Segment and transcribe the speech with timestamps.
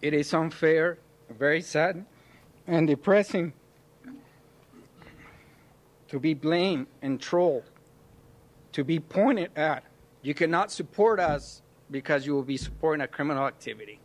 [0.00, 0.98] It is unfair,
[1.28, 2.04] very sad,
[2.66, 3.52] and depressing
[6.08, 7.64] to be blamed and trolled,
[8.72, 9.82] to be pointed at.
[10.22, 13.98] You cannot support us because you will be supporting a criminal activity.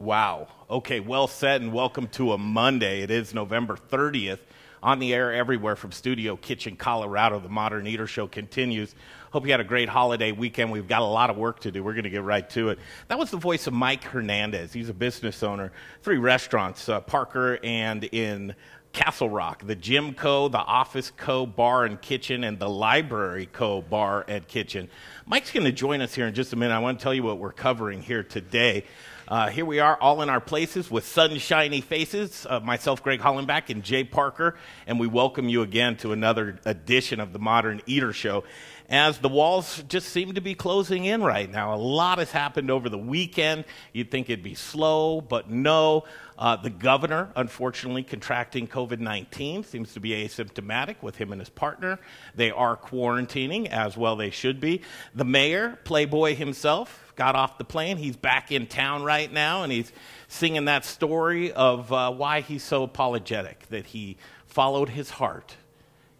[0.00, 0.48] Wow.
[0.68, 3.02] Okay, well said, and welcome to a Monday.
[3.02, 4.40] It is November 30th.
[4.82, 7.40] On the air everywhere from Studio Kitchen, Colorado.
[7.40, 8.94] The Modern Eater Show continues.
[9.32, 10.70] Hope you had a great holiday weekend.
[10.70, 11.82] We've got a lot of work to do.
[11.82, 12.78] We're going to get right to it.
[13.08, 14.72] That was the voice of Mike Hernandez.
[14.72, 18.54] He's a business owner, three restaurants, uh, Parker and in
[18.92, 21.44] Castle Rock, the Gym Co., the Office Co.
[21.44, 23.82] Bar and Kitchen, and the Library Co.
[23.82, 24.88] Bar and Kitchen.
[25.26, 26.74] Mike's going to join us here in just a minute.
[26.74, 28.84] I want to tell you what we're covering here today.
[29.28, 32.46] Uh, here we are, all in our places with sunshiny faces.
[32.48, 37.20] Uh, myself, Greg Hollenbach, and Jay Parker, and we welcome you again to another edition
[37.20, 38.44] of the Modern Eater Show.
[38.90, 42.70] As the walls just seem to be closing in right now, a lot has happened
[42.70, 43.66] over the weekend.
[43.92, 46.04] You'd think it'd be slow, but no.
[46.38, 51.50] Uh, the governor, unfortunately, contracting COVID 19, seems to be asymptomatic with him and his
[51.50, 51.98] partner.
[52.34, 54.80] They are quarantining, as well they should be.
[55.14, 57.98] The mayor, Playboy himself, got off the plane.
[57.98, 59.92] He's back in town right now, and he's
[60.28, 64.16] singing that story of uh, why he's so apologetic that he
[64.46, 65.56] followed his heart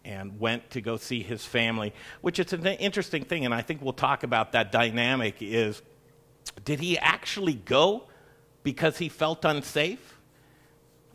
[0.09, 1.93] and went to go see his family,
[2.23, 5.37] which is an interesting thing, and I think we'll talk about that dynamic.
[5.41, 5.83] Is
[6.65, 8.05] did he actually go
[8.63, 10.19] because he felt unsafe?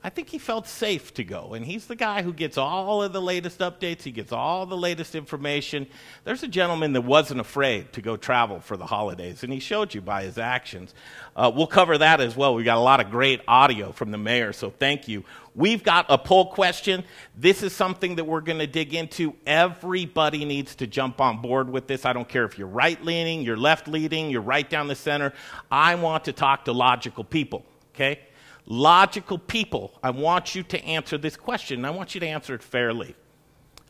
[0.06, 1.54] I think he felt safe to go.
[1.54, 4.76] And he's the guy who gets all of the latest updates, he gets all the
[4.76, 5.88] latest information.
[6.26, 9.94] There's a gentleman that wasn't afraid to go travel for the holidays, and he showed
[9.94, 10.94] you by his actions.
[11.38, 12.54] Uh, we'll cover that as well.
[12.54, 15.24] We got a lot of great audio from the mayor, so thank you.
[15.56, 17.04] We've got a poll question.
[17.38, 19.36] This is something that we're going to dig into.
[19.46, 22.06] Everybody needs to jump on board with this.
[22.06, 25.34] I don't care if you're right leaning, you're left leaning, you're right down the center.
[25.70, 28.20] I want to talk to logical people, okay?
[28.66, 31.86] logical people, I want you to answer this question.
[31.86, 33.16] I want you to answer it fairly.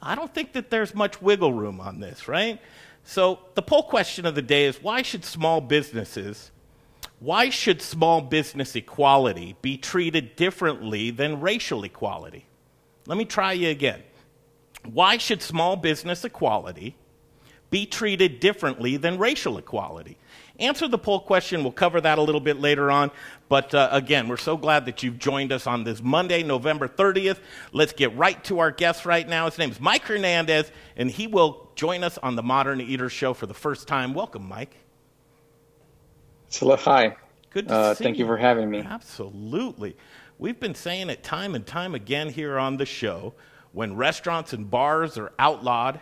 [0.01, 2.59] I don't think that there's much wiggle room on this, right?
[3.03, 6.51] So the poll question of the day is why should small businesses
[7.23, 12.45] why should small business equality be treated differently than racial equality?
[13.07, 14.03] Let me try you again.
[14.83, 16.97] Why should small business equality
[17.69, 20.17] be treated differently than racial equality?
[20.59, 21.63] Answer the poll question.
[21.63, 23.09] We'll cover that a little bit later on.
[23.47, 27.39] But uh, again, we're so glad that you've joined us on this Monday, November 30th.
[27.71, 29.45] Let's get right to our guest right now.
[29.45, 33.33] His name is Mike Hernandez, and he will join us on the Modern Eater Show
[33.33, 34.13] for the first time.
[34.13, 34.82] Welcome, Mike.
[36.59, 37.15] Hello, hi.
[37.49, 38.79] Good to uh, see Thank you for having me.
[38.79, 39.97] Absolutely.
[40.37, 43.33] We've been saying it time and time again here on the show.
[43.71, 45.99] When restaurants and bars are outlawed,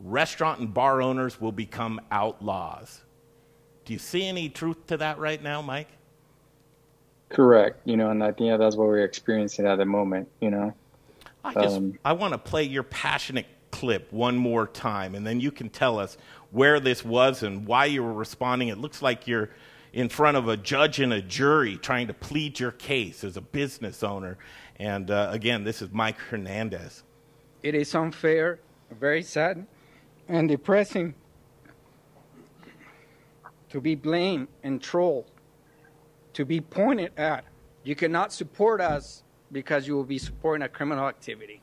[0.00, 3.02] restaurant and bar owners will become outlaws.
[3.84, 5.88] Do you see any truth to that right now, Mike?
[7.28, 7.80] Correct.
[7.84, 10.28] You know, and I think that's what we're experiencing at the moment.
[10.40, 10.74] You know,
[11.44, 15.40] I just um, I want to play your passionate clip one more time, and then
[15.40, 16.18] you can tell us
[16.50, 18.68] where this was and why you were responding.
[18.68, 19.50] It looks like you're
[19.92, 23.40] in front of a judge and a jury trying to plead your case as a
[23.40, 24.38] business owner.
[24.76, 27.04] And uh, again, this is Mike Hernandez.
[27.62, 28.58] It is unfair,
[28.98, 29.66] very sad,
[30.28, 31.14] and depressing
[33.68, 35.30] to be blamed and trolled,
[36.34, 37.44] to be pointed at.
[37.84, 41.60] You cannot support us because you will be supporting a criminal activity.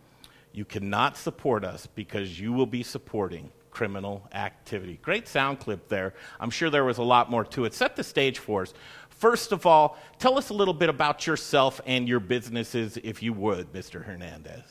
[0.51, 4.99] You cannot support us because you will be supporting criminal activity.
[5.01, 6.13] Great sound clip there.
[6.37, 7.73] I'm sure there was a lot more to it.
[7.73, 8.73] Set the stage for us.
[9.07, 13.31] First of all, tell us a little bit about yourself and your businesses, if you
[13.31, 14.03] would, Mr.
[14.03, 14.65] Hernandez.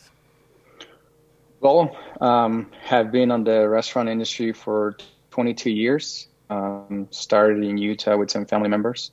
[1.60, 4.98] Well, um, have been on the restaurant industry for
[5.30, 6.28] 22 years.
[6.50, 9.12] Um, started in Utah with some family members.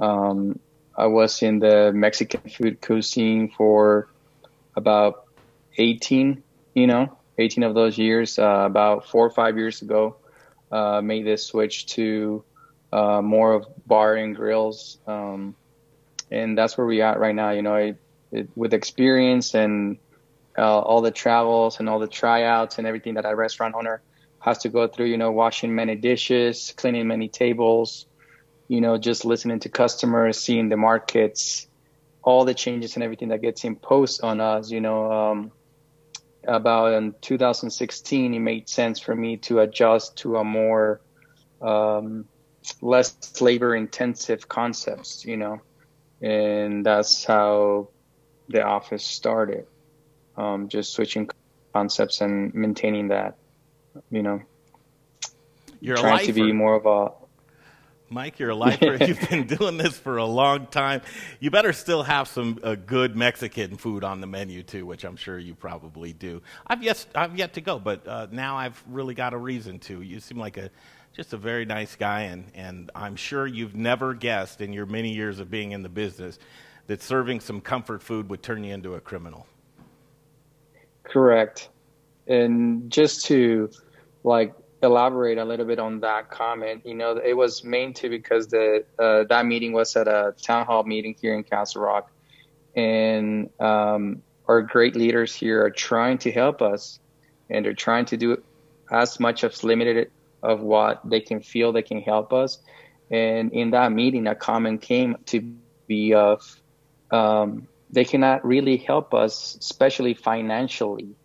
[0.00, 0.58] Um,
[0.96, 4.08] I was in the Mexican food cuisine for
[4.76, 5.26] about
[5.76, 6.42] 18,
[6.72, 8.38] you know, 18 of those years.
[8.38, 10.16] Uh, about four or five years ago,
[10.70, 12.44] uh, made this switch to
[12.92, 14.98] uh, more of bar and grills.
[15.06, 15.54] Um,
[16.30, 17.50] and that's where we at right now.
[17.50, 17.96] You know, it,
[18.30, 19.98] it, with experience and
[20.56, 24.02] uh, all the travels and all the tryouts and everything that a restaurant owner
[24.40, 28.06] has to go through, you know, washing many dishes, cleaning many tables,
[28.68, 31.66] you know, just listening to customers, seeing the markets,
[32.22, 35.52] all the changes and everything that gets imposed on us, you know, um,
[36.44, 41.00] about in 2016, it made sense for me to adjust to a more,
[41.60, 42.24] um,
[42.80, 45.60] less labor intensive concepts, you know,
[46.20, 47.88] and that's how
[48.48, 49.66] the office started.
[50.36, 51.28] Um, just switching
[51.72, 53.36] concepts and maintaining that
[54.10, 54.42] you know,
[55.80, 57.12] You're trying to be more of a
[58.12, 58.96] Mike, you're a lifer.
[59.04, 61.00] You've been doing this for a long time.
[61.38, 65.16] You better still have some uh, good Mexican food on the menu too, which I'm
[65.16, 66.42] sure you probably do.
[66.66, 70.02] I've yet I've yet to go, but uh, now I've really got a reason to.
[70.02, 70.70] You seem like a
[71.14, 75.14] just a very nice guy, and and I'm sure you've never guessed in your many
[75.14, 76.40] years of being in the business
[76.88, 79.46] that serving some comfort food would turn you into a criminal.
[81.04, 81.68] Correct,
[82.26, 83.70] and just to
[84.24, 86.82] like elaborate a little bit on that comment.
[86.86, 90.66] You know, it was main to because the uh, that meeting was at a town
[90.66, 92.10] hall meeting here in Castle Rock,
[92.74, 96.98] and um, our great leaders here are trying to help us,
[97.48, 98.42] and they're trying to do
[98.90, 100.10] as much as limited
[100.42, 102.58] of what they can feel they can help us.
[103.10, 105.40] And in that meeting, a comment came to
[105.86, 106.60] be of
[107.10, 111.16] um, they cannot really help us, especially financially,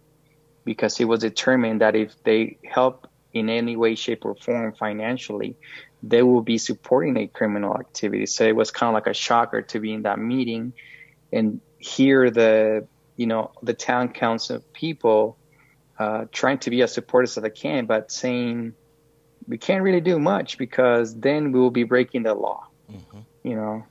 [0.63, 5.55] because it was determined that if they help in any way, shape, or form financially,
[6.01, 8.25] they will be supporting a criminal activity.
[8.25, 10.73] So it was kind of like a shocker to be in that meeting
[11.31, 12.87] and hear the,
[13.17, 15.37] you know, the town council people
[15.99, 18.73] uh, trying to be as supportive as they can, but saying
[19.47, 22.67] we can't really do much because then we will be breaking the law.
[22.91, 23.19] Mm-hmm.
[23.43, 23.85] You know.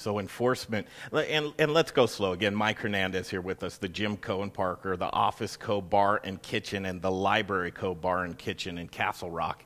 [0.00, 2.54] So enforcement, and, and let's go slow again.
[2.54, 4.42] Mike Hernandez here with us, the Gym Co.
[4.42, 5.82] in Parker, the Office Co.
[5.82, 7.94] Bar and Kitchen, and the Library Co.
[7.94, 9.62] Bar and Kitchen in Castle Rock.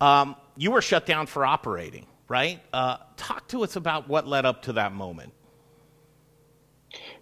[0.00, 2.60] Um, you were shut down for operating, right?
[2.72, 5.32] Uh, talk to us about what led up to that moment.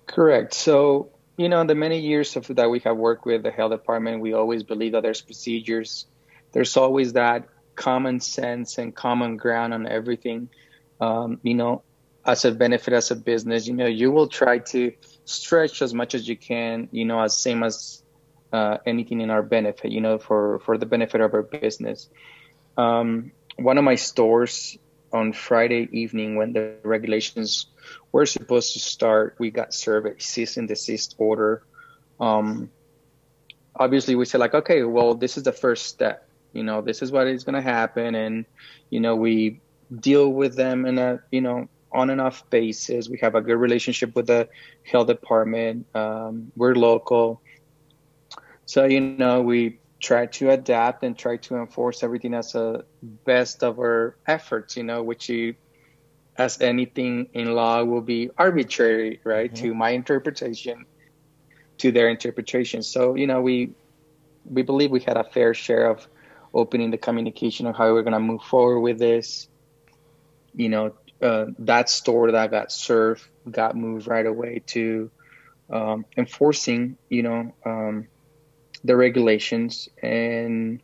[0.07, 0.55] Correct.
[0.55, 3.73] So, you know, in the many years of, that we have worked with the health
[3.73, 6.07] department, we always believe that there's procedures.
[6.53, 10.49] There's always that common sense and common ground on everything.
[10.99, 11.83] Um, you know,
[12.25, 14.93] as a benefit as a business you know you will try to
[15.25, 18.03] stretch as much as you can you know as same as
[18.53, 22.09] uh, anything in our benefit you know for for the benefit of our business.
[22.77, 24.79] Um, one of my stores
[25.13, 27.67] on friday evening when the regulations
[28.13, 31.63] were supposed to start we got served a cease and desist order.
[32.21, 32.71] Um,
[33.75, 37.11] obviously we said like okay well this is the first step you know this is
[37.11, 38.15] what is going to happen.
[38.15, 38.45] And
[38.91, 39.61] you know we
[39.95, 43.09] deal with them in a you know on and off basis.
[43.09, 44.49] We have a good relationship with the
[44.85, 45.87] health department.
[45.95, 47.43] Um, we're local.
[48.67, 53.63] So, you know, we try to adapt and try to enforce everything as a best
[53.63, 55.55] of our efforts, you know, which you,
[56.37, 59.53] as anything in law will be arbitrary, right?
[59.53, 59.65] Mm-hmm.
[59.65, 60.87] To my interpretation,
[61.79, 62.83] to their interpretation.
[62.83, 63.75] So, you know, we,
[64.45, 66.07] we believe we had a fair share of
[66.55, 69.49] opening the communication of how we're going to move forward with this
[70.55, 70.93] you know
[71.23, 75.11] uh, that store that got served got moved right away to
[75.71, 78.09] um, enforcing, you know, um,
[78.85, 79.89] the regulations.
[80.03, 80.83] And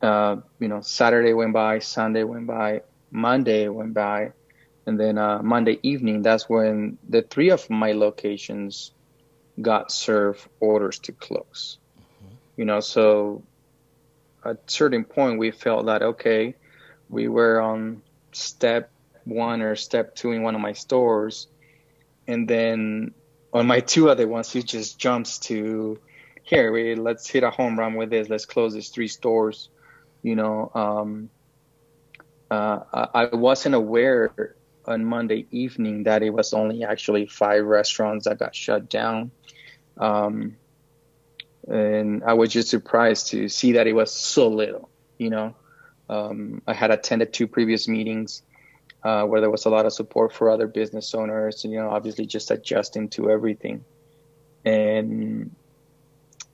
[0.00, 4.32] uh, you know, Saturday went by, Sunday went by, Monday went by,
[4.86, 8.92] and then uh, Monday evening, that's when the three of my locations
[9.60, 11.78] got served orders to close.
[11.98, 12.34] Mm-hmm.
[12.56, 13.42] You know, so
[14.44, 16.54] at certain point, we felt that okay,
[17.08, 18.90] we were on step
[19.28, 21.48] one or step two in one of my stores,
[22.26, 23.14] and then
[23.52, 25.98] on my two other ones, he just jumps to
[26.42, 26.72] here.
[26.72, 28.28] We let's hit a home run with this.
[28.28, 29.68] Let's close these three stores.
[30.22, 31.30] You know, um,
[32.50, 38.38] uh, I, wasn't aware on Monday evening that it was only actually five restaurants that
[38.38, 39.30] got shut down.
[39.96, 40.56] Um,
[41.68, 44.88] and I was just surprised to see that it was so little,
[45.18, 45.54] you know.
[46.08, 48.42] Um, I had attended two previous meetings
[49.02, 51.90] uh, where there was a lot of support for other business owners, and, you know,
[51.90, 53.84] obviously just adjusting to everything.
[54.64, 55.54] And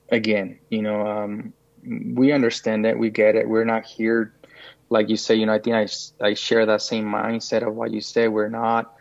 [0.09, 3.47] again, you know, um, we understand that we get it.
[3.47, 4.33] We're not here,
[4.89, 5.87] like you say, you know, I think I,
[6.25, 8.27] I share that same mindset of what you say.
[8.27, 8.93] We're not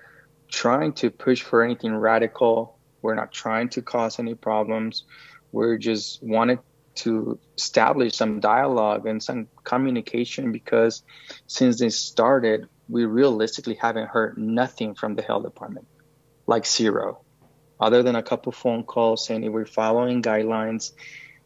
[0.48, 2.78] trying to push for anything radical.
[3.02, 5.04] We're not trying to cause any problems.
[5.52, 6.60] We're just wanted
[6.96, 11.02] to establish some dialogue and some communication because
[11.46, 15.86] since this started, we realistically haven't heard nothing from the health department,
[16.46, 17.22] like zero,
[17.80, 20.92] other than a couple phone calls saying we're following guidelines,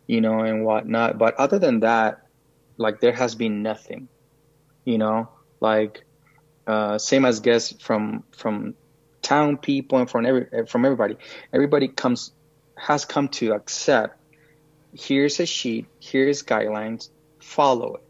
[0.06, 1.18] you know, and whatnot.
[1.18, 2.22] But other than that,
[2.76, 4.08] like there has been nothing,
[4.84, 5.28] you know,
[5.60, 6.04] like
[6.66, 8.74] uh, same as guests from from
[9.22, 11.16] town people and from every from everybody.
[11.52, 12.32] Everybody comes
[12.76, 14.16] has come to accept.
[14.92, 15.86] Here's a sheet.
[16.00, 17.10] Here's guidelines.
[17.40, 18.07] Follow it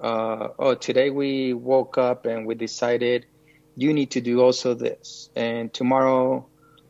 [0.00, 3.26] uh, oh, today we woke up and we decided
[3.76, 6.46] you need to do also this, and tomorrow,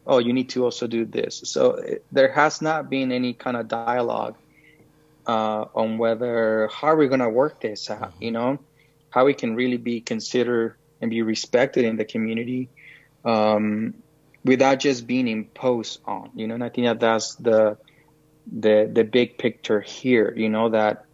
[0.07, 1.43] oh, you need to also do this.
[1.45, 4.37] So it, there has not been any kind of dialogue
[5.27, 8.15] uh, on whether how we're we going to work this out.
[8.21, 8.59] You know,
[9.11, 12.69] how we can really be considered and be respected in the community
[13.25, 13.95] um,
[14.45, 16.31] without just being imposed on.
[16.35, 17.79] You know, and I think that that's the
[18.47, 20.33] the the big picture here.
[20.37, 21.05] You know that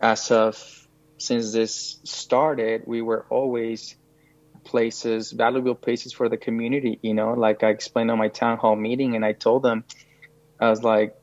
[0.00, 0.79] as of
[1.20, 3.94] since this started, we were always
[4.64, 6.98] places, valuable places for the community.
[7.02, 9.84] You know, like I explained on my town hall meeting, and I told them,
[10.58, 11.14] I was like,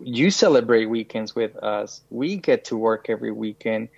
[0.00, 2.02] you celebrate weekends with us.
[2.10, 3.88] We get to work every weekend.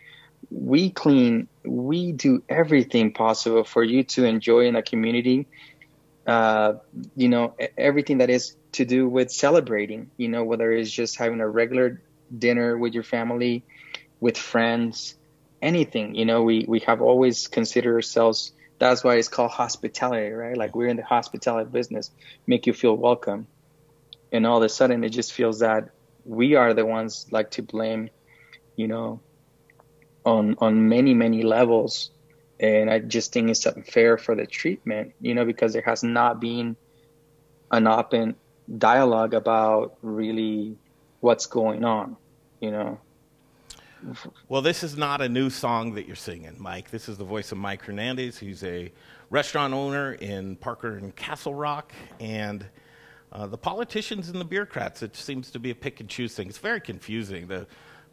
[0.51, 1.49] We clean.
[1.65, 5.49] We do everything possible for you to enjoy in a community.
[6.27, 6.75] Uh,
[7.17, 10.11] you know, everything that is to do with celebrating.
[10.17, 12.03] You know, whether it's just having a regular
[12.37, 13.65] dinner with your family,
[14.21, 15.17] with friends,
[15.65, 16.15] anything.
[16.15, 18.53] You know, we we have always considered ourselves.
[18.79, 20.57] That's why it's called hospitality, right?
[20.57, 22.11] Like we're in the hospitality business,
[22.47, 23.47] make you feel welcome
[24.35, 25.91] and all of a sudden it just feels that
[26.25, 28.11] we are the ones like to blame
[28.77, 29.21] you know
[30.25, 32.11] on on many many levels
[32.59, 36.41] and i just think it's unfair for the treatment you know because there has not
[36.41, 36.77] been
[37.71, 38.35] an open
[38.79, 40.77] dialogue about really
[41.21, 42.17] what's going on
[42.61, 42.99] you know
[44.49, 47.53] well this is not a new song that you're singing mike this is the voice
[47.53, 48.93] of mike hernandez he's a
[49.31, 52.67] restaurant owner in parker and castle rock and
[53.35, 56.49] uh, the politicians and the bureaucrats, it seems to be a pick and choose thing.
[56.49, 57.49] It's very confusing.
[57.49, 57.67] The,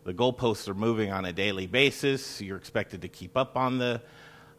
[0.04, 2.42] the goalposts are moving on a daily basis.
[2.42, 4.02] You're expected to keep up on the,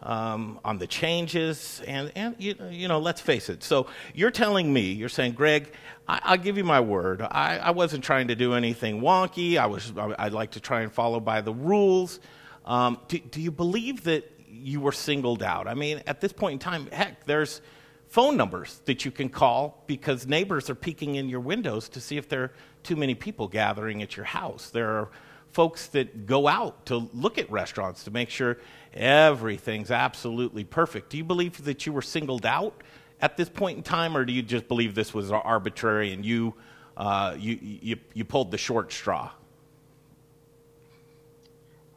[0.03, 1.83] um, on the changes.
[1.87, 3.63] And, and you, you, know, let's face it.
[3.63, 5.73] So you're telling me, you're saying, Greg,
[6.09, 7.23] I, will give you my word.
[7.23, 9.57] I, I, wasn't trying to do anything wonky.
[9.57, 12.21] I was, I'd like to try and follow by the rules.
[12.65, 15.69] Um, do, do you believe that you were singled out?
[15.69, 17.61] I mean, at this point in time, heck, there's
[18.09, 22.17] phone numbers that you can call because neighbors are peeking in your windows to see
[22.19, 24.71] if there are too many people gathering at your house.
[24.71, 25.11] There are
[25.53, 28.59] folks that go out to look at restaurants to make sure
[28.95, 31.11] everything's absolutely perfect.
[31.11, 32.83] Do you believe that you were singled out
[33.21, 36.55] at this point in time, or do you just believe this was arbitrary and you,
[36.97, 39.31] uh, you, you, you pulled the short straw?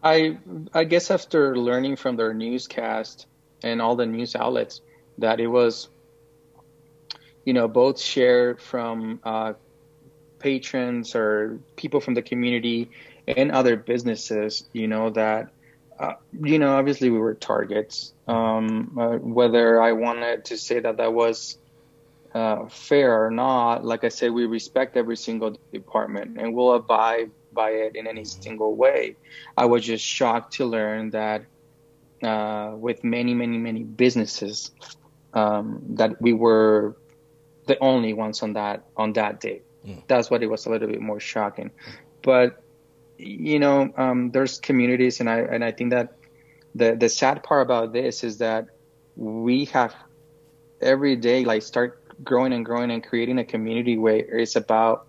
[0.04, 0.38] I,
[0.74, 3.26] I guess after learning from their newscast
[3.64, 4.82] and all the news outlets
[5.18, 5.90] that it was
[7.46, 9.54] you know, both shared from uh,
[10.40, 12.90] patrons or people from the community
[13.28, 15.50] and other businesses, you know, that,
[16.00, 16.14] uh,
[16.44, 18.14] you know, obviously we were targets.
[18.28, 21.58] Um, uh, whether I wanted to say that that was
[22.34, 27.32] uh, fair or not, like I said, we respect every single department and we'll abide
[27.54, 29.16] by it in any single way.
[29.58, 31.46] I was just shocked to learn that
[32.22, 34.72] uh, with many, many, many businesses,
[35.34, 36.96] um, that we were
[37.68, 39.62] the only ones on that on that day.
[39.86, 40.04] Mm.
[40.08, 41.72] That's what it was a little bit more shocking.
[42.22, 42.62] But
[43.18, 46.18] you know, um, there's communities, and I and I think that
[46.74, 48.68] the the sad part about this is that
[49.16, 49.96] we have
[50.82, 55.08] every day like start growing and growing and creating a community where it's about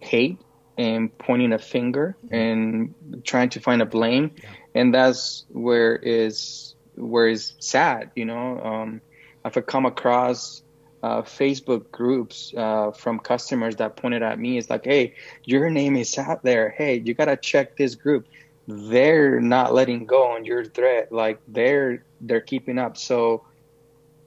[0.00, 0.38] hate
[0.76, 2.34] and pointing a finger mm-hmm.
[2.34, 4.50] and trying to find a blame yeah.
[4.74, 9.00] and that's where is where is sad you know um,
[9.44, 10.62] i've come across
[11.02, 15.14] uh, Facebook groups uh, from customers that pointed at me is like, hey,
[15.44, 16.70] your name is out there.
[16.70, 18.26] Hey, you gotta check this group.
[18.66, 21.12] They're not letting go on your threat.
[21.12, 22.96] Like they're they're keeping up.
[22.96, 23.44] So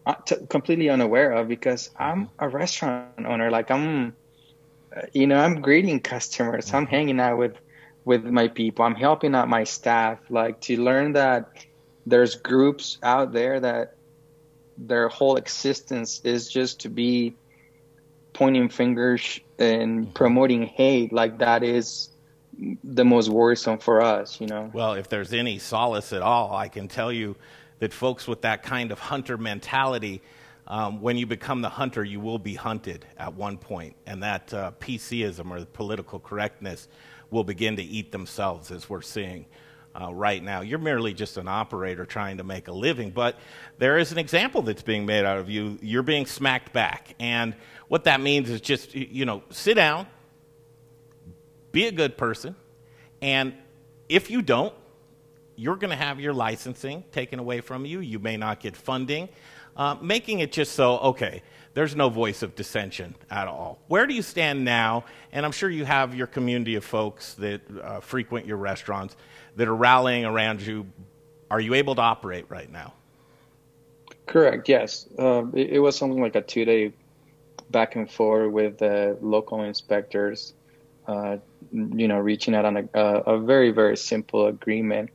[0.06, 3.52] uh, t- completely unaware of because I'm a restaurant owner.
[3.52, 4.16] Like I'm,
[4.96, 6.74] uh, you know, I'm greeting customers.
[6.74, 7.58] I'm hanging out with
[8.06, 8.86] with my people.
[8.86, 10.20] I'm helping out my staff.
[10.30, 11.50] Like to learn that
[12.06, 13.96] there's groups out there that
[14.78, 17.36] their whole existence is just to be
[18.34, 20.14] pointing fingers and mm-hmm.
[20.14, 22.10] promoting hate like that is
[22.84, 26.68] the most worrisome for us you know well if there's any solace at all i
[26.68, 27.36] can tell you
[27.80, 30.22] that folks with that kind of hunter mentality
[30.68, 34.54] um, when you become the hunter you will be hunted at one point and that
[34.54, 36.88] uh, pcism or the political correctness
[37.30, 39.46] will begin to eat themselves as we're seeing
[40.00, 40.62] uh, right now.
[40.62, 43.38] You're merely just an operator trying to make a living, but
[43.78, 45.78] there is an example that's being made out of you.
[45.82, 47.16] You're being smacked back.
[47.20, 47.56] And
[47.88, 50.08] what that means is just, you know, sit down,
[51.72, 52.56] be a good person,
[53.22, 53.54] and
[54.10, 54.74] if you don't,
[55.56, 58.00] you're going to have your licensing taken away from you.
[58.00, 59.30] You may not get funding,
[59.78, 61.44] uh, making it just so, okay,
[61.74, 63.80] there's no voice of dissension at all.
[63.88, 65.06] Where do you stand now?
[65.32, 69.16] And I'm sure you have your community of folks that uh, frequent your restaurants
[69.56, 70.86] that are rallying around you.
[71.50, 72.94] Are you able to operate right now?
[74.26, 74.70] Correct.
[74.70, 76.94] Yes, uh, it, it, was something like a two-day
[77.70, 80.54] back and forth with the local inspectors.
[81.08, 81.38] Uh,
[81.72, 85.10] you know, reaching out on a, a, very very simple agreement.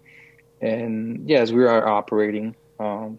[0.61, 2.57] and yes, we are operating.
[2.81, 3.19] Um,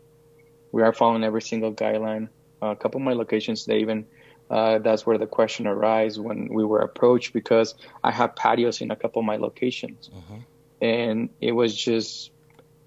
[0.71, 2.29] we are following every single guideline.
[2.61, 4.05] A couple of my locations, they even
[4.49, 8.91] uh, that's where the question arises when we were approached because I have patios in
[8.91, 10.39] a couple of my locations, uh-huh.
[10.81, 12.31] and it was just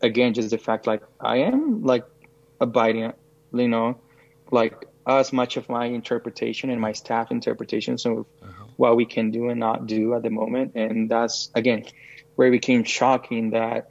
[0.00, 2.04] again just the fact like I am like
[2.60, 3.12] abiding,
[3.52, 4.00] you know,
[4.50, 8.64] like as much of my interpretation and my staff interpretations of uh-huh.
[8.76, 11.84] what we can do and not do at the moment, and that's again
[12.36, 13.90] where it became shocking that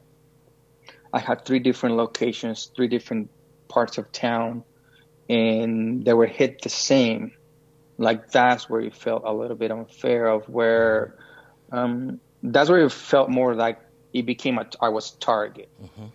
[1.13, 3.29] I had three different locations, three different
[3.67, 4.63] parts of town,
[5.29, 7.31] and they were hit the same
[7.99, 11.15] like that's where you felt a little bit unfair of where
[11.71, 13.79] um, that's where it felt more like
[14.13, 15.69] it became a I was target.
[15.83, 16.05] Mm-hmm.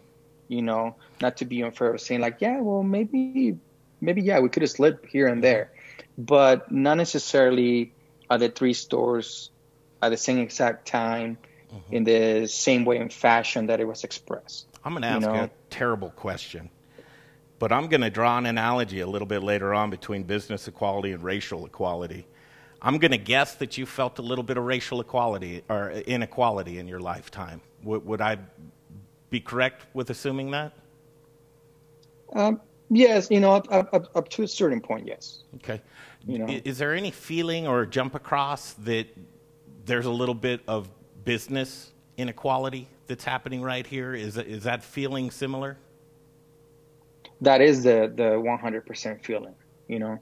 [0.48, 3.58] You know, not to be unfair, saying like, yeah, well, maybe,
[4.00, 5.72] maybe, yeah, we could have slipped here and there,
[6.18, 7.92] but not necessarily
[8.30, 9.50] at the three stores
[10.02, 11.38] at the same exact time
[11.72, 11.94] mm-hmm.
[11.94, 14.66] in the same way and fashion that it was expressed.
[14.84, 15.44] I'm going to ask you, know?
[15.44, 16.68] a terrible question.
[17.64, 21.12] But I'm going to draw an analogy a little bit later on between business equality
[21.12, 22.26] and racial equality.
[22.82, 26.78] I'm going to guess that you felt a little bit of racial equality or inequality
[26.78, 27.62] in your lifetime.
[27.84, 28.36] Would, would I
[29.30, 30.74] be correct with assuming that?
[32.34, 35.44] Um, yes, you know, up, up, up, to a certain point, yes.
[35.54, 35.80] Okay.
[36.26, 39.06] You know, is there any feeling or jump across that
[39.86, 40.90] there's a little bit of
[41.24, 44.12] business inequality that's happening right here?
[44.12, 45.78] Is is that feeling similar?
[47.40, 49.54] That is the the 100% feeling
[49.88, 50.18] you know?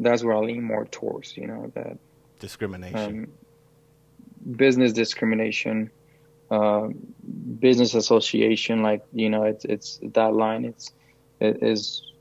[0.00, 1.98] That's where i lean more towards you know that
[2.40, 2.98] discrimination.
[2.98, 5.90] um, business discrimination
[6.50, 6.88] uh,
[7.58, 10.92] business association like you know it's it's that line it's
[11.40, 12.12] it is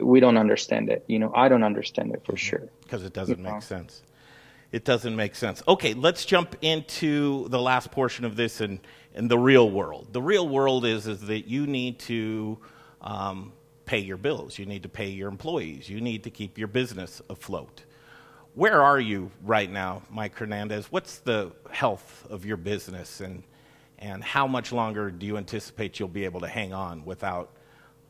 [0.00, 1.32] we don't understand it you know?
[1.34, 2.36] I don't understand it for mm-hmm.
[2.36, 2.68] sure.
[2.82, 3.60] Because it doesn't you make know?
[3.60, 4.02] sense.
[4.70, 5.62] It doesn't make sense.
[5.66, 8.80] Okay let's jump into the last portion of this and
[9.14, 10.08] in the real world.
[10.12, 12.58] The real world is is that you need to
[13.00, 13.52] um,
[13.86, 17.20] pay your bills, you need to pay your employees, you need to keep your business
[17.28, 17.84] afloat.
[18.54, 20.86] Where are you right now, Mike Hernandez?
[20.90, 23.42] What's the health of your business, and,
[23.98, 27.50] and how much longer do you anticipate you'll be able to hang on without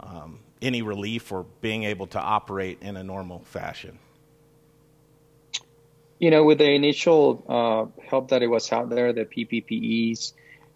[0.01, 3.99] um, any relief or being able to operate in a normal fashion?
[6.19, 10.33] You know, with the initial uh, help that it was out there, the PPPEs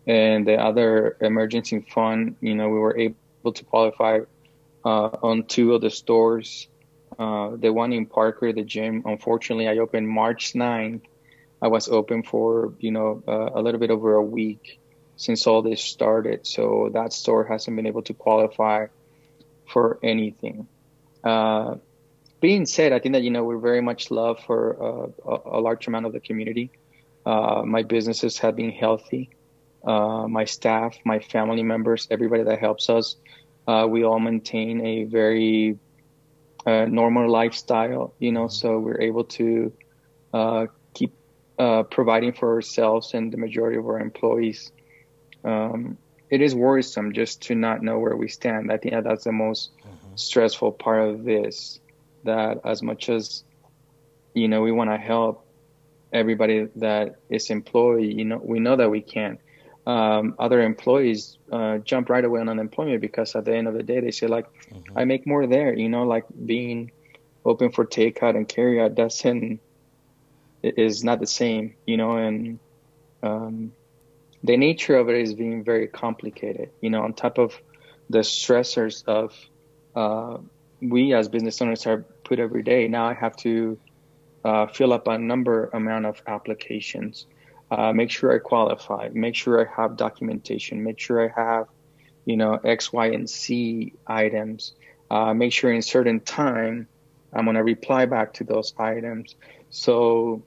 [0.06, 4.20] and the other emergency fund, you know, we were able to qualify
[4.88, 6.68] on two of the stores.
[7.18, 11.02] Uh, the one in Parker, the gym, unfortunately, I opened March 9th.
[11.60, 14.78] I was open for, you know, uh, a little bit over a week
[15.16, 16.46] since all this started.
[16.46, 18.86] So that store hasn't been able to qualify
[19.66, 20.68] for anything.
[21.24, 21.76] Uh,
[22.40, 25.60] being said, I think that, you know, we're very much loved for uh, a, a,
[25.60, 26.70] large amount of the community.
[27.26, 29.30] Uh, my businesses have been healthy.
[29.84, 33.16] my staff, my family members, everybody that helps us
[33.68, 35.78] uh, we all maintain a very
[36.66, 39.70] uh, normal lifestyle, you know, so we're able to
[40.32, 41.14] uh, keep
[41.58, 44.72] uh, providing for ourselves and the majority of our employees.
[45.44, 45.98] Um,
[46.30, 48.72] it is worrisome just to not know where we stand.
[48.72, 50.16] I think that's the most mm-hmm.
[50.16, 51.78] stressful part of this.
[52.24, 53.44] That as much as
[54.34, 55.46] you know, we want to help
[56.12, 58.04] everybody that is employed.
[58.04, 59.38] You know, we know that we can
[59.88, 63.82] um, other employees uh, jump right away on unemployment because at the end of the
[63.82, 64.98] day they say like mm-hmm.
[64.98, 66.92] I make more there you know like being
[67.46, 69.60] open for takeout and carryout doesn't
[70.62, 72.58] is not the same you know and
[73.22, 73.72] um,
[74.44, 77.58] the nature of it is being very complicated you know on top of
[78.10, 79.34] the stressors of
[79.96, 80.36] uh,
[80.82, 83.78] we as business owners are put every day now I have to
[84.44, 87.26] uh, fill up a number amount of applications
[87.70, 91.66] uh, make sure I qualify, make sure I have documentation, make sure I have,
[92.24, 94.72] you know, X, Y, and C items.
[95.10, 96.88] Uh, make sure in certain time
[97.32, 99.36] I'm going to reply back to those items.
[99.70, 100.44] So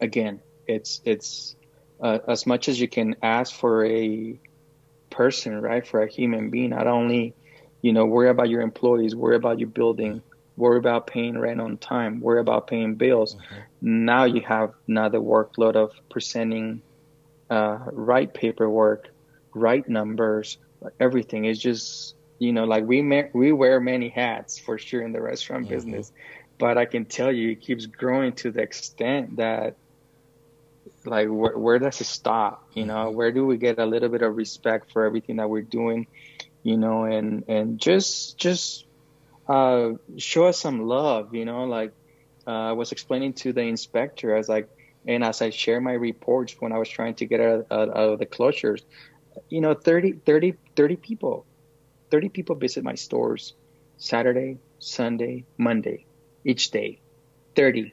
[0.00, 1.56] again, it's it's
[2.00, 4.38] uh, as much as you can ask for a
[5.10, 5.86] person, right?
[5.86, 7.34] For a human being, not only
[7.82, 10.22] you know worry about your employees, worry about your building,
[10.56, 13.34] worry about paying rent on time, worry about paying bills.
[13.34, 14.04] Mm-hmm.
[14.06, 16.82] Now you have another workload of presenting
[17.50, 19.08] uh, right paperwork,
[19.54, 20.58] right numbers,
[20.98, 21.44] everything.
[21.44, 25.20] is just you know like we ma- we wear many hats for sure in the
[25.20, 25.74] restaurant mm-hmm.
[25.74, 26.12] business,
[26.58, 29.76] but I can tell you it keeps growing to the extent that
[31.04, 32.68] like where, where does it stop?
[32.74, 33.16] You know, mm-hmm.
[33.16, 36.06] where do we get a little bit of respect for everything that we're doing?
[36.62, 38.85] You know, and and just just
[39.48, 41.92] uh, show us some love, you know, like
[42.46, 44.68] uh, I was explaining to the inspector I was like,
[45.06, 48.12] and as I share my reports when I was trying to get out, out, out
[48.14, 48.82] of the closures,
[49.48, 51.46] you know 30, 30, 30 people
[52.10, 53.54] 30 people visit my stores
[53.98, 56.06] saturday sunday monday
[56.44, 57.00] each day.
[57.56, 57.92] 30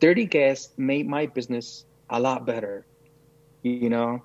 [0.00, 2.86] 30 guests made my business a lot better.
[3.62, 4.22] You know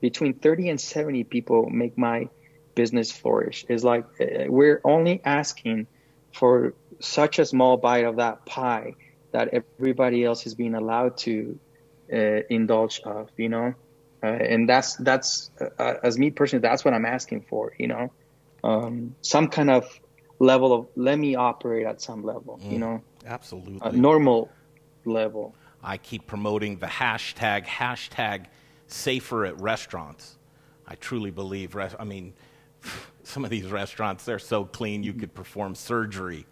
[0.00, 2.28] between 30 and 70 people make my
[2.74, 5.86] business flourish is like uh, we're only asking
[6.32, 8.94] for such a small bite of that pie
[9.32, 11.58] that everybody else is being allowed to
[12.12, 12.16] uh,
[12.50, 13.74] indulge of you know?
[14.22, 18.10] Uh, and that's that's uh, as me personally that's what i'm asking for you know?
[18.62, 19.86] Um, some kind of
[20.38, 23.80] level of let me operate at some level mm, you know absolutely.
[23.82, 24.50] a normal
[25.04, 25.54] level.
[25.82, 28.46] I keep promoting the hashtag hashtag
[28.86, 30.38] safer at restaurants.
[30.86, 32.34] I truly believe i mean
[33.22, 36.46] some of these restaurants they're so clean you could perform surgery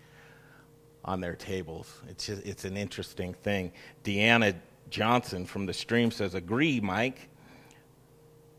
[1.04, 2.00] on their tables.
[2.08, 3.72] It's just, it's an interesting thing.
[4.04, 4.54] Deanna
[4.88, 7.28] johnson from the stream says agree mike.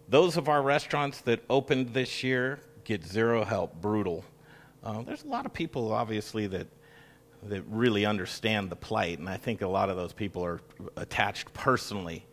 [0.10, 3.80] Those of our restaurants that opened this year get zero help.
[3.82, 4.26] Brutal.
[4.84, 6.68] Uh, there's a lot of people obviously that
[7.44, 10.62] that really understand the plight and i think a lot of those people are
[10.96, 12.26] attached personally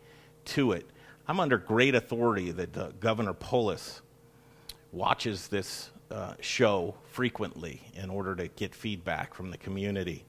[0.45, 0.89] to it.
[1.29, 4.01] I'm under great authority that uh, governor polis
[4.93, 10.25] watches this uh, show frequently in order to get feedback from the community.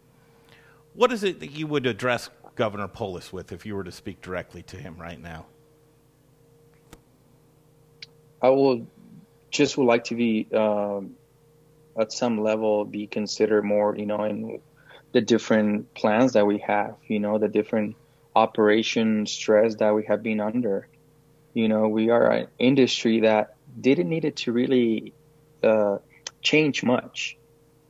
[0.93, 4.21] What is it that you would address Governor Polis with if you were to speak
[4.21, 5.45] directly to him right now?
[8.41, 8.85] I would
[9.51, 11.15] just would like to be um,
[11.99, 14.59] at some level be considered more, you know, in
[15.11, 17.95] the different plans that we have, you know, the different
[18.35, 20.87] operation stress that we have been under.
[21.53, 25.13] You know, we are an industry that didn't need it to really
[25.63, 25.97] uh,
[26.41, 27.37] change much.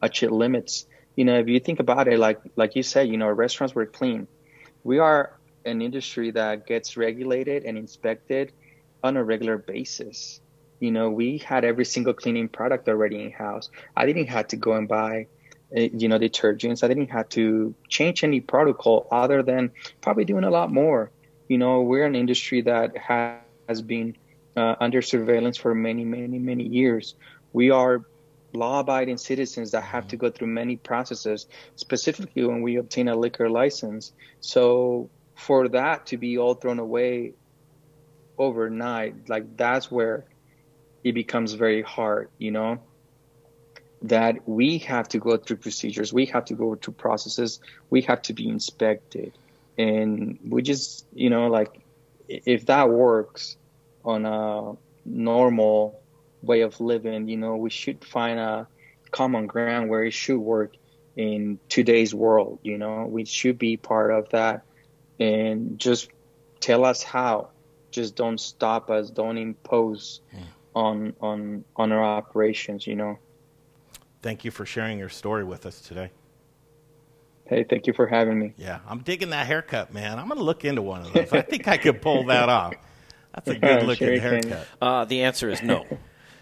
[0.01, 0.85] Actually, limits.
[1.15, 3.85] You know, if you think about it, like like you said, you know, restaurants were
[3.85, 4.27] clean.
[4.83, 8.51] We are an industry that gets regulated and inspected
[9.03, 10.41] on a regular basis.
[10.79, 13.69] You know, we had every single cleaning product already in house.
[13.95, 15.27] I didn't have to go and buy,
[15.75, 16.83] eh, you know, detergents.
[16.83, 21.11] I didn't have to change any protocol other than probably doing a lot more.
[21.47, 24.15] You know, we're an industry that has been
[24.55, 27.15] uh, under surveillance for many, many, many years.
[27.53, 28.05] We are
[28.53, 33.49] law-abiding citizens that have to go through many processes, specifically when we obtain a liquor
[33.49, 34.13] license.
[34.41, 37.33] So for that to be all thrown away
[38.37, 40.25] overnight, like that's where
[41.03, 42.79] it becomes very hard, you know.
[44.03, 47.59] That we have to go through procedures, we have to go through processes,
[47.89, 49.37] we have to be inspected,
[49.77, 51.79] and we just, you know, like
[52.27, 53.57] if that works,
[54.03, 54.73] on a
[55.05, 55.99] normal
[56.41, 57.27] way of living.
[57.27, 58.67] You know, we should find a
[59.11, 60.75] common ground where it should work
[61.15, 62.59] in today's world.
[62.63, 64.63] You know, we should be part of that
[65.19, 66.09] and just
[66.59, 67.49] tell us how.
[67.91, 69.09] Just don't stop us.
[69.09, 70.39] Don't impose yeah.
[70.73, 72.87] on on on our operations.
[72.87, 73.19] You know.
[74.21, 76.11] Thank you for sharing your story with us today.
[77.45, 78.53] Hey, thank you for having me.
[78.55, 80.17] Yeah, I'm digging that haircut, man.
[80.19, 81.33] I'm going to look into one of those.
[81.33, 82.75] I think I could pull that off.
[83.33, 84.67] That's a good looking haircut.
[84.81, 85.85] Uh, the answer is no.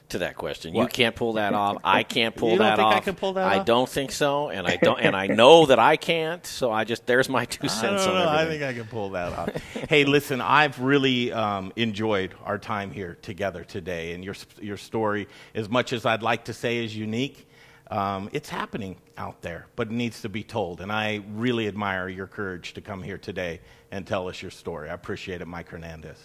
[0.09, 0.73] to that question.
[0.73, 0.83] What?
[0.83, 1.77] You can't pull that off.
[1.83, 2.61] I can't pull that off.
[2.61, 2.93] you that think off.
[2.95, 3.53] I can pull that off?
[3.53, 3.65] I off?
[3.65, 6.45] don't think so, and I don't, and I know that I can't.
[6.45, 8.27] So I just there's my two cents I on everything.
[8.27, 9.49] I think I can pull that off.
[9.89, 15.27] hey, listen, I've really um, enjoyed our time here together today, and your your story,
[15.53, 17.45] as much as I'd like to say is unique.
[17.91, 20.79] Um, it's happening out there, but it needs to be told.
[20.79, 24.89] And I really admire your courage to come here today and tell us your story.
[24.89, 26.19] I appreciate it, Mike Hernandez.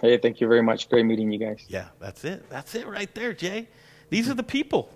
[0.00, 0.88] Hey, thank you very much.
[0.88, 1.64] Great meeting you guys.
[1.68, 2.48] Yeah, that's it.
[2.50, 3.68] That's it right there, Jay.
[4.10, 4.90] These are the people.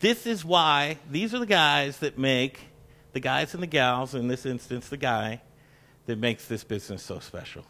[0.00, 2.60] This is why these are the guys that make
[3.12, 5.40] the guys and the gals, in this instance, the guy
[6.06, 7.64] that makes this business so special.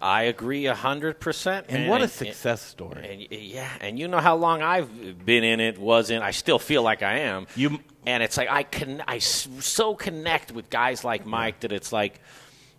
[0.00, 1.66] I agree a hundred percent.
[1.68, 3.28] And what a success story!
[3.30, 6.22] And, yeah, and you know how long I've been in it, was in.
[6.22, 7.46] I still feel like I am.
[7.54, 11.92] You and it's like I can I so connect with guys like Mike that it's
[11.92, 12.20] like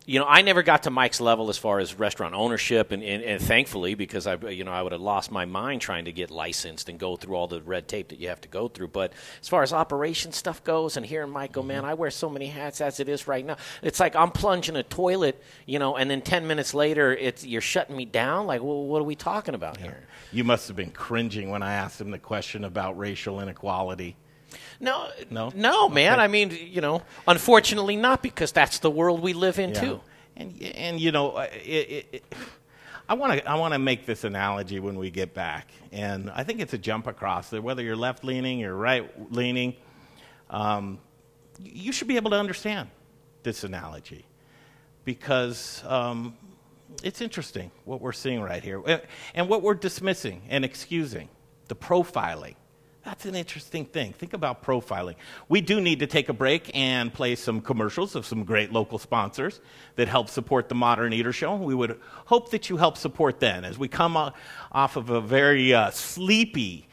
[0.07, 3.23] you know, I never got to Mike's level as far as restaurant ownership, and, and,
[3.23, 6.31] and, thankfully, because I, you know, I would have lost my mind trying to get
[6.31, 8.87] licensed and go through all the red tape that you have to go through.
[8.87, 11.67] But as far as operation stuff goes, and hearing Mike go, mm-hmm.
[11.67, 13.57] man, I wear so many hats as it is right now.
[13.83, 17.61] It's like I'm plunging a toilet, you know, and then ten minutes later, it's you're
[17.61, 18.47] shutting me down.
[18.47, 19.85] Like, well, what are we talking about yeah.
[19.85, 20.03] here?
[20.31, 24.15] You must have been cringing when I asked him the question about racial inequality.
[24.81, 26.13] No, no, no, man.
[26.13, 26.21] Okay.
[26.23, 29.81] I mean, you know, unfortunately, not because that's the world we live in yeah.
[29.81, 30.01] too.
[30.35, 32.35] And and you know, it, it, it,
[33.07, 36.43] I want to I want to make this analogy when we get back, and I
[36.43, 39.75] think it's a jump across that whether you're left leaning or right leaning,
[40.49, 40.99] um,
[41.59, 42.89] you should be able to understand
[43.43, 44.25] this analogy
[45.05, 46.35] because um,
[47.03, 48.81] it's interesting what we're seeing right here
[49.35, 51.29] and what we're dismissing and excusing
[51.67, 52.55] the profiling.
[53.03, 54.13] That's an interesting thing.
[54.13, 55.15] Think about profiling.
[55.49, 58.99] We do need to take a break and play some commercials of some great local
[58.99, 59.59] sponsors
[59.95, 61.55] that help support the Modern Eater Show.
[61.55, 64.15] We would hope that you help support them as we come
[64.71, 66.87] off of a very uh, sleepy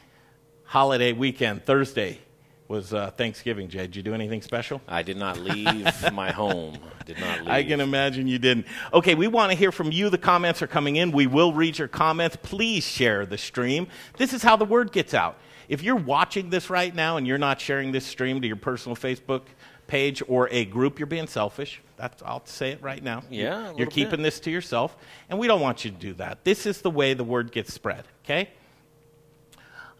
[0.63, 1.65] holiday weekend.
[1.65, 2.19] Thursday
[2.67, 3.67] was uh, Thanksgiving.
[3.69, 4.81] Jay, did you do anything special?
[4.87, 6.77] I did not leave my home.
[7.05, 7.49] Did not leave.
[7.49, 8.65] I can imagine you didn't.
[8.93, 10.09] Okay, we want to hear from you.
[10.09, 11.11] The comments are coming in.
[11.11, 12.35] We will read your comments.
[12.41, 13.87] Please share the stream.
[14.17, 17.37] This is how the word gets out if you're watching this right now and you're
[17.37, 19.43] not sharing this stream to your personal Facebook
[19.85, 21.81] page or a group, you're being selfish.
[21.95, 23.23] That's, I'll say it right now.
[23.29, 24.23] Yeah, you're keeping bit.
[24.23, 24.97] this to yourself,
[25.29, 26.43] and we don't want you to do that.
[26.43, 28.05] This is the way the word gets spread.
[28.25, 28.49] Okay.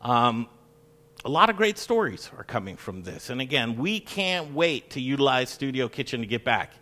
[0.02, 0.48] Um,
[1.24, 5.02] a lot of great stories are coming from this, and again, we can't wait to
[5.02, 6.74] utilize Studio Kitchen to get back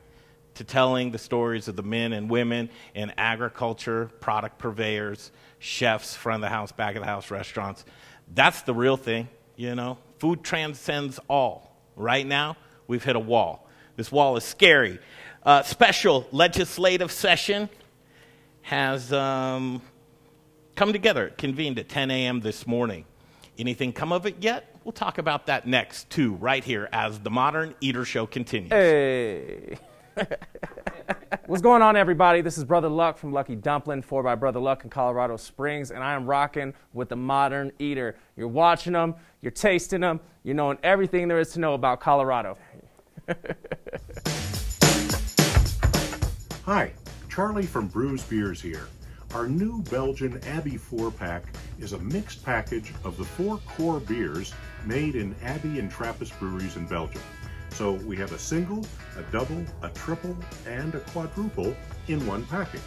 [0.53, 6.43] to telling the stories of the men and women in agriculture, product purveyors, chefs, front
[6.43, 7.83] of the house, back of the house, restaurants
[8.33, 9.97] that's the real thing, you know.
[10.19, 11.75] Food transcends all.
[11.95, 13.67] Right now, we've hit a wall.
[13.95, 14.99] This wall is scary.
[15.43, 17.69] Uh, special legislative session
[18.61, 19.81] has um,
[20.75, 22.41] come together, convened at 10 a.m.
[22.41, 23.05] this morning.
[23.57, 24.75] Anything come of it yet?
[24.83, 28.71] We'll talk about that next, too, right here as the Modern Eater Show continues.
[28.71, 29.77] Hey.
[31.47, 32.41] What's going on, everybody?
[32.41, 36.03] This is Brother Luck from Lucky Dumpling, 4 by Brother Luck in Colorado Springs, and
[36.03, 38.17] I am rocking with the Modern Eater.
[38.35, 42.57] You're watching them, you're tasting them, you're knowing everything there is to know about Colorado.
[46.65, 46.91] Hi,
[47.29, 48.89] Charlie from Bruz Beers here.
[49.33, 51.43] Our new Belgian Abbey 4 pack
[51.79, 56.75] is a mixed package of the four core beers made in Abbey and Trappist breweries
[56.75, 57.21] in Belgium.
[57.77, 58.83] So we have a single,
[59.17, 60.35] a double, a triple,
[60.65, 61.75] and a quadruple
[62.07, 62.81] in one package.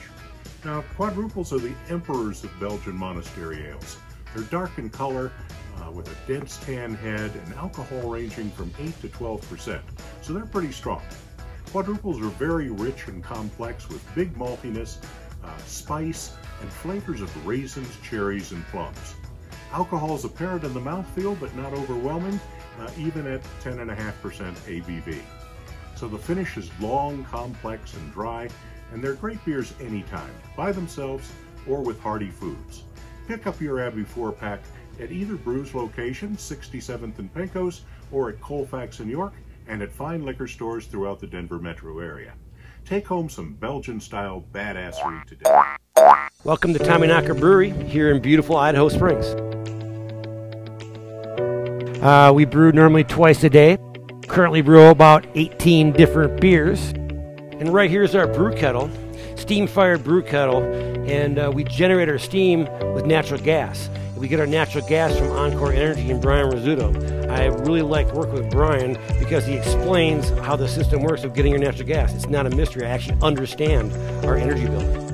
[0.65, 3.99] Now, quadruples are the emperors of Belgian monastery ales.
[4.35, 5.31] They're dark in color,
[5.79, 9.81] uh, with a dense tan head, and alcohol ranging from 8 to 12%,
[10.23, 11.03] so they're pretty strong.
[11.71, 14.97] Quadruples are very rich and complex with big maltiness,
[15.45, 19.15] uh, spice, and flavors of raisins, cherries, and plums.
[19.73, 22.41] Alcohol is apparent in the mouthfeel, but not overwhelming,
[22.79, 23.95] uh, even at 10.5%
[24.67, 25.19] ABV.
[25.97, 28.49] So the finish is long, complex, and dry,
[28.93, 31.31] and they're great beers anytime, by themselves
[31.69, 32.85] or with hearty foods.
[33.29, 34.61] Pick up your Abbey 4 pack
[34.99, 39.35] at either Bruz location, 67th and Pecos, or at Colfax in York,
[39.69, 42.33] and at fine liquor stores throughout the Denver metro area.
[42.85, 45.45] Take home some Belgian style badassery today.
[46.45, 49.35] Welcome to Tommyknocker Brewery here in beautiful Idaho Springs.
[52.03, 53.79] Uh, we brew normally twice a day.
[54.27, 56.93] Currently brew about 18 different beers.
[57.61, 58.91] And right here's our brew kettle,
[59.37, 60.63] steam fired brew kettle,
[61.07, 63.91] and uh, we generate our steam with natural gas.
[64.17, 67.29] We get our natural gas from Encore Energy and Brian Rizzuto.
[67.31, 71.53] I really like working with Brian because he explains how the system works of getting
[71.53, 72.15] your natural gas.
[72.15, 72.87] It's not a mystery.
[72.87, 73.93] I actually understand
[74.25, 75.10] our energy bill.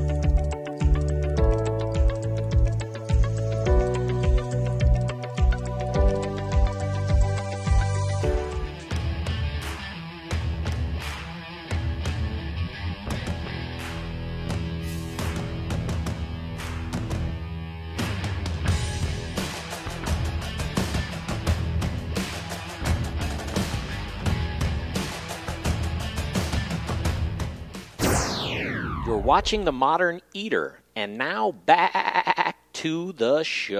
[29.47, 30.81] Watching The Modern Eater.
[30.97, 33.79] And now back to the show.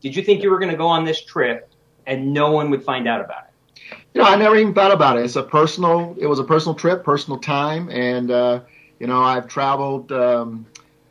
[0.00, 1.70] Did you think you were going to go on this trip
[2.06, 3.98] and no one would find out about it?
[4.14, 5.26] You know, I never even thought about it.
[5.26, 6.16] It's a personal.
[6.18, 8.60] It was a personal trip, personal time, and uh,
[8.98, 10.64] you know, I've traveled um,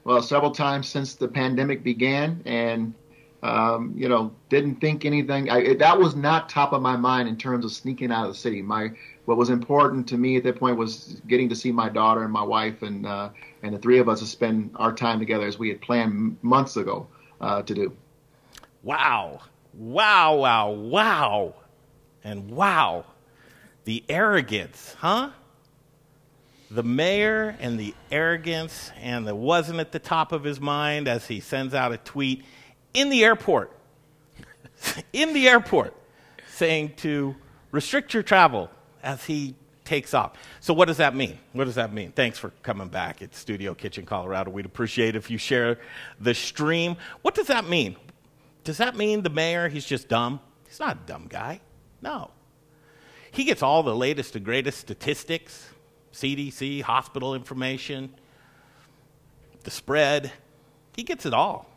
[0.03, 2.95] well several times since the pandemic began, and
[3.43, 5.51] um, you know, didn't think anything.
[5.51, 8.39] I, that was not top of my mind in terms of sneaking out of the
[8.39, 8.63] city.
[8.63, 8.89] My
[9.27, 12.31] what was important to me at that point was getting to see my daughter and
[12.31, 13.29] my wife, and uh,
[13.61, 16.77] and the three of us to spend our time together as we had planned months
[16.77, 17.05] ago
[17.41, 17.93] uh, to do.
[18.83, 19.41] Wow!
[19.73, 20.35] Wow!
[20.35, 20.71] Wow!
[20.71, 21.55] Wow!
[22.23, 23.03] And wow!
[23.83, 25.31] The arrogance, huh?
[26.71, 31.27] The mayor and the arrogance, and the wasn't at the top of his mind as
[31.27, 32.45] he sends out a tweet
[32.93, 33.77] in the airport,
[35.11, 35.93] in the airport,
[36.47, 37.35] saying to
[37.71, 38.69] restrict your travel
[39.07, 40.33] as he takes off.
[40.59, 41.39] So, what does that mean?
[41.53, 42.11] What does that mean?
[42.11, 44.51] Thanks for coming back at Studio Kitchen Colorado.
[44.51, 45.79] We'd appreciate if you share
[46.19, 46.97] the stream.
[47.21, 47.95] What does that mean?
[48.65, 50.41] Does that mean the mayor, he's just dumb?
[50.67, 51.61] He's not a dumb guy.
[52.01, 52.31] No.
[53.31, 55.69] He gets all the latest and greatest statistics,
[56.13, 58.13] CDC, hospital information,
[59.63, 60.33] the spread.
[60.97, 61.69] He gets it all.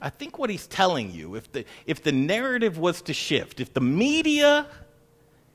[0.00, 3.72] I think what he's telling you, if the, if the narrative was to shift, if
[3.72, 4.66] the media,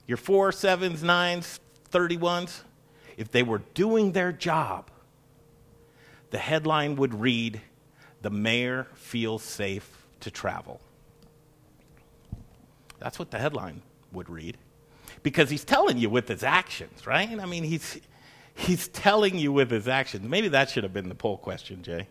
[0.10, 1.60] your four, sevens, nines,
[1.92, 2.62] 31s,
[3.16, 4.90] if they were doing their job,
[6.32, 7.62] the headline would read,
[8.24, 10.82] The mayor feels safe to travel.
[12.98, 14.58] That's what the headline would read.
[15.22, 17.40] Because he's telling you with his actions, right?
[17.40, 18.02] I mean, he's,
[18.56, 20.28] he's telling you with his actions.
[20.28, 22.08] Maybe that should have been the poll question, Jay.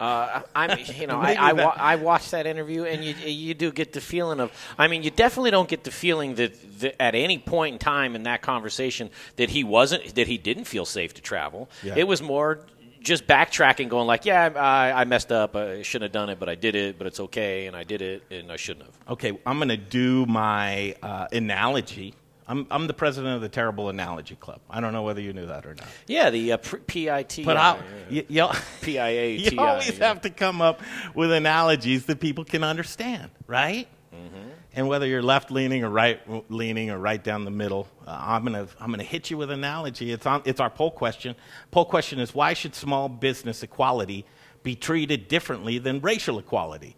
[0.00, 3.70] Uh, I'm, you know, I, I, wa- I, watched that interview, and you you do
[3.70, 4.50] get the feeling of.
[4.76, 8.16] I mean, you definitely don't get the feeling that, that, at any point in time
[8.16, 11.70] in that conversation that he wasn't that he didn't feel safe to travel.
[11.82, 11.94] Yeah.
[11.96, 12.60] It was more
[13.00, 15.54] just backtracking, going like, "Yeah, I, I, messed up.
[15.54, 16.98] I shouldn't have done it, but I did it.
[16.98, 19.76] But it's okay, and I did it, and I shouldn't have." Okay, I'm going to
[19.76, 22.14] do my uh, analogy.
[22.46, 24.60] I'm, I'm the president of the Terrible Analogy Club.
[24.68, 25.86] I don't know whether you knew that or not.
[26.06, 27.40] Yeah, the uh, PIT.
[27.44, 27.78] But I,
[28.10, 28.48] you, you,
[28.82, 29.28] PIA.
[29.30, 30.82] You always have to come up
[31.14, 33.88] with analogies that people can understand, right?
[34.14, 34.50] Mm-hmm.
[34.74, 38.44] And whether you're left leaning or right leaning or right down the middle, uh, I'm
[38.44, 40.12] going to I'm gonna hit you with an analogy.
[40.12, 41.36] It's, on, it's our poll question.
[41.70, 44.26] Poll question is why should small business equality
[44.62, 46.96] be treated differently than racial equality?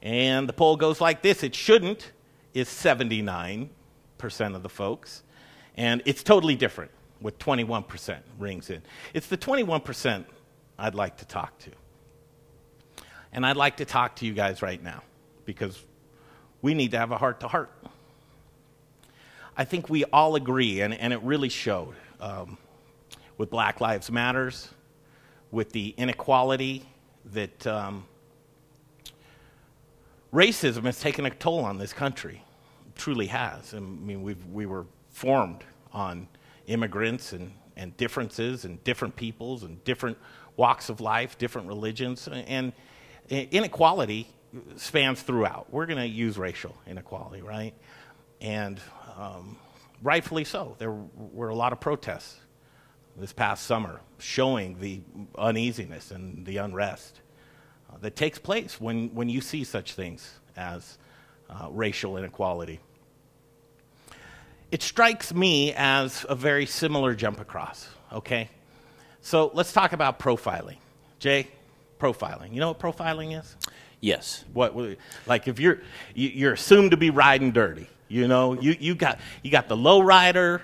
[0.00, 2.12] And the poll goes like this it shouldn't,
[2.54, 3.68] is 79%
[4.24, 5.22] of the folks.
[5.76, 8.82] And it's totally different with 21% rings in.
[9.14, 10.24] It's the 21%
[10.78, 11.70] I'd like to talk to.
[13.32, 15.02] And I'd like to talk to you guys right now
[15.44, 15.84] because
[16.62, 17.72] we need to have a heart to heart.
[19.56, 22.58] I think we all agree, and, and it really showed um,
[23.38, 24.68] with Black Lives Matters,
[25.50, 26.84] with the inequality
[27.32, 28.06] that um,
[30.32, 32.42] racism has taken a toll on this country.
[32.98, 33.72] Truly has.
[33.72, 36.28] I mean, we we were formed on
[36.66, 40.18] immigrants and, and differences and different peoples and different
[40.56, 42.72] walks of life, different religions, and
[43.30, 44.28] inequality
[44.76, 45.66] spans throughout.
[45.70, 47.74] We're going to use racial inequality, right?
[48.40, 48.80] And
[49.16, 49.56] um,
[50.02, 50.76] rightfully so.
[50.78, 52.36] There were a lot of protests
[53.16, 55.00] this past summer showing the
[55.36, 57.20] uneasiness and the unrest
[57.90, 60.98] uh, that takes place when, when you see such things as
[61.50, 62.80] uh, racial inequality.
[64.70, 68.50] It strikes me as a very similar jump across, okay?
[69.22, 70.76] So let's talk about profiling.
[71.18, 71.48] Jay,
[71.98, 72.52] profiling.
[72.52, 73.56] You know what profiling is?
[74.00, 74.44] Yes.
[74.52, 74.76] What
[75.26, 75.80] like if you're
[76.14, 80.00] you're assumed to be riding dirty, you know, you, you got you got the low
[80.00, 80.62] rider.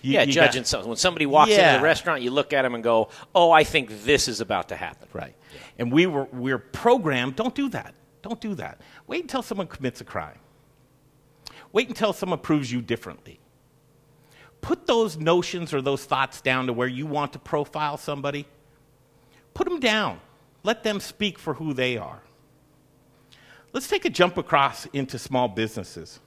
[0.00, 1.68] You, yeah, you judging got, when somebody walks yeah.
[1.68, 4.68] into the restaurant, you look at them and go, "Oh, I think this is about
[4.70, 5.34] to happen." Right.
[5.52, 5.60] Yeah.
[5.78, 7.36] And we were we're programmed.
[7.36, 7.94] Don't do that.
[8.22, 8.80] Don't do that.
[9.06, 10.38] Wait until someone commits a crime.
[11.72, 13.40] Wait until someone proves you differently.
[14.60, 18.46] Put those notions or those thoughts down to where you want to profile somebody.
[19.54, 20.20] Put them down.
[20.62, 22.22] Let them speak for who they are.
[23.72, 26.20] Let's take a jump across into small businesses.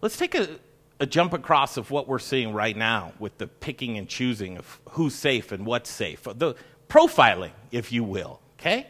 [0.00, 0.58] Let's take a,
[0.98, 4.80] a jump across of what we're seeing right now with the picking and choosing of
[4.90, 6.24] who's safe and what's safe.
[6.24, 6.56] The
[6.88, 8.88] profiling, if you will, okay?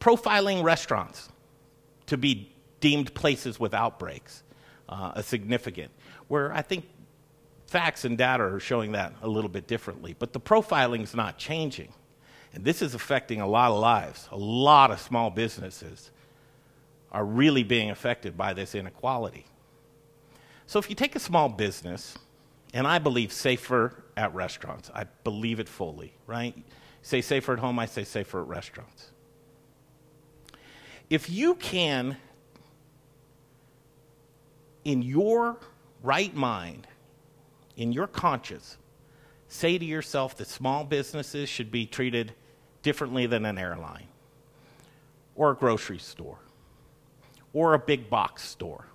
[0.00, 1.28] Profiling restaurants
[2.06, 2.50] to be
[2.86, 4.44] deemed places with outbreaks,
[4.88, 5.90] uh, a significant,
[6.28, 6.84] where I think
[7.66, 10.14] facts and data are showing that a little bit differently.
[10.16, 11.92] But the profiling is not changing.
[12.54, 14.28] And this is affecting a lot of lives.
[14.30, 16.12] A lot of small businesses
[17.10, 19.46] are really being affected by this inequality.
[20.68, 22.16] So if you take a small business,
[22.72, 26.54] and I believe safer at restaurants, I believe it fully, right?
[27.02, 29.10] Say safer at home, I say safer at restaurants.
[31.10, 32.18] If you can,
[34.86, 35.58] in your
[36.00, 36.86] right mind,
[37.76, 38.78] in your conscience,
[39.48, 42.32] say to yourself that small businesses should be treated
[42.82, 44.06] differently than an airline
[45.34, 46.38] or a grocery store
[47.52, 48.86] or a big box store.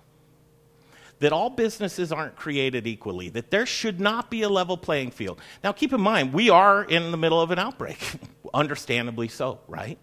[1.18, 5.42] That all businesses aren't created equally, that there should not be a level playing field.
[5.62, 7.98] Now, keep in mind, we are in the middle of an outbreak,
[8.54, 9.98] understandably so, right?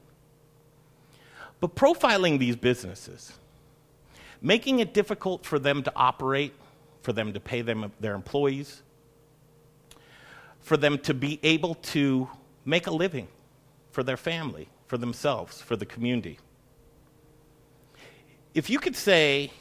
[1.60, 3.34] But profiling these businesses,
[4.42, 6.54] making it difficult for them to operate,
[7.02, 8.82] for them to pay them, their employees,
[10.62, 12.30] for them to be able to
[12.66, 13.28] make a living,
[13.92, 16.40] for their family, for themselves, for the community.
[18.54, 19.52] If you could say,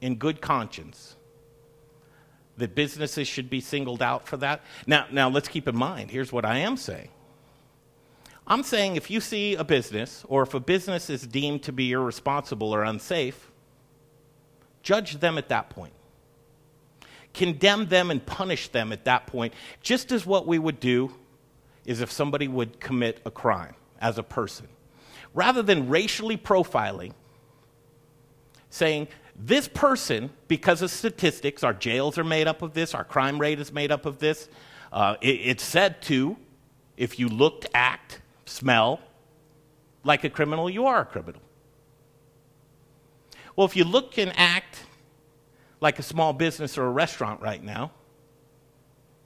[0.00, 1.16] in good conscience,
[2.56, 4.62] that businesses should be singled out for that.
[4.86, 7.08] Now, now let's keep in mind here's what I am saying.
[8.50, 11.92] I'm saying if you see a business, or if a business is deemed to be
[11.92, 13.48] irresponsible or unsafe,
[14.82, 15.94] judge them at that point.
[17.32, 21.12] condemn them and punish them at that point, just as what we would do
[21.84, 24.68] is if somebody would commit a crime as a person.
[25.34, 27.12] Rather than racially profiling,
[28.68, 33.38] saying, this person, because of statistics, our jails are made up of this, our crime
[33.38, 34.48] rate is made up of this.
[34.92, 36.36] Uh, it, it's said to,
[36.96, 38.19] if you looked, act,
[38.50, 39.00] smell
[40.04, 41.40] like a criminal, you are a criminal.
[43.56, 44.84] Well, if you look and act
[45.80, 47.92] like a small business or a restaurant right now,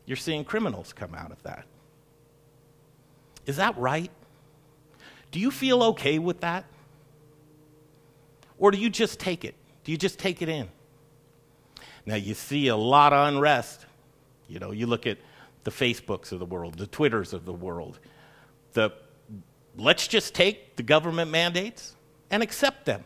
[0.07, 1.65] you're seeing criminals come out of that.
[3.47, 4.11] Is that right?
[5.31, 6.65] Do you feel okay with that?
[8.59, 9.55] Or do you just take it?
[9.85, 10.69] Do you just take it in?
[12.07, 13.87] Now, you see a lot of unrest.
[14.49, 15.19] You know, you look at
[15.65, 17.99] the Facebooks of the world, the Twitters of the world.
[18.75, 18.93] The
[19.77, 21.95] let's just take the government mandates
[22.31, 23.05] and accept them.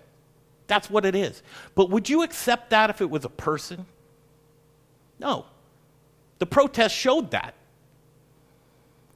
[0.66, 1.42] That's what it is.
[1.74, 3.86] But would you accept that if it was a person?
[5.18, 5.46] No.
[6.38, 7.54] The protest showed that.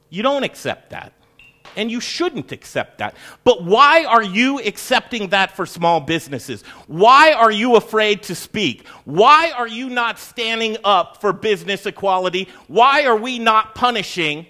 [0.09, 1.13] You don't accept that.
[1.75, 3.15] And you shouldn't accept that.
[3.43, 6.61] But why are you accepting that for small businesses?
[6.87, 8.87] Why are you afraid to speak?
[9.05, 12.49] Why are you not standing up for business equality?
[12.67, 14.45] Why are we not punishing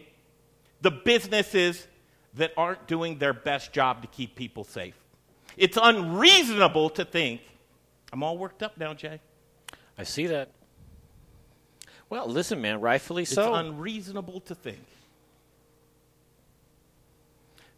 [0.82, 1.88] the businesses
[2.36, 4.96] that aren't doing their best job to keep people safe?
[5.58, 7.42] It's unreasonable to think.
[8.12, 9.20] I'm all worked up now, Jay.
[9.98, 10.50] I see that.
[12.10, 13.56] Well, listen, man, rightfully so.
[13.56, 14.86] It's unreasonable to think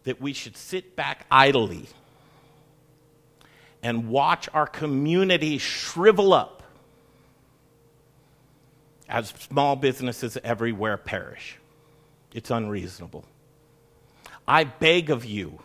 [0.03, 1.87] that we should sit back idly
[3.81, 6.63] and watch our community shrivel up
[9.07, 11.57] as small businesses everywhere perish.
[12.33, 13.25] It's unreasonable.
[14.47, 15.59] I beg of you,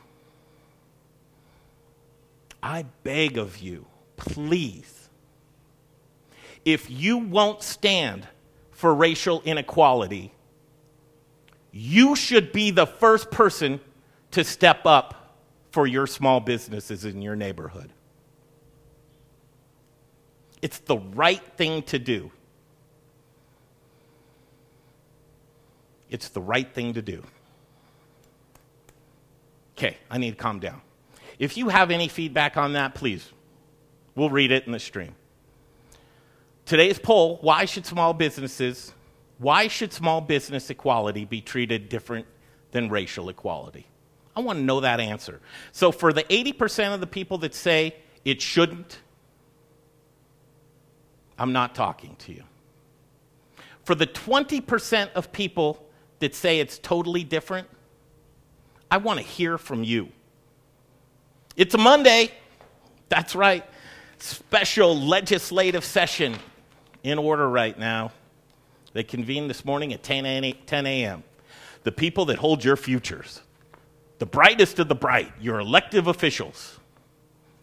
[2.62, 5.08] I beg of you, please,
[6.64, 8.26] if you won't stand
[8.70, 10.32] for racial inequality,
[11.72, 13.80] you should be the first person
[14.30, 15.36] to step up
[15.70, 17.92] for your small businesses in your neighborhood.
[20.62, 22.30] It's the right thing to do.
[26.10, 27.22] It's the right thing to do.
[29.80, 30.82] Okay, I need to calm down.
[31.38, 33.32] If you have any feedback on that, please,
[34.14, 35.14] we'll read it in the stream.
[36.66, 38.92] Today's poll why should small businesses,
[39.38, 42.26] why should small business equality be treated different
[42.72, 43.86] than racial equality?
[44.36, 45.40] I want to know that answer.
[45.72, 48.98] So, for the 80% of the people that say it shouldn't,
[51.38, 52.44] I'm not talking to you.
[53.84, 55.82] For the 20% of people
[56.18, 57.66] that say it's totally different,
[58.91, 60.09] I want to hear from you.
[61.57, 62.32] It's a Monday.
[63.09, 63.64] That's right.
[64.18, 66.36] Special legislative session
[67.03, 68.12] in order right now.
[68.93, 71.22] They convened this morning at 10 a.m.
[71.84, 73.41] The people that hold your futures,
[74.18, 76.78] the brightest of the bright, your elective officials.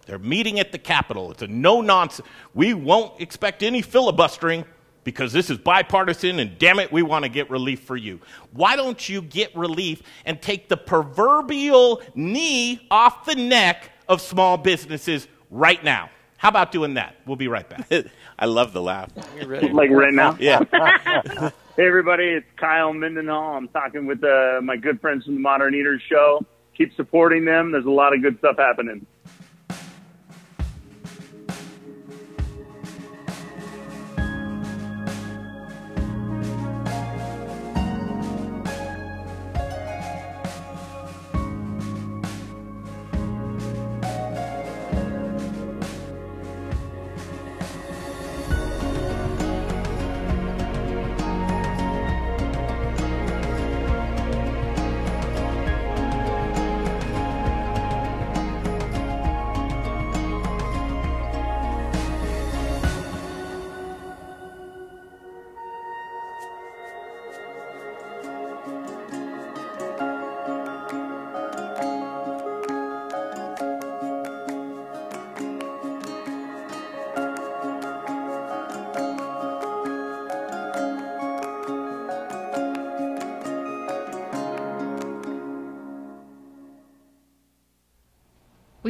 [0.05, 1.31] They're meeting at the Capitol.
[1.31, 2.27] It's a no nonsense.
[2.53, 4.63] We won't expect any filibustering
[5.07, 8.19] because this is bipartisan and damn it, we want to get relief for you.
[8.51, 14.57] Why don't you get relief and take the proverbial knee off the neck of small
[14.57, 16.09] businesses right now?
[16.35, 17.15] How about doing that?
[17.25, 17.89] We'll be right back.
[18.39, 19.09] I love the laugh.
[19.47, 20.35] Like right now?
[20.41, 20.59] Yeah.
[21.77, 23.55] hey, everybody, it's Kyle Mendenhall.
[23.55, 26.45] I'm talking with uh, my good friends from the Modern Eaters Show.
[26.75, 27.71] Keep supporting them.
[27.71, 29.05] There's a lot of good stuff happening.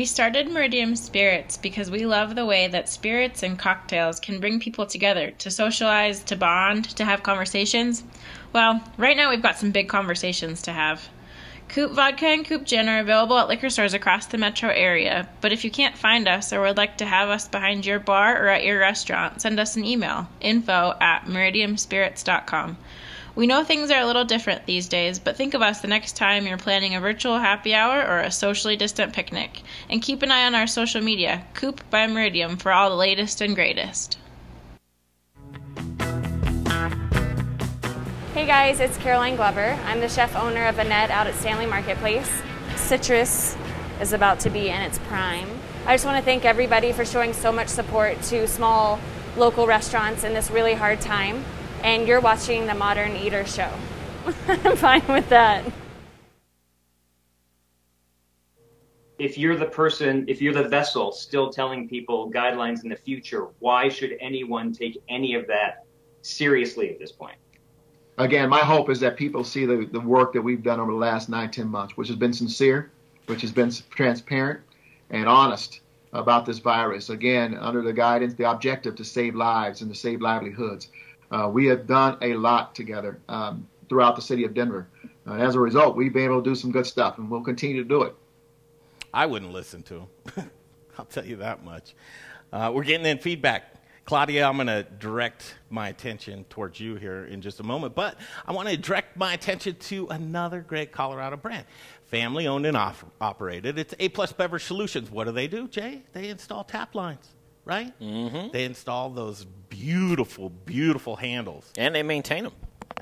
[0.07, 4.87] Started Meridium Spirits because we love the way that spirits and cocktails can bring people
[4.87, 8.03] together to socialize, to bond, to have conversations.
[8.53, 11.09] Well, right now we've got some big conversations to have.
[11.69, 15.51] Coop Vodka and Coop Gin are available at liquor stores across the metro area, but
[15.51, 18.47] if you can't find us or would like to have us behind your bar or
[18.47, 22.77] at your restaurant, send us an email info at meridiumspirits.com.
[23.37, 26.15] We know things are a little different these days, but think of us the next
[26.15, 29.61] time you're planning a virtual happy hour or a socially distant picnic.
[29.91, 33.41] And keep an eye on our social media, Coop by Meridium, for all the latest
[33.41, 34.17] and greatest.
[38.33, 39.77] Hey guys, it's Caroline Glover.
[39.85, 42.41] I'm the chef owner of Annette out at Stanley Marketplace.
[42.75, 43.55] Citrus
[44.01, 45.47] is about to be in its prime.
[45.85, 48.99] I just want to thank everybody for showing so much support to small
[49.35, 51.45] local restaurants in this really hard time.
[51.83, 53.71] And you're watching the Modern Eater Show.
[54.47, 55.63] I'm fine with that.
[59.19, 63.47] If you're the person, if you're the vessel still telling people guidelines in the future,
[63.59, 65.85] why should anyone take any of that
[66.21, 67.37] seriously at this point?
[68.19, 70.97] Again, my hope is that people see the, the work that we've done over the
[70.97, 72.91] last nine, ten months, which has been sincere,
[73.27, 74.61] which has been transparent
[75.09, 75.81] and honest
[76.13, 77.09] about this virus.
[77.09, 80.89] Again, under the guidance, the objective to save lives and to save livelihoods.
[81.31, 84.87] Uh, we have done a lot together um, throughout the city of Denver.
[85.27, 87.83] Uh, as a result, we've been able to do some good stuff, and we'll continue
[87.83, 88.15] to do it.
[89.13, 89.95] I wouldn't listen to
[90.35, 90.51] him.
[90.97, 91.95] I'll tell you that much.
[92.51, 93.73] Uh, we're getting in feedback.
[94.05, 98.15] Claudia, I'm going to direct my attention towards you here in just a moment, but
[98.45, 101.65] I want to direct my attention to another great Colorado brand,
[102.05, 103.77] family owned and op- operated.
[103.77, 105.11] It's A Plus Beverage Solutions.
[105.11, 106.03] What do they do, Jay?
[106.13, 107.31] They install tap lines
[107.67, 107.99] right?
[107.99, 108.47] Mm-hmm.
[108.53, 109.45] They install those
[109.79, 111.71] beautiful, beautiful handles.
[111.77, 112.53] And they maintain them.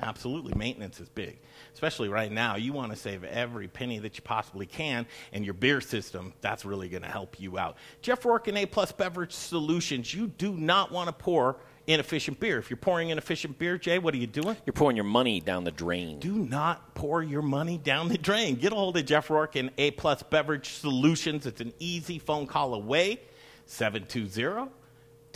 [0.02, 0.52] Absolutely.
[0.54, 1.38] Maintenance is big.
[1.72, 5.54] Especially right now, you want to save every penny that you possibly can, and your
[5.54, 7.76] beer system, that's really going to help you out.
[8.02, 11.56] Jeff Rourke and A Plus Beverage Solutions, you do not want to pour
[11.86, 12.58] inefficient beer.
[12.58, 14.56] If you're pouring inefficient beer, Jay, what are you doing?
[14.66, 16.18] You're pouring your money down the drain.
[16.18, 18.56] Do not pour your money down the drain.
[18.56, 21.46] Get a hold of Jeff Rourke and A Plus Beverage Solutions.
[21.46, 23.20] It's an easy phone call away.
[23.66, 24.70] 720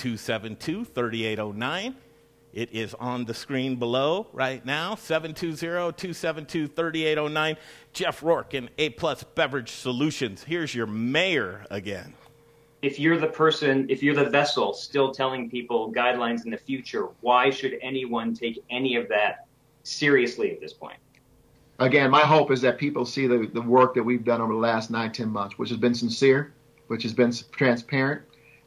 [0.01, 1.95] 272 3809.
[2.55, 7.57] It is on the screen below right now 720 272 3809.
[7.93, 10.43] Jeff Rourke and A Plus Beverage Solutions.
[10.43, 12.15] Here's your mayor again.
[12.81, 17.09] If you're the person, if you're the vessel still telling people guidelines in the future,
[17.21, 19.47] why should anyone take any of that
[19.83, 20.97] seriously at this point?
[21.79, 24.59] Again, my hope is that people see the, the work that we've done over the
[24.59, 26.55] last nine, ten months, which has been sincere,
[26.87, 28.23] which has been transparent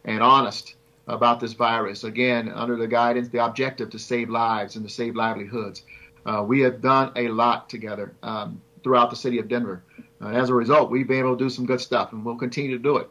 [0.06, 0.76] and honest
[1.08, 2.04] about this virus.
[2.04, 5.84] Again, under the guidance, the objective to save lives and to save livelihoods.
[6.26, 9.84] Uh, we have done a lot together um, throughout the city of Denver.
[10.22, 12.78] Uh, as a result, we've been able to do some good stuff, and we'll continue
[12.78, 13.10] to do it.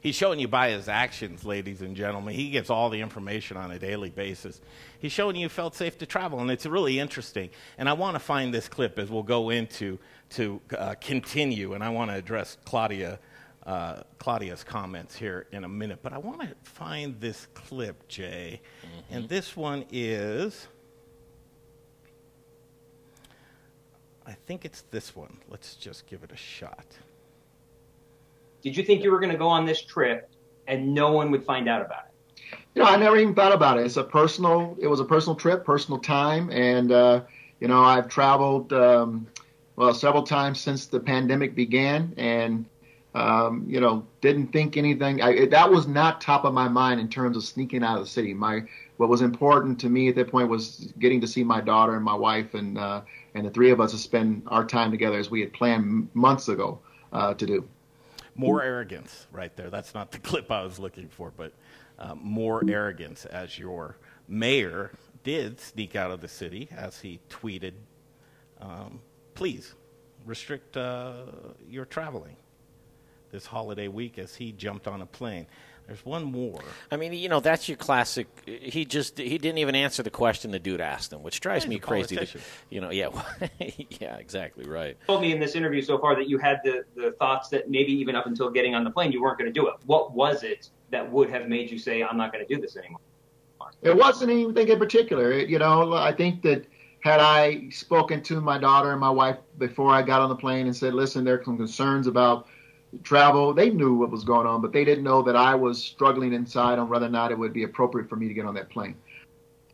[0.00, 2.34] He's showing you by his actions, ladies and gentlemen.
[2.34, 4.60] He gets all the information on a daily basis.
[4.98, 7.48] He's showing you felt safe to travel, and it's really interesting.
[7.78, 9.98] And I want to find this clip as we'll go into
[10.30, 13.18] to uh, continue, and I want to address Claudia.
[13.66, 18.60] Uh, Claudia's comments here in a minute, but I want to find this clip, Jay.
[18.82, 19.14] Mm-hmm.
[19.14, 20.66] And this one is,
[24.26, 25.38] I think it's this one.
[25.48, 26.84] Let's just give it a shot.
[28.60, 30.30] Did you think you were going to go on this trip
[30.66, 32.58] and no one would find out about it?
[32.74, 33.86] You know, I never even thought about it.
[33.86, 34.76] It's a personal.
[34.80, 37.22] It was a personal trip, personal time, and uh,
[37.60, 39.26] you know, I've traveled um,
[39.76, 42.66] well several times since the pandemic began, and
[43.14, 45.22] um, you know, didn't think anything.
[45.22, 48.10] I, that was not top of my mind in terms of sneaking out of the
[48.10, 48.34] city.
[48.34, 48.64] My
[48.96, 52.04] what was important to me at that point was getting to see my daughter and
[52.04, 53.02] my wife, and uh,
[53.34, 56.48] and the three of us to spend our time together as we had planned months
[56.48, 56.80] ago
[57.12, 57.68] uh, to do.
[58.34, 59.70] More arrogance, right there.
[59.70, 61.52] That's not the clip I was looking for, but
[62.00, 63.96] uh, more arrogance as your
[64.26, 64.90] mayor
[65.22, 67.74] did sneak out of the city, as he tweeted,
[68.60, 69.00] um,
[69.34, 69.74] "Please
[70.26, 71.26] restrict uh,
[71.68, 72.34] your traveling."
[73.34, 75.46] This holiday week as he jumped on a plane.
[75.88, 76.62] There's one more.
[76.90, 78.28] I mean, you know, that's your classic.
[78.46, 81.70] He just he didn't even answer the question the dude asked him, which drives Yeah,
[81.70, 82.16] me crazy.
[82.16, 82.38] To,
[82.70, 83.08] you know, yeah,
[84.00, 84.96] yeah, exactly right.
[85.00, 87.68] You told me in this interview so far that you had the, the thoughts that
[87.68, 89.74] maybe even up until getting on the plane you weren't going to do it.
[89.84, 92.76] What was it that would have made you say, I'm not going to do this
[92.76, 93.00] anymore?
[93.82, 95.32] It wasn't anything in particular.
[95.32, 96.66] It- you know, I think that
[97.00, 100.66] had I spoken to my daughter and my wife before I got on the plane
[100.66, 102.46] and said, listen, there are some concerns about
[103.02, 106.32] travel, they knew what was going on, but they didn't know that I was struggling
[106.32, 108.70] inside on whether or not it would be appropriate for me to get on that
[108.70, 108.96] plane.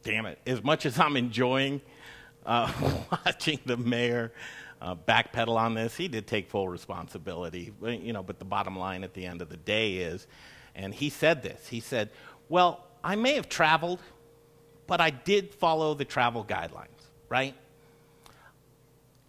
[0.03, 0.39] Damn it.
[0.47, 1.81] As much as I'm enjoying
[2.47, 2.73] uh,
[3.27, 4.33] watching the mayor
[4.81, 7.73] uh, backpedal on this, he did take full responsibility.
[7.83, 10.27] You know, but the bottom line at the end of the day is,
[10.75, 12.11] and he said this he said,
[12.49, 14.01] Well, I may have traveled,
[14.87, 17.55] but I did follow the travel guidelines, right?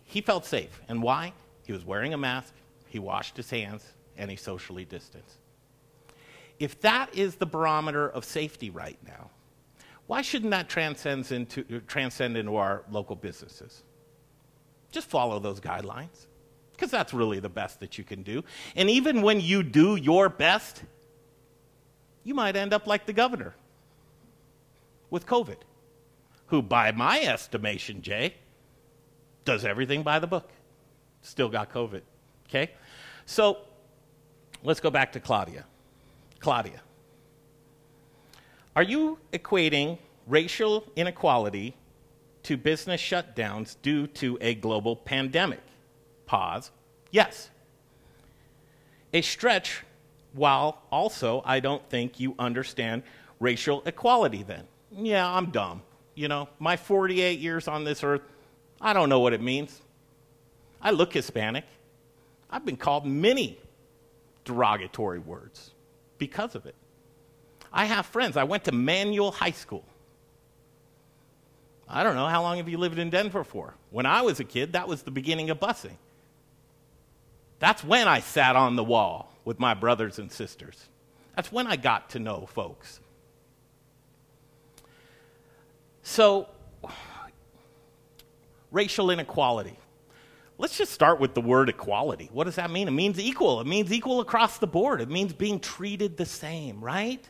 [0.04, 0.82] He felt safe.
[0.88, 1.34] And why?
[1.72, 2.54] he was wearing a mask,
[2.92, 3.86] he washed his hands,
[4.18, 5.38] and he socially distanced.
[6.60, 9.30] If that is the barometer of safety right now,
[10.08, 13.82] why shouldn't that transcend into, transcend into our local businesses?
[14.92, 16.28] Just follow those guidelines,
[16.74, 18.44] because that's really the best that you can do.
[18.76, 20.84] And even when you do your best,
[22.26, 23.56] you might end up like the governor
[25.10, 25.60] with COVID,
[26.48, 28.34] who, by my estimation, Jay,
[29.46, 30.50] does everything by the book.
[31.22, 32.02] Still got COVID.
[32.50, 32.72] Okay?
[33.26, 33.59] So
[34.63, 35.65] let's go back to Claudia.
[36.39, 36.82] Claudia,
[38.76, 39.97] are you equating
[40.28, 41.76] racial inequality
[42.43, 45.61] to business shutdowns due to a global pandemic?
[46.26, 46.72] Pause.
[47.11, 47.49] Yes.
[49.13, 49.84] A stretch,
[50.34, 53.03] while also I don't think you understand
[53.39, 54.65] racial equality then.
[54.91, 55.82] Yeah, I'm dumb.
[56.15, 58.22] You know, my 48 years on this earth,
[58.80, 59.82] I don't know what it means.
[60.82, 61.65] I look Hispanic.
[62.52, 63.58] I've been called many
[64.43, 65.72] derogatory words
[66.18, 66.76] because of it.
[67.72, 68.36] I have friends.
[68.36, 69.86] I went to Manual High School.
[71.88, 73.76] I don't know, how long have you lived in Denver for?
[73.89, 75.97] When I was a kid, that was the beginning of busing.
[77.60, 80.88] That's when I sat on the wall with my brothers and sisters.
[81.36, 82.99] That's when I got to know folks.
[86.02, 86.47] So,
[88.72, 89.78] racial inequality.
[90.62, 92.30] Let's just start with the word equality.
[92.32, 92.88] What does that mean?
[92.88, 93.62] It means equal.
[93.62, 95.01] It means equal across the board.
[95.01, 97.28] It means being treated the same, right?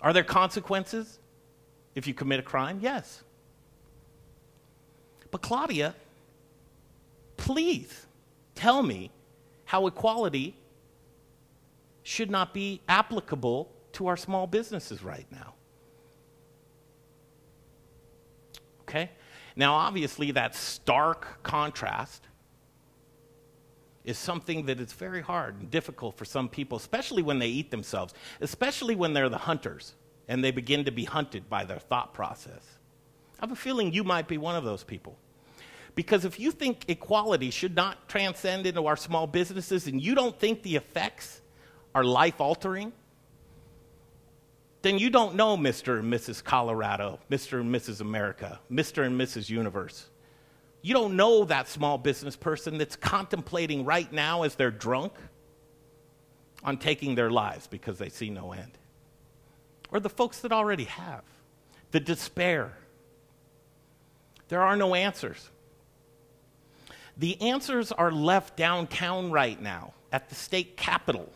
[0.00, 1.18] Are there consequences
[1.94, 2.78] if you commit a crime?
[2.80, 3.22] Yes.
[5.30, 5.94] But Claudia,
[7.36, 8.06] please
[8.54, 9.10] tell me
[9.66, 10.56] how equality
[12.04, 15.52] should not be applicable to our small businesses right now.
[18.80, 19.10] Okay?
[19.56, 22.28] Now, obviously, that stark contrast
[24.04, 27.70] is something that is very hard and difficult for some people, especially when they eat
[27.70, 29.94] themselves, especially when they're the hunters
[30.28, 32.78] and they begin to be hunted by their thought process.
[33.38, 35.18] I have a feeling you might be one of those people.
[35.94, 40.38] Because if you think equality should not transcend into our small businesses and you don't
[40.38, 41.40] think the effects
[41.94, 42.92] are life altering,
[44.82, 45.98] then you don't know Mr.
[45.98, 46.42] and Mrs.
[46.42, 47.60] Colorado, Mr.
[47.60, 48.00] and Mrs.
[48.00, 49.04] America, Mr.
[49.04, 49.50] and Mrs.
[49.50, 50.09] Universe.
[50.82, 55.12] You don't know that small business person that's contemplating right now as they're drunk
[56.64, 58.78] on taking their lives because they see no end.
[59.90, 61.22] Or the folks that already have.
[61.90, 62.72] The despair.
[64.48, 65.50] There are no answers.
[67.16, 71.30] The answers are left downtown right now at the state capitol.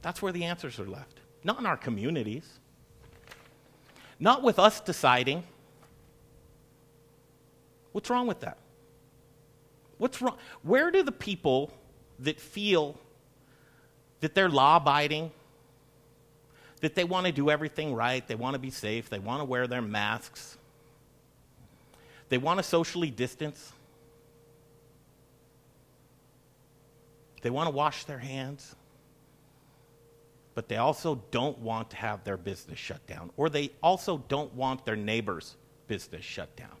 [0.00, 2.58] That's where the answers are left, not in our communities,
[4.18, 5.44] not with us deciding.
[7.92, 8.58] What's wrong with that?
[9.98, 10.36] What's wrong?
[10.62, 11.72] Where do the people
[12.18, 12.98] that feel
[14.20, 15.30] that they're law abiding,
[16.80, 19.44] that they want to do everything right, they want to be safe, they want to
[19.44, 20.56] wear their masks,
[22.28, 23.72] they want to socially distance,
[27.42, 28.74] they want to wash their hands,
[30.54, 34.52] but they also don't want to have their business shut down, or they also don't
[34.54, 35.56] want their neighbor's
[35.88, 36.76] business shut down.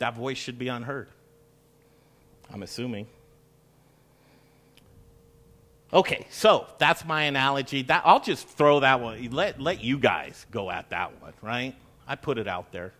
[0.00, 1.08] That voice should be unheard.
[2.52, 3.06] I'm assuming.
[5.92, 7.82] Okay, so that's my analogy.
[7.82, 9.30] That I'll just throw that one.
[9.30, 11.74] Let let you guys go at that one, right?
[12.08, 12.92] I put it out there.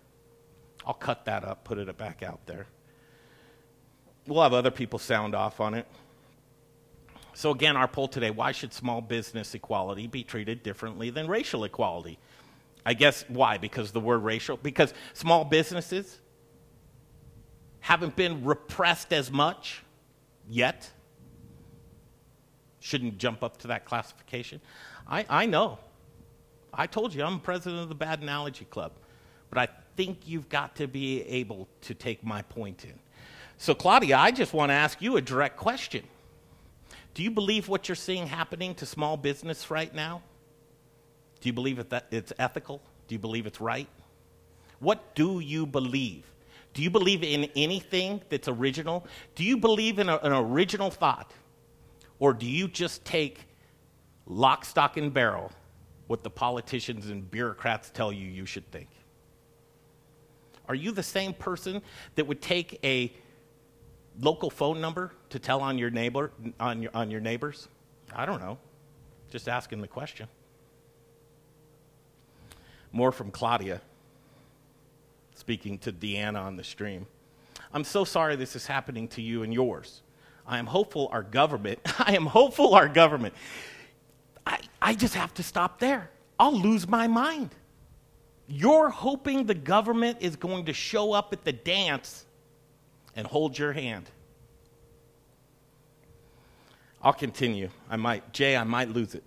[0.87, 2.67] I'll cut that up, put it back out there.
[4.27, 5.87] We'll have other people sound off on it.
[7.33, 11.65] So, again, our poll today why should small business equality be treated differently than racial
[11.65, 12.19] equality?
[12.85, 13.57] I guess why?
[13.57, 14.59] Because the word racial?
[14.59, 16.19] Because small businesses
[17.81, 19.83] haven't been repressed as much
[20.49, 20.91] yet.
[22.81, 24.61] Shouldn't jump up to that classification.
[25.09, 25.79] I, I know.
[26.73, 28.93] I told you I'm president of the Bad Analogy Club,
[29.49, 32.95] but I think you've got to be able to take my point in.
[33.59, 36.05] So, Claudia, I just want to ask you a direct question.
[37.13, 40.23] Do you believe what you're seeing happening to small business right now?
[41.41, 42.81] Do you believe that it's ethical?
[43.09, 43.89] Do you believe it's right?
[44.79, 46.25] What do you believe?
[46.73, 49.07] Do you believe in anything that's original?
[49.35, 51.33] Do you believe in a, an original thought?
[52.19, 53.47] Or do you just take
[54.27, 55.51] lock, stock, and barrel
[56.07, 58.89] what the politicians and bureaucrats tell you you should think?
[60.69, 61.83] Are you the same person
[62.15, 63.13] that would take a
[64.21, 67.69] local phone number to tell on your neighbor on your, on your neighbors?
[68.15, 68.59] I don't know.
[69.31, 70.29] Just asking the question.
[72.93, 73.81] More from Claudia.
[75.41, 77.07] Speaking to Deanna on the stream.
[77.73, 80.03] I'm so sorry this is happening to you and yours.
[80.47, 83.35] I am hopeful our government, I am hopeful our government,
[84.47, 86.11] I, I just have to stop there.
[86.39, 87.55] I'll lose my mind.
[88.47, 92.27] You're hoping the government is going to show up at the dance
[93.17, 94.11] and hold your hand.
[97.03, 97.71] I'll continue.
[97.89, 99.25] I might, Jay, I might lose it.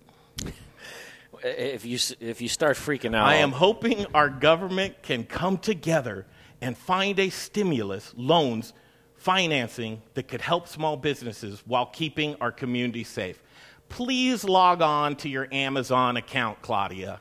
[1.44, 6.24] If you if you start freaking out, I am hoping our government can come together
[6.62, 8.72] and find a stimulus, loans,
[9.16, 13.42] financing that could help small businesses while keeping our community safe.
[13.90, 17.20] Please log on to your Amazon account, Claudia.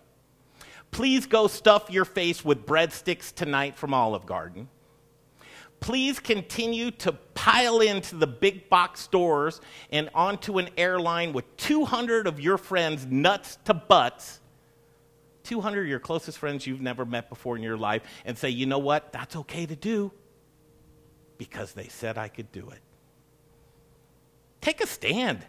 [0.91, 4.69] Please go stuff your face with breadsticks tonight from Olive Garden
[5.83, 9.59] please continue to pile into the big box stores
[9.91, 14.39] and onto an airline with 200 of your friends, nuts to butts,
[15.43, 18.65] 200 of your closest friends you've never met before in your life, and say, you
[18.65, 19.11] know what?
[19.11, 20.13] That's okay to do
[21.37, 22.79] because they said I could do it.
[24.61, 25.45] Take a stand,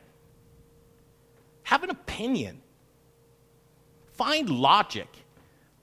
[1.62, 2.60] have an opinion,
[4.14, 5.06] find logic.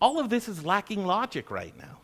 [0.02, 2.01] All of this is lacking logic right now.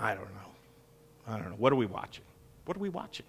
[0.00, 1.28] I don't know.
[1.28, 1.56] I don't know.
[1.56, 2.24] What are we watching?
[2.64, 3.26] What are we watching?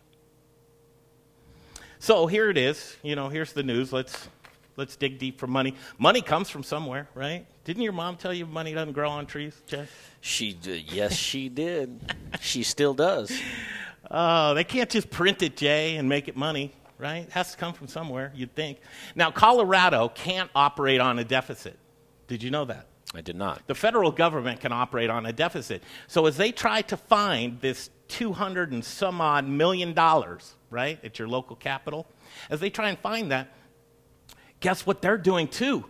[2.00, 2.96] So here it is.
[3.04, 3.92] You know, here's the news.
[3.92, 4.30] Let's
[4.78, 5.76] let's dig deep for money.
[5.98, 7.46] Money comes from somewhere, right?
[7.66, 9.86] Didn't your mom tell you money doesn't grow on trees, Jay?
[10.22, 10.92] She did.
[10.92, 12.00] Yes, she did.
[12.40, 13.32] she still does.
[14.10, 17.20] Oh, they can't just print it, Jay, and make it money, right?
[17.20, 18.80] It has to come from somewhere, you'd think.
[19.16, 21.78] Now, Colorado can't operate on a deficit.
[22.28, 22.88] Did you know that?
[23.14, 23.68] I did not.
[23.68, 25.84] The federal government can operate on a deficit.
[26.08, 31.20] So as they try to find this 200 and some odd million dollars, right, at
[31.20, 32.08] your local capital,
[32.50, 33.54] as they try and find that,
[34.62, 35.86] guess what they're doing too?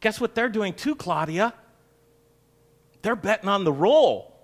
[0.00, 1.54] Guess what they're doing too, Claudia?
[3.02, 4.34] They're betting on the roll.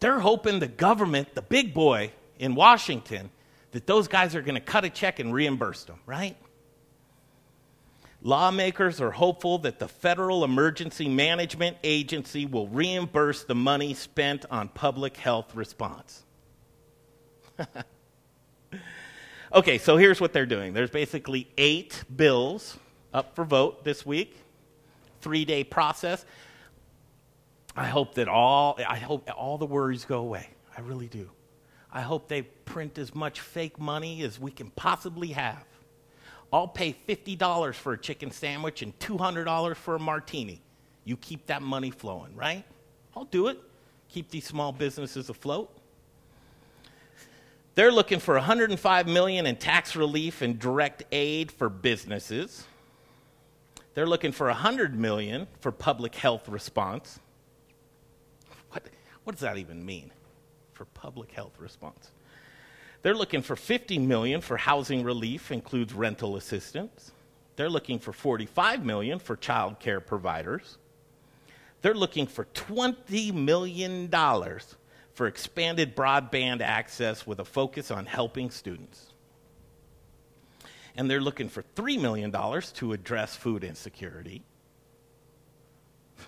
[0.00, 3.30] They're hoping the government, the big boy in Washington,
[3.70, 6.36] that those guys are going to cut a check and reimburse them, right?
[8.24, 14.68] Lawmakers are hopeful that the Federal Emergency Management Agency will reimburse the money spent on
[14.68, 16.22] public health response.
[19.52, 22.78] okay, so here's what they're doing there's basically eight bills
[23.12, 24.36] up for vote this week,
[25.20, 26.24] three day process.
[27.74, 30.48] I hope that all, I hope all the worries go away.
[30.76, 31.30] I really do.
[31.90, 35.64] I hope they print as much fake money as we can possibly have.
[36.52, 40.60] I'll pay $50 for a chicken sandwich and $200 for a martini.
[41.04, 42.64] You keep that money flowing, right?
[43.16, 43.58] I'll do it.
[44.08, 45.70] Keep these small businesses afloat.
[47.74, 52.66] They're looking for 105 million in tax relief and direct aid for businesses.
[53.94, 57.18] They're looking for 100 million for public health response.
[58.70, 58.84] What,
[59.24, 60.12] what does that even mean?
[60.74, 62.10] For public health response.
[63.02, 67.10] They're looking for 50 million for housing relief, includes rental assistance.
[67.56, 70.78] They're looking for 45 million for child care providers.
[71.82, 74.76] They're looking for 20 million dollars
[75.14, 79.12] for expanded broadband access with a focus on helping students.
[80.96, 84.42] And they're looking for $3 million to address food insecurity.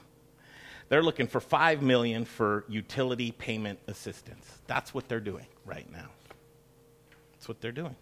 [0.89, 4.47] They're looking for 5 million for utility payment assistance.
[4.66, 6.09] That's what they're doing right now.
[7.45, 7.95] That's what they're doing.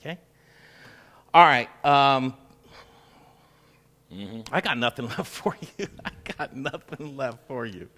[0.00, 0.18] Okay?
[1.34, 1.68] All right.
[1.84, 2.32] Um,
[4.10, 4.40] mm-hmm.
[4.50, 5.86] I got nothing left for you.
[6.02, 7.90] I got nothing left for you.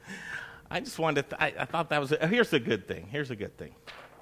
[0.68, 3.06] I just wanted to, th- I, I, thought that was, a, here's a good thing.
[3.12, 3.76] Here's a good thing.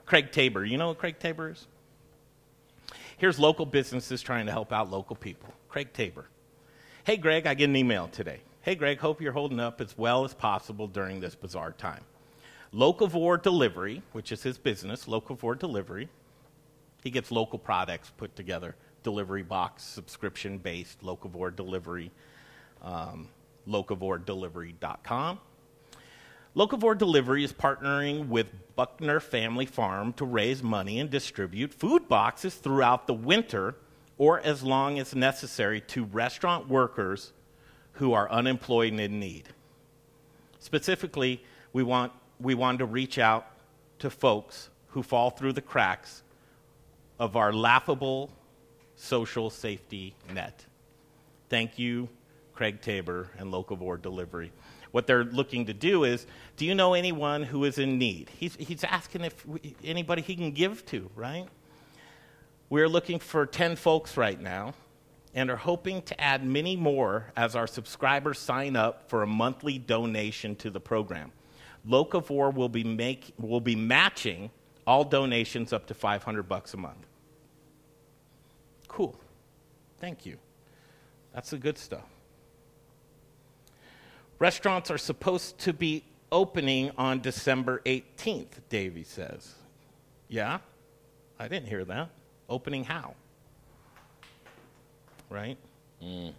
[0.04, 0.62] Craig Tabor.
[0.62, 1.66] You know what Craig Tabor is?
[3.16, 5.54] Here's local businesses trying to help out local people.
[5.70, 6.26] Craig Tabor.
[7.04, 8.40] Hey, Greg, I get an email today.
[8.60, 12.04] Hey, Greg, hope you're holding up as well as possible during this bizarre time.
[12.74, 16.10] Locavore Delivery, which is his business, Locavore Delivery,
[17.02, 22.10] he gets local products put together, delivery box, subscription based, locavore delivery,
[22.82, 23.28] um,
[23.68, 25.40] locavoredelivery.com.
[26.56, 32.56] Locavore Delivery is partnering with Buckner Family Farm to raise money and distribute food boxes
[32.56, 33.76] throughout the winter
[34.18, 37.32] or as long as necessary to restaurant workers
[37.92, 39.44] who are unemployed and in need.
[40.58, 41.40] Specifically,
[41.72, 43.46] we want, we want to reach out
[44.00, 46.24] to folks who fall through the cracks
[47.20, 48.30] of our laughable
[48.96, 50.64] social safety net.
[51.50, 52.08] Thank you,
[52.54, 54.50] Craig Tabor and Locavore Delivery.
[54.90, 58.30] What they're looking to do is do you know anyone who is in need?
[58.36, 61.46] He's, he's asking if we, anybody he can give to, right?
[62.70, 64.74] We're looking for 10 folks right now
[65.34, 69.78] and are hoping to add many more as our subscribers sign up for a monthly
[69.78, 71.32] donation to the program.
[71.86, 74.50] Locavore will be, make, will be matching
[74.86, 77.06] all donations up to 500 bucks a month.
[78.90, 79.14] Cool.
[80.00, 80.36] Thank you.
[81.32, 82.04] That's the good stuff.
[84.40, 89.54] Restaurants are supposed to be opening on December 18th, Davey says.
[90.28, 90.58] Yeah?
[91.38, 92.08] I didn't hear that.
[92.48, 93.14] Opening how?
[95.28, 95.56] Right?
[96.02, 96.32] Mm.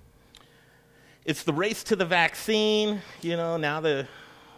[1.23, 3.01] It's the race to the vaccine.
[3.21, 4.09] You know, now the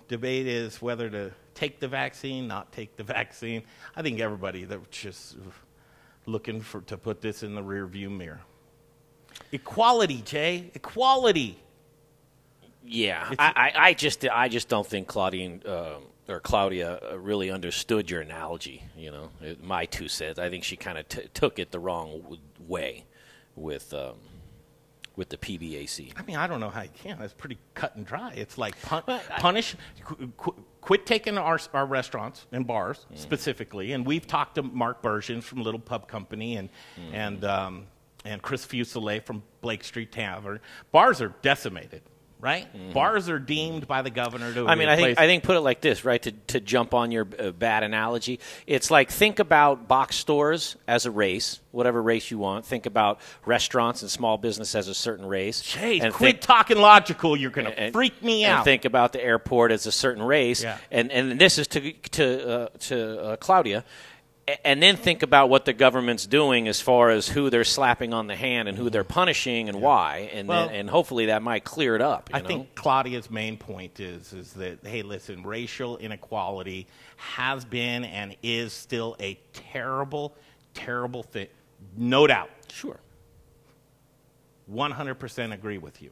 [0.08, 3.62] debate is whether to take the vaccine, not take the vaccine.
[3.96, 5.36] I think everybody that just
[6.26, 8.42] looking for to put this in the rearview mirror.
[9.52, 10.72] Equality, Jay.
[10.74, 11.60] Equality.
[12.86, 15.96] Yeah, I, I, I just I just don't think Claudine uh,
[16.28, 18.84] or Claudia uh, really understood your analogy.
[18.98, 19.30] You know,
[19.62, 20.38] my two cents.
[20.38, 23.06] I think she kind of t- took it the wrong way
[23.56, 24.16] with um,
[25.16, 26.12] with the PBAC.
[26.18, 27.22] I mean, I don't know how you can.
[27.22, 28.32] It's pretty cut and dry.
[28.36, 29.04] It's like pun-
[29.38, 33.94] punish, qu- qu- quit taking our, our restaurants and bars specifically.
[33.94, 36.70] And we've talked to Mark Berzins from Little Pub Company and
[37.14, 37.88] and um,
[38.26, 40.60] and Chris Fuselier from Blake Street Tavern.
[40.92, 42.02] Bars are decimated,
[42.44, 42.68] right?
[42.94, 44.68] Bars are deemed by the governor to.
[44.68, 46.22] I mean, I think I think put it like this, right?
[46.22, 51.06] To to jump on your uh, bad analogy, it's like think about box stores as
[51.06, 52.66] a race, whatever race you want.
[52.66, 55.74] Think about restaurants and small business as a certain race.
[55.74, 57.38] Hey, and quit think- talking logical.
[57.38, 58.66] You're going to and- freak me and out.
[58.66, 60.78] think about the airport as a certain race, Yeah.
[60.92, 63.86] and and this is to to uh, to uh, Claudia,
[64.66, 68.28] and then think about what the government's doing as far as who they're slapping on
[68.28, 69.14] the hand and who they're mm-hmm.
[69.14, 72.30] punishing and why, and Well- then, and hopefully that might clear it up.
[72.30, 72.48] you I know?
[72.48, 78.74] think Claudia's main point is is that hey, listen, racial inequality has been and is
[78.74, 80.36] still a terrible,
[80.74, 81.48] terrible thing.
[81.96, 82.50] No doubt.
[82.72, 83.00] Sure.
[84.72, 86.12] 100% agree with you.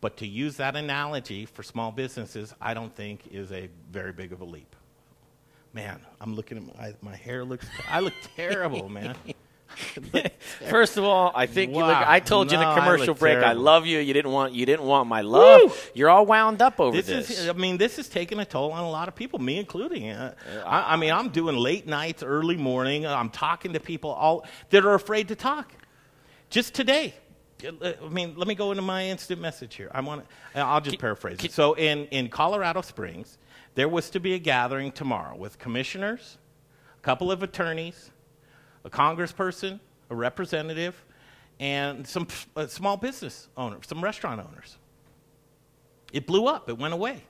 [0.00, 4.32] But to use that analogy for small businesses, I don't think is a very big
[4.32, 4.74] of a leap.
[5.72, 9.14] Man, I'm looking at my, my hair looks I look terrible, man.
[10.68, 13.20] First of all, I think you look, I told you in No, the commercial look
[13.20, 14.00] break, I love you.
[14.00, 15.60] You didn't want you didn't want my love.
[15.62, 15.72] Woo!
[15.94, 17.30] You're all wound up over this, this.
[17.30, 20.10] is I mean this is taking a toll on a lot of people, me including.
[20.10, 20.34] Uh,
[20.66, 23.06] I, I mean I'm doing late nights, early morning.
[23.06, 25.72] I'm talking to people all that are afraid to talk.
[26.50, 27.14] Just today,
[27.64, 29.90] uh, I mean, let me go into my instant message here.
[29.94, 30.60] I want to.
[30.60, 31.52] I'll just paraphrase it.
[31.52, 33.38] So in in Colorado Springs,
[33.74, 36.38] there was to be a gathering tomorrow with commissioners,
[36.98, 38.10] a couple of attorneys,
[38.84, 41.04] a congressperson, a representative,
[41.58, 44.76] and some uh, small business owners, some restaurant owners.
[46.12, 46.68] It blew up.
[46.68, 47.22] It went away.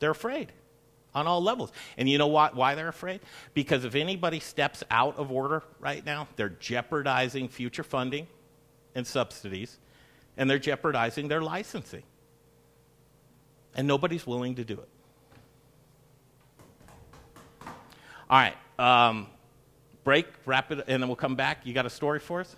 [0.00, 0.52] They're afraid
[1.14, 1.72] on all levels.
[1.96, 3.20] And you know what, why they're afraid?
[3.54, 8.26] Because if anybody steps out of order right now, they're jeopardizing future funding
[8.94, 9.78] and subsidies,
[10.36, 12.02] and they're jeopardizing their licensing.
[13.74, 14.88] And nobody's willing to do it.
[18.30, 18.54] All right.
[18.78, 19.26] Um,
[20.04, 21.64] break, wrap it, and then we'll come back.
[21.64, 22.56] You got a story for us?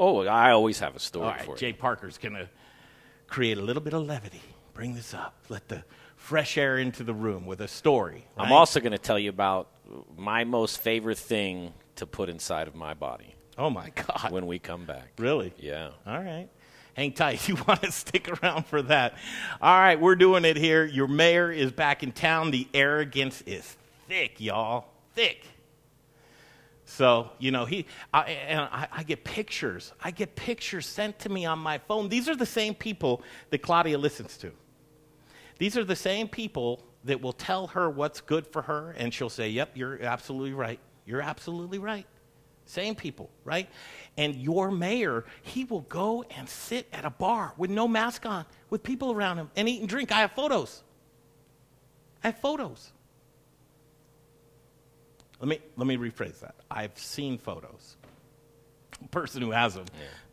[0.00, 1.56] oh, I always have a story All right, for you.
[1.56, 2.48] Jay Parker's going to
[3.28, 4.42] create a little bit of levity.
[4.72, 5.36] Bring this up.
[5.48, 5.84] Let the
[6.16, 8.26] fresh air into the room with a story.
[8.36, 9.68] I'm also going to tell you about
[10.16, 13.36] my most favorite thing to put inside of my body.
[13.56, 14.32] Oh my God!
[14.32, 15.52] When we come back, Really?
[15.58, 15.90] yeah.
[16.06, 16.48] All right.
[16.94, 17.48] Hang tight.
[17.48, 19.14] You want to stick around for that.
[19.60, 20.84] All right, we're doing it here.
[20.84, 22.50] Your mayor is back in town.
[22.50, 23.76] The arrogance is
[24.08, 24.86] thick, y'all.
[25.14, 25.44] Thick.
[26.86, 29.92] So, you know, he, I, and I, I get pictures.
[30.02, 32.08] I get pictures sent to me on my phone.
[32.08, 34.52] These are the same people that Claudia listens to.
[35.58, 39.28] These are the same people that will tell her what's good for her, and she'll
[39.28, 40.78] say, Yep, you're absolutely right.
[41.06, 42.06] You're absolutely right.
[42.66, 43.68] Same people, right?
[44.16, 48.46] And your mayor, he will go and sit at a bar with no mask on,
[48.70, 50.12] with people around him, and eat and drink.
[50.12, 50.82] I have photos.
[52.22, 52.92] I have photos.
[55.40, 56.54] Let me, let me rephrase that.
[56.70, 57.96] I've seen photos.
[59.02, 59.84] The person who has them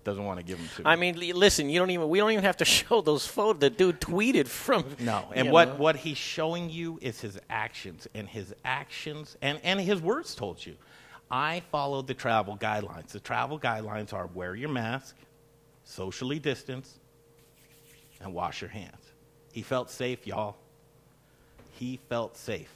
[0.03, 0.89] doesn't want to give them to me.
[0.89, 3.59] I mean, listen, you don't even we don't even have to show those photos.
[3.59, 5.75] The dude tweeted from No, and what, know.
[5.75, 10.65] what he's showing you is his actions, and his actions, and, and his words told
[10.65, 10.75] you.
[11.32, 13.07] I followed the travel guidelines.
[13.09, 15.15] The travel guidelines are wear your mask,
[15.86, 16.99] socially distance,
[18.21, 19.01] and wash your hands.
[19.53, 20.57] He felt safe, y'all.
[21.71, 22.73] He felt safe.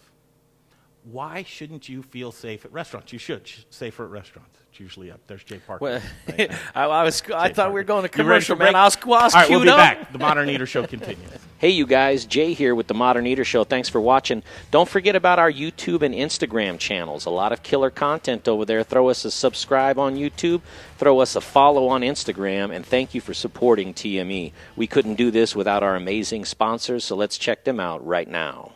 [1.03, 3.13] why shouldn't you feel safe at restaurants?
[3.13, 4.57] You should safer at restaurants.
[4.75, 5.21] It's usually up.
[5.27, 5.81] There's Jay Parker.
[5.85, 6.01] Well,
[6.37, 6.51] right.
[6.75, 7.21] I, I was.
[7.33, 7.69] I thought Parker.
[7.69, 8.73] we were going to You ready for commercial, man.
[8.73, 8.75] break?
[8.75, 9.77] I was, I was All right, we'll be up.
[9.77, 10.11] back.
[10.11, 11.29] The Modern Eater Show continues.
[11.57, 13.63] Hey, you guys, Jay here with the Modern Eater Show.
[13.63, 14.43] Thanks for watching.
[14.71, 17.25] Don't forget about our YouTube and Instagram channels.
[17.25, 18.83] A lot of killer content over there.
[18.83, 20.61] Throw us a subscribe on YouTube,
[20.97, 24.51] throw us a follow on Instagram, and thank you for supporting TME.
[24.75, 28.73] We couldn't do this without our amazing sponsors, so let's check them out right now.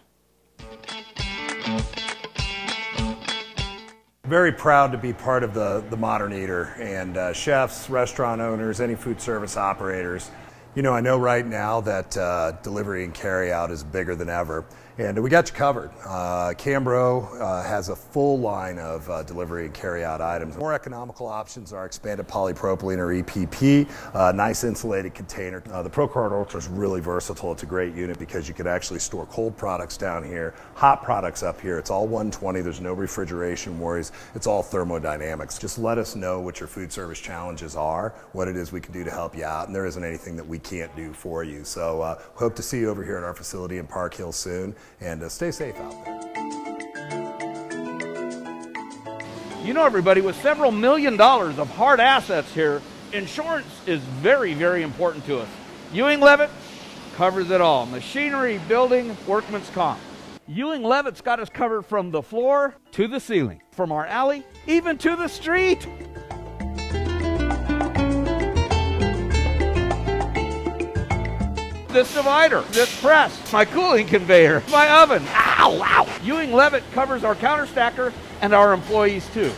[4.30, 8.80] Very proud to be part of the, the Modern Eater and uh, chefs, restaurant owners,
[8.80, 10.30] any food service operators.
[10.76, 14.30] You know, I know right now that uh, delivery and carry out is bigger than
[14.30, 14.66] ever,
[15.00, 15.90] and we got you covered.
[16.06, 20.58] Uh, Cambro uh, has a full line of uh, delivery and carry out items.
[20.58, 25.64] More economical options are expanded polypropylene or EPP, uh, nice insulated container.
[25.72, 27.54] Uh, the Pro Cart Ultra is really versatile.
[27.54, 31.44] It's a great unit because you can actually store cold products down here, hot products
[31.44, 31.80] up here.
[31.80, 32.60] It's all 120.
[32.60, 34.12] There's no refrigeration worries.
[34.36, 35.58] It's all thermodynamics.
[35.58, 38.92] Just let us know what your food service challenges are, what it is we can
[38.92, 41.64] do to help you out, and there isn't anything that we can't do for you.
[41.64, 44.76] So uh, hope to see you over here at our facility in Park Hill soon,
[45.02, 46.20] and uh, stay safe out there.
[49.64, 52.82] You know, everybody, with several million dollars of hard assets here,
[53.14, 55.50] insurance is very, very important to us.
[55.94, 56.50] Ewing Leavitt
[57.16, 60.00] covers it all machinery, building, workman's comp.
[60.48, 64.98] Ewing Leavitt's got us covered from the floor to the ceiling, from our alley even
[64.98, 65.86] to the street.
[71.90, 75.24] This divider, this press, my cooling conveyor, my oven.
[75.30, 76.20] Ow, ow.
[76.22, 79.52] Ewing Leavitt covers our counter stacker and our employees too.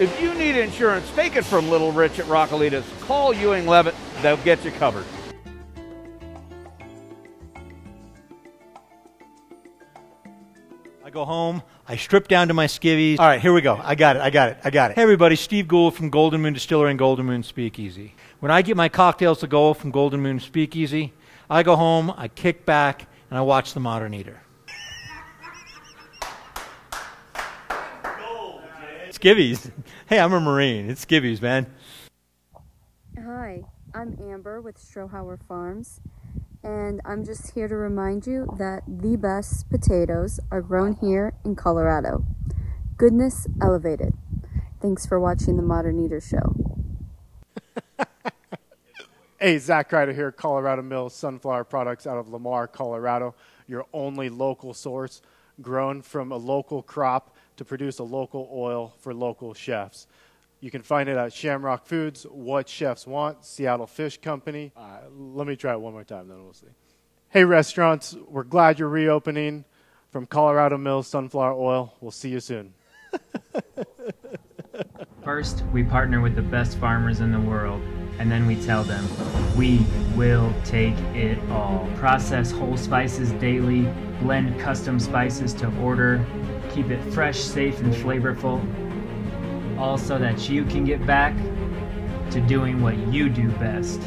[0.00, 2.82] If you need insurance, take it from Little Rich at Raquelitas.
[3.02, 5.04] Call Ewing Leavitt, they'll get you covered.
[11.14, 13.20] Go home, I strip down to my skivvies.
[13.20, 13.80] All right, here we go.
[13.80, 14.96] I got it, I got it, I got it.
[14.96, 18.16] Hey, everybody, Steve Gould from Golden Moon Distillery and Golden Moon Speakeasy.
[18.40, 21.12] When I get my cocktails to go from Golden Moon Speakeasy,
[21.48, 24.40] I go home, I kick back, and I watch The Modern Eater.
[29.10, 29.70] Skivvies.
[30.06, 30.90] Hey, I'm a Marine.
[30.90, 31.72] It's skivvies, man.
[33.24, 33.62] Hi,
[33.94, 36.00] I'm Amber with Strohauer Farms,
[36.64, 41.54] and I'm just here to remind you that the best potatoes are grown here in
[41.54, 42.24] Colorado.
[42.96, 44.14] Goodness elevated.
[44.80, 46.56] Thanks for watching the Modern Eater Show.
[49.40, 53.34] Hey, Zach Ryder here, Colorado Mills Sunflower Products out of Lamar, Colorado.
[53.66, 55.20] Your only local source,
[55.60, 60.06] grown from a local crop to produce a local oil for local chefs.
[60.64, 64.72] You can find it at Shamrock Foods, What Chefs Want, Seattle Fish Company.
[64.74, 66.68] Uh, let me try it one more time, then we'll see.
[67.28, 69.66] Hey, restaurants, we're glad you're reopening.
[70.08, 72.72] From Colorado Mills Sunflower Oil, we'll see you soon.
[75.22, 77.82] First, we partner with the best farmers in the world,
[78.18, 79.06] and then we tell them,
[79.58, 79.84] we
[80.16, 81.86] will take it all.
[81.96, 83.82] Process whole spices daily,
[84.20, 86.24] blend custom spices to order,
[86.72, 88.62] keep it fresh, safe, and flavorful,
[89.78, 91.36] all so that you can get back
[92.30, 94.00] to doing what you do best.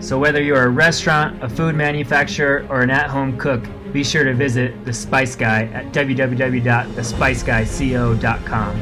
[0.00, 4.24] So, whether you're a restaurant, a food manufacturer, or an at home cook, be sure
[4.24, 8.76] to visit The Spice Guy at www.thespiceguyco.com.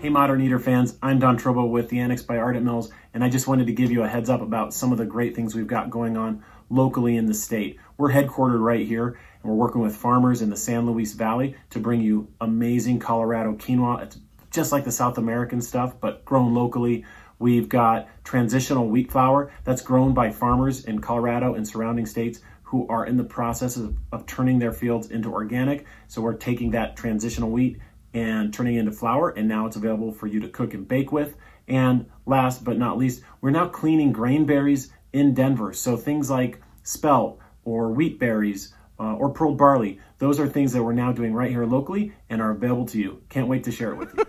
[0.00, 3.28] Hey, Modern Eater fans, I'm Don Trobo with the Annex by Ardent Mills, and I
[3.28, 5.66] just wanted to give you a heads up about some of the great things we've
[5.66, 7.78] got going on locally in the state.
[7.96, 11.78] We're headquartered right here, and we're working with farmers in the San Luis Valley to
[11.78, 14.02] bring you amazing Colorado quinoa.
[14.02, 14.18] It's
[14.58, 17.04] just like the South American stuff, but grown locally.
[17.38, 22.88] We've got transitional wheat flour that's grown by farmers in Colorado and surrounding states who
[22.88, 25.86] are in the process of, of turning their fields into organic.
[26.08, 27.78] So we're taking that transitional wheat
[28.12, 31.12] and turning it into flour, and now it's available for you to cook and bake
[31.12, 31.36] with.
[31.68, 35.72] And last but not least, we're now cleaning grain berries in Denver.
[35.72, 40.82] So things like spelt or wheat berries uh, or pearl barley, those are things that
[40.82, 43.22] we're now doing right here locally and are available to you.
[43.28, 44.24] Can't wait to share it with you.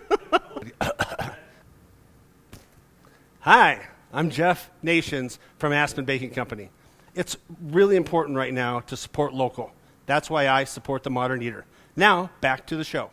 [3.40, 6.70] Hi, I'm Jeff Nations from Aspen Baking Company.
[7.14, 9.72] It's really important right now to support local.
[10.06, 11.64] That's why I support the Modern Eater.
[11.96, 13.10] Now, back to the show.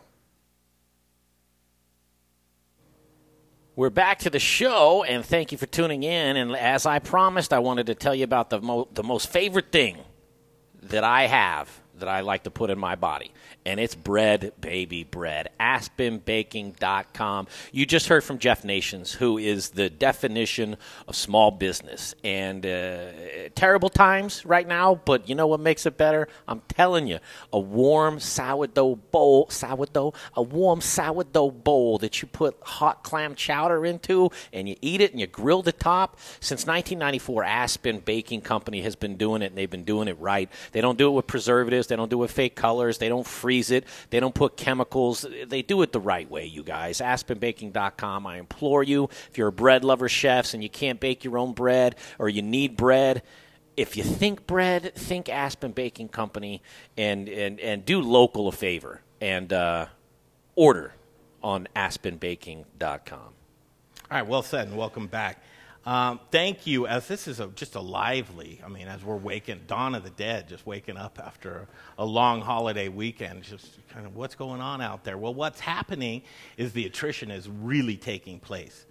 [3.74, 6.36] We're back to the show, and thank you for tuning in.
[6.36, 9.72] And as I promised, I wanted to tell you about the, mo- the most favorite
[9.72, 9.98] thing
[10.82, 13.32] that I have that I like to put in my body,
[13.68, 15.50] and it's bread, baby, bread.
[15.60, 17.48] AspenBaking.com.
[17.70, 22.14] You just heard from Jeff Nations, who is the definition of small business.
[22.24, 23.10] And uh,
[23.54, 26.28] terrible times right now, but you know what makes it better?
[26.48, 27.18] I'm telling you,
[27.52, 33.84] a warm sourdough bowl, sourdough, a warm sourdough bowl that you put hot clam chowder
[33.84, 36.18] into, and you eat it and you grill the top.
[36.40, 40.50] Since 1994, Aspen Baking Company has been doing it, and they've been doing it right.
[40.72, 41.88] They don't do it with preservatives.
[41.88, 42.96] They don't do it with fake colors.
[42.96, 43.84] They don't freeze it.
[44.10, 45.26] They don't put chemicals.
[45.46, 47.00] They do it the right way, you guys.
[47.00, 48.26] AspenBaking.com.
[48.26, 51.52] I implore you, if you're a bread lover, chefs, and you can't bake your own
[51.52, 53.22] bread or you need bread,
[53.76, 56.62] if you think bread, think Aspen Baking Company
[56.96, 59.86] and, and, and do local a favor and uh,
[60.56, 60.94] order
[61.42, 63.18] on aspenbaking.com.
[63.20, 63.32] All
[64.10, 65.42] right, well said, and welcome back.
[65.88, 66.86] Um, thank you.
[66.86, 70.10] As this is a, just a lively, I mean, as we're waking, dawn of the
[70.10, 71.66] dead, just waking up after
[71.96, 75.16] a long holiday weekend, just kind of what's going on out there.
[75.16, 76.20] Well, what's happening
[76.58, 78.84] is the attrition is really taking place,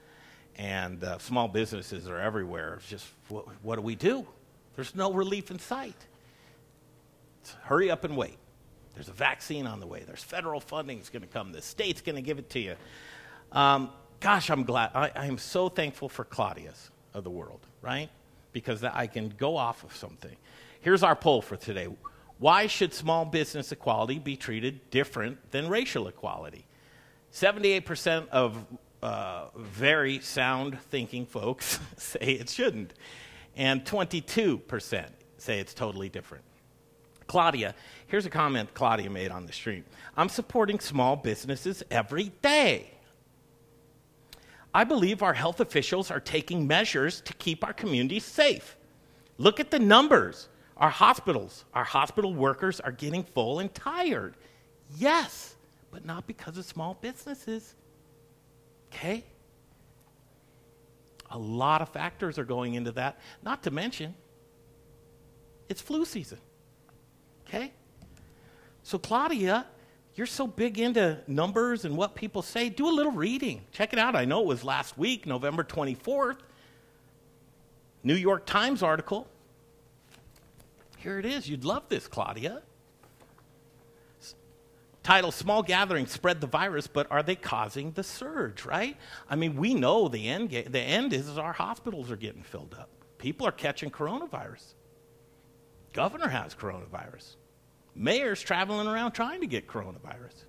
[0.58, 2.78] and uh, small businesses are everywhere.
[2.80, 4.26] It's just what, what do we do?
[4.76, 6.08] There's no relief in sight.
[7.44, 8.40] It's hurry up and wait.
[8.96, 10.02] There's a vaccine on the way.
[10.04, 11.52] There's federal funding is going to come.
[11.52, 12.76] The state's going to give it to you.
[13.52, 14.92] Um, gosh, I'm glad.
[14.94, 18.10] I, I am so thankful for Claudias of the world, right?
[18.54, 20.36] Because I can go off of something.
[20.82, 21.88] Here's our poll for today.
[22.40, 26.66] Why should small business equality be treated different than racial equality?
[27.34, 28.66] 78% of
[29.02, 32.94] uh, very sound thinking folks say it shouldn't,
[33.56, 35.08] and 22%
[35.38, 36.44] say it's totally different.
[37.28, 37.76] Claudia,
[38.08, 39.84] here's a comment Claudia made on the stream
[40.16, 42.92] I'm supporting small businesses every day.
[44.74, 48.78] I believe our health officials are taking measures to keep our communities safe.
[49.38, 50.50] Look at the numbers.
[50.78, 54.36] Our hospitals, our hospital workers are getting full and tired.
[54.96, 55.56] Yes,
[55.92, 57.74] but not because of small businesses.
[58.94, 59.24] Okay?
[61.32, 64.14] A lot of factors are going into that, not to mention
[65.70, 66.40] it's flu season.
[67.48, 67.72] Okay?
[68.84, 69.66] So, Claudia,
[70.18, 73.62] you're so big into numbers and what people say, do a little reading.
[73.72, 74.16] Check it out.
[74.16, 76.38] I know it was last week, November 24th.
[78.04, 79.28] New York Times article.
[80.98, 81.48] Here it is.
[81.48, 82.64] You'd love this, Claudia.
[85.04, 88.98] Title Small Gatherings Spread the Virus, but are they causing the surge, right?
[89.30, 92.76] I mean, we know the end, ga- the end is our hospitals are getting filled
[92.78, 92.90] up.
[93.20, 94.74] People are catching coronavirus.
[95.94, 97.36] Governor has coronavirus
[97.98, 100.46] mayors traveling around trying to get coronavirus.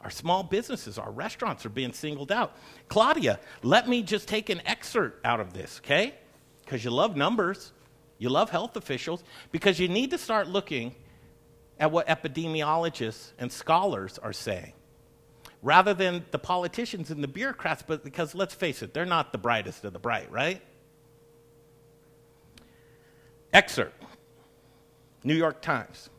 [0.00, 2.56] Our small businesses, our restaurants are being singled out.
[2.88, 6.14] Claudia, let me just take an excerpt out of this, okay?
[6.64, 7.72] Because you love numbers,
[8.18, 10.94] you love health officials, because you need to start looking
[11.80, 14.72] at what epidemiologists and scholars are saying
[15.62, 19.38] rather than the politicians and the bureaucrats, but because let's face it, they're not the
[19.38, 20.62] brightest of the bright, right?
[23.52, 24.02] Excerpt
[25.24, 26.10] New York Times.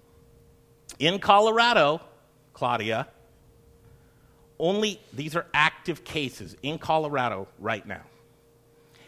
[1.00, 2.02] In Colorado,
[2.54, 3.08] Claudia,
[4.60, 8.04] only these are active cases in Colorado right now.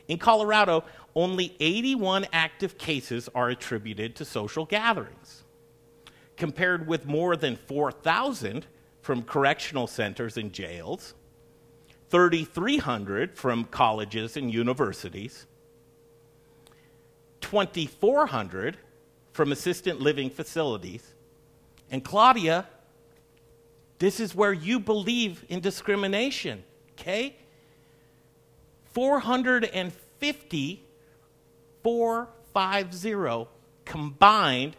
[0.07, 0.85] In Colorado,
[1.15, 5.43] only 81 active cases are attributed to social gatherings,
[6.37, 8.65] compared with more than 4,000
[9.01, 11.13] from correctional centers and jails,
[12.09, 15.45] 3,300 from colleges and universities,
[17.41, 18.77] 2,400
[19.33, 21.13] from assistant living facilities,
[21.91, 22.65] and Claudia,
[23.99, 26.63] this is where you believe in discrimination,
[26.93, 27.35] okay?
[28.93, 30.83] 450,
[31.83, 33.47] 450
[33.85, 34.75] combined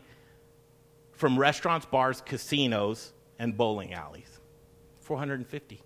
[1.12, 4.41] from restaurants, bars, casinos, and bowling alleys.
[5.03, 5.80] 450.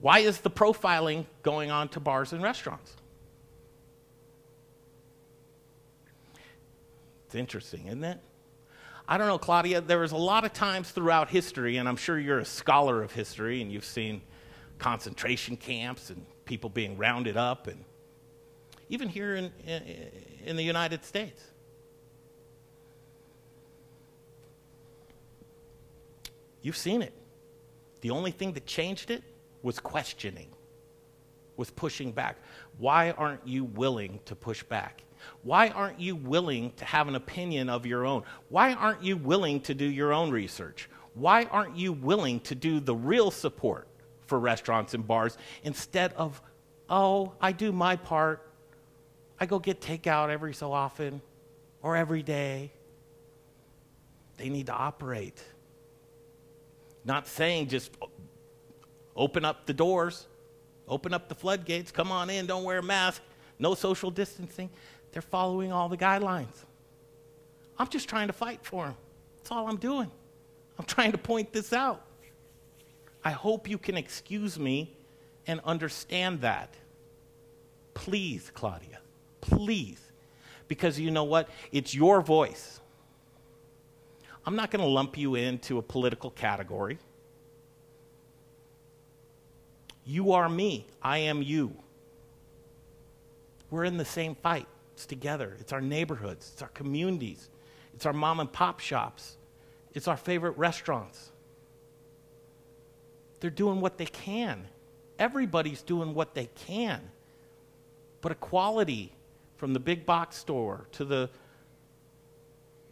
[0.00, 2.94] Why is the profiling going on to bars and restaurants?
[7.26, 8.20] It's interesting, isn't it?
[9.10, 12.18] I don't know, Claudia, there was a lot of times throughout history, and I'm sure
[12.18, 14.20] you're a scholar of history and you've seen
[14.78, 17.84] concentration camps and people being rounded up, and
[18.90, 19.50] even here in,
[20.44, 21.42] in the United States.
[26.60, 27.14] You've seen it.
[28.02, 29.22] The only thing that changed it
[29.62, 30.48] was questioning,
[31.56, 32.36] was pushing back.
[32.76, 35.02] Why aren't you willing to push back?
[35.42, 38.22] Why aren't you willing to have an opinion of your own?
[38.48, 40.88] Why aren't you willing to do your own research?
[41.14, 43.88] Why aren't you willing to do the real support
[44.26, 46.40] for restaurants and bars instead of,
[46.88, 48.44] oh, I do my part.
[49.40, 51.20] I go get takeout every so often
[51.82, 52.72] or every day.
[54.36, 55.42] they need to operate.
[57.04, 57.90] Not saying just
[59.16, 60.26] open up the doors,
[60.86, 63.20] open up the floodgates, come on in, don't wear a mask,
[63.58, 64.70] no social distancing.
[65.12, 66.64] They're following all the guidelines.
[67.78, 68.96] I'm just trying to fight for them.
[69.36, 70.10] That's all I'm doing.
[70.78, 72.04] I'm trying to point this out.
[73.24, 74.96] I hope you can excuse me
[75.46, 76.74] and understand that.
[77.94, 79.00] Please, Claudia,
[79.40, 80.00] please.
[80.68, 81.48] Because you know what?
[81.72, 82.80] It's your voice.
[84.46, 86.98] I'm not going to lump you into a political category.
[90.04, 90.86] You are me.
[91.02, 91.74] I am you.
[93.70, 94.66] We're in the same fight.
[94.98, 95.56] It's together.
[95.60, 96.50] It's our neighborhoods.
[96.52, 97.50] It's our communities.
[97.94, 99.36] It's our mom and pop shops.
[99.94, 101.30] It's our favorite restaurants.
[103.38, 104.66] They're doing what they can.
[105.16, 107.00] Everybody's doing what they can.
[108.22, 109.12] But equality
[109.54, 111.30] from the big box store to the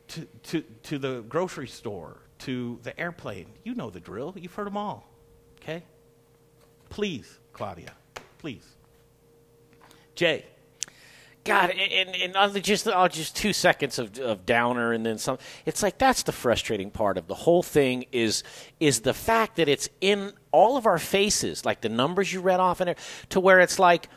[0.07, 3.47] to, to, to the grocery store to the airplane.
[3.65, 4.33] You know the drill.
[4.37, 5.11] You've heard them all.
[5.61, 5.83] Okay?
[6.89, 7.95] Please, Claudia.
[8.39, 8.77] Please.
[10.15, 10.45] Jay.
[11.47, 15.39] God, and, and I'll just oh, just two seconds of, of downer, and then some.
[15.65, 18.43] It's like that's the frustrating part of the whole thing is
[18.81, 22.61] is the fact that it's in all of our faces, like the numbers you read
[22.61, 22.97] off there,
[23.31, 24.09] to where it's like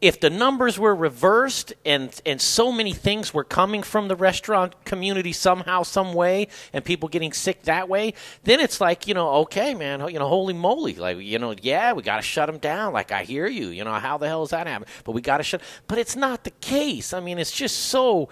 [0.00, 4.84] if the numbers were reversed and and so many things were coming from the restaurant
[4.84, 8.14] community somehow some way and people getting sick that way
[8.44, 10.94] then it's like you know okay man you know holy moly.
[10.94, 12.92] Like you know yeah we got to shut them down.
[12.92, 13.68] Like i hear you.
[13.68, 16.16] You know how the hell is that happening but we got to shut but it's
[16.16, 17.12] not the case.
[17.12, 18.28] I mean it's just so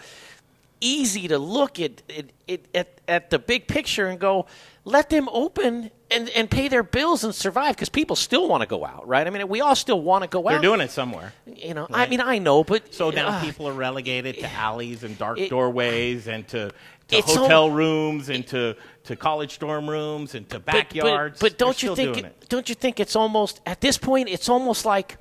[0.81, 2.03] easy to look at
[2.49, 4.47] at, at, at the big picture and go
[4.85, 8.67] let them open and, and pay their bills and survive because people still want to
[8.67, 9.27] go out, right?
[9.27, 11.33] I mean, we all still want to go out They're doing it somewhere.
[11.47, 15.03] You know, I mean, I know, but So now uh, people are relegated to alleys
[15.03, 16.71] and dark it- doorways and to,
[17.09, 21.41] to hotel rooms and to, to college dorm rooms and to backyards.
[21.41, 22.13] But, but don't They're you think?
[22.15, 22.49] doing it.
[22.49, 24.29] Don't you think it's almost at this point?
[24.29, 25.17] It's almost like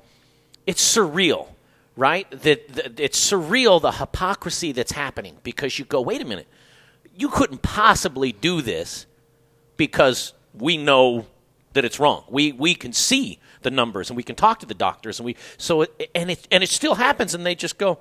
[0.66, 1.48] it's surreal,
[1.96, 2.30] right?
[2.30, 6.46] That, that it's surreal the hypocrisy that's happening because you go, wait a minute,
[7.16, 9.06] you couldn't possibly do this
[9.76, 11.26] because we know
[11.72, 12.24] that it's wrong.
[12.28, 15.36] We we can see the numbers and we can talk to the doctors and we
[15.58, 17.98] so it, and it and it still happens and they just go,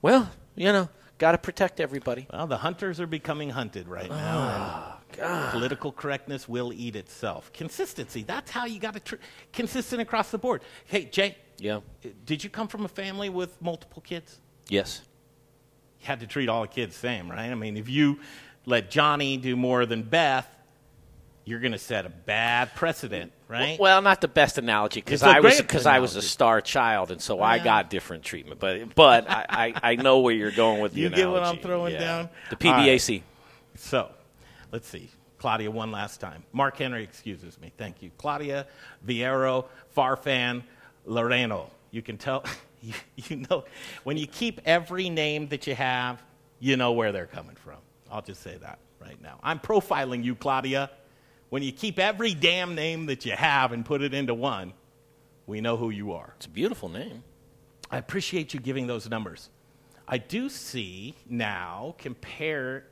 [0.00, 0.88] well, you know,
[1.18, 2.26] got to protect everybody.
[2.32, 4.16] Well, the hunters are becoming hunted right now.
[4.18, 7.52] Ah, and Political correctness will eat itself.
[7.52, 8.22] Consistency.
[8.22, 9.16] That's how you got to tr-
[9.52, 10.62] consistent across the board.
[10.86, 11.36] Hey, Jay.
[11.58, 11.80] Yeah.
[12.24, 14.40] Did you come from a family with multiple kids?
[14.68, 15.02] Yes.
[16.00, 17.50] You had to treat all the kids the same, right?
[17.50, 18.18] I mean, if you
[18.66, 20.48] let Johnny do more than Beth,
[21.44, 23.78] you're going to set a bad precedent, right?
[23.78, 27.20] Well, not the best analogy because I was because I was a star child, and
[27.20, 28.60] so I got different treatment.
[28.60, 29.46] But but I,
[29.82, 32.00] I, I know where you're going with the you get what I'm throwing Yeah.
[32.00, 32.28] down?
[32.50, 32.88] The All right.
[32.88, 33.22] PBAC.
[33.76, 34.10] So,
[34.70, 35.08] let's see.
[35.38, 36.44] Claudia, one last time.
[36.52, 37.72] Mark Henry excuses me.
[37.76, 38.10] Thank you.
[38.16, 38.66] Claudia,
[39.04, 39.64] Viero,
[39.96, 40.62] Farfan,
[41.08, 41.68] Loreno.
[41.90, 42.44] You can tell,
[42.80, 43.64] you, you know,
[44.04, 46.22] when you keep every name that you have,
[46.60, 47.78] you know where they're coming from.
[48.08, 49.40] I'll just say that right now.
[49.42, 50.90] I'm profiling you, Claudia.
[51.52, 54.72] When you keep every damn name that you have and put it into one,
[55.46, 56.32] we know who you are.
[56.36, 57.24] It's a beautiful name.
[57.90, 59.50] I appreciate you giving those numbers.
[60.08, 62.86] I do see now compare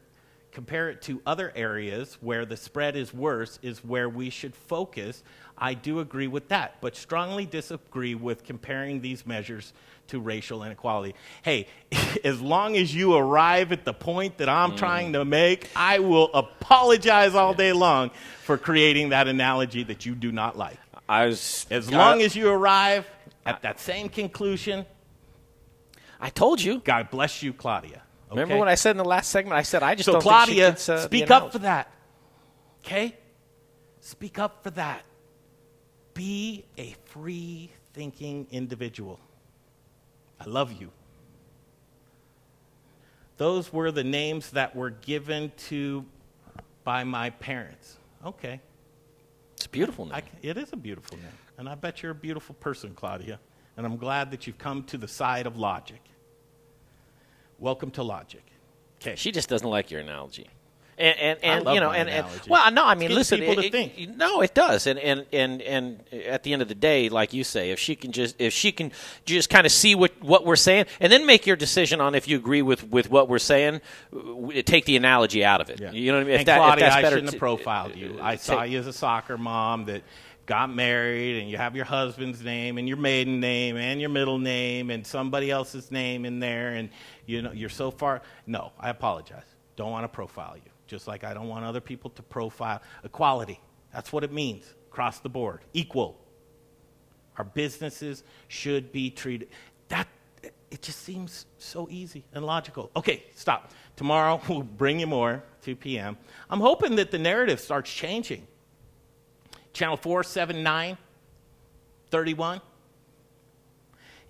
[0.53, 5.23] compare it to other areas where the spread is worse is where we should focus.
[5.57, 9.73] I do agree with that, but strongly disagree with comparing these measures
[10.11, 11.15] to racial inequality.
[11.43, 11.67] Hey,
[12.25, 16.31] as long as you arrive at the point that I'm trying to make, I will
[16.35, 18.11] apologize all day long
[18.45, 20.79] for creating that analogy that you do not like.
[21.09, 23.09] I was as long as you arrive
[23.45, 24.87] at that same conclusion.
[26.21, 26.81] I told you.
[26.81, 28.03] God bless you, Claudia.
[28.31, 28.59] Remember okay?
[28.59, 29.57] what I said in the last segment?
[29.57, 31.91] I said I just so don't Claudia, think she gets, uh, speak up for that.
[32.85, 33.17] Okay?
[34.01, 35.03] Speak up for that.
[36.15, 39.19] Be a free thinking individual.
[40.41, 40.91] I love you.
[43.37, 46.05] Those were the names that were given to
[46.85, 47.97] by my parents.
[48.25, 48.61] Okay.
[49.55, 50.15] It's a beautiful name.
[50.15, 51.27] I, it is a beautiful name.
[51.59, 53.39] And I bet you're a beautiful person, Claudia.
[53.77, 56.03] And I'm glad that you've come to the side of logic.
[57.59, 58.43] Welcome to logic.
[59.01, 59.17] Okay.
[59.17, 60.49] She just doesn't like your analogy.
[61.01, 63.63] And and, I and you know and, and well no I mean listen people it-
[63.63, 64.17] to it- think.
[64.17, 67.43] no it does and and and and at the end of the day like you
[67.43, 68.93] say if she can just if she can
[69.25, 72.29] just kind of see what what we're saying and then make your decision on if
[72.29, 73.81] you agree with with what we're saying
[74.67, 76.63] take the analogy out of it you know what I mean if and that if
[76.65, 78.17] Claudia, that's I better shouldn't to- have profiled you.
[78.19, 80.03] Uh, I uh, take- saw you as a soccer mom that
[80.47, 84.39] got married, and you have your husband's name and your maiden name and your middle
[84.39, 86.89] name and somebody else's name in there, and
[87.25, 88.21] you know you're so far.
[88.47, 89.45] No, I apologize.
[89.77, 90.70] Don't want to profile you.
[90.91, 92.83] Just like I don't want other people to profile.
[93.05, 93.61] Equality.
[93.95, 95.61] That's what it means across the board.
[95.73, 96.21] Equal.
[97.39, 99.49] Our businesses should be treated.
[99.89, 100.09] That
[100.43, 102.91] it just seems so easy and logical.
[102.97, 103.71] Okay, stop.
[103.97, 106.19] Tomorrow we'll bring you more, 2 p.m.
[106.51, 108.47] I'm hoping that the narrative starts changing.
[109.73, 110.99] Channel 479,
[112.11, 112.61] 31.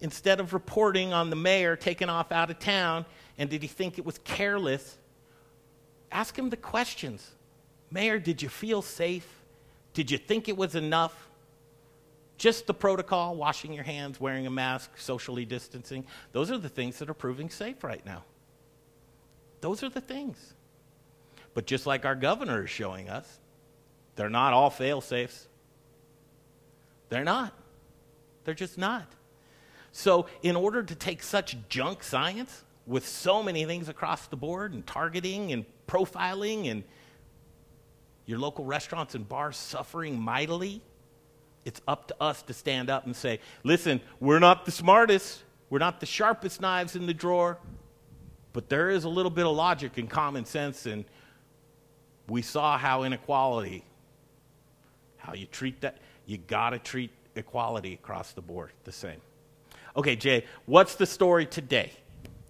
[0.03, 3.07] Instead of reporting on the mayor taking off out of town
[3.39, 4.99] and did he think it was careless,
[6.13, 7.33] ask him the questions.
[7.91, 9.27] Mayor, did you feel safe?
[9.95, 11.29] Did you think it was enough?
[12.39, 16.07] Just the protocol, washing your hands, wearing a mask, socially distancing.
[16.33, 18.25] Those are the things that are proving safe right now.
[19.61, 20.55] Those are the things.
[21.53, 23.41] But just like our governor is showing us,
[24.17, 25.49] they're not all fail safes.
[27.09, 27.53] They're not.
[28.45, 29.07] They're just not.
[29.93, 34.73] So, in order to take such junk science with so many things across the board
[34.73, 36.85] and targeting and profiling and
[38.27, 40.81] your local restaurants and bars suffering mightily,
[41.65, 45.81] it's up to us to stand up and say, listen, we're not the smartest, we're
[45.81, 47.59] not the sharpest knives in the drawer,
[48.53, 51.05] but there is a little bit of logic and common sense, and
[52.29, 53.85] we saw how inequality,
[55.17, 59.21] how you treat that, you got to treat equality across the board the same.
[59.97, 61.91] Okay, Jay, what's the story today?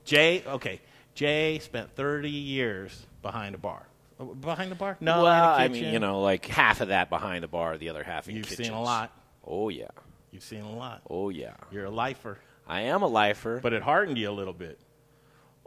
[0.05, 0.81] Jay, okay,
[1.15, 3.87] Jay spent 30 years behind a bar.
[4.19, 4.97] Uh, Behind the bar?
[5.01, 8.05] No, well, I mean, you know, like half of that behind the bar, the other
[8.05, 8.69] half in You've kitchens.
[8.69, 9.17] seen a lot.
[9.47, 9.89] Oh yeah.
[10.31, 11.03] You've seen a lot.
[11.09, 11.55] Oh yeah.
[11.71, 12.39] You're a lifer.
[12.67, 13.59] I am a lifer.
[13.63, 14.79] But it hardened you a little bit.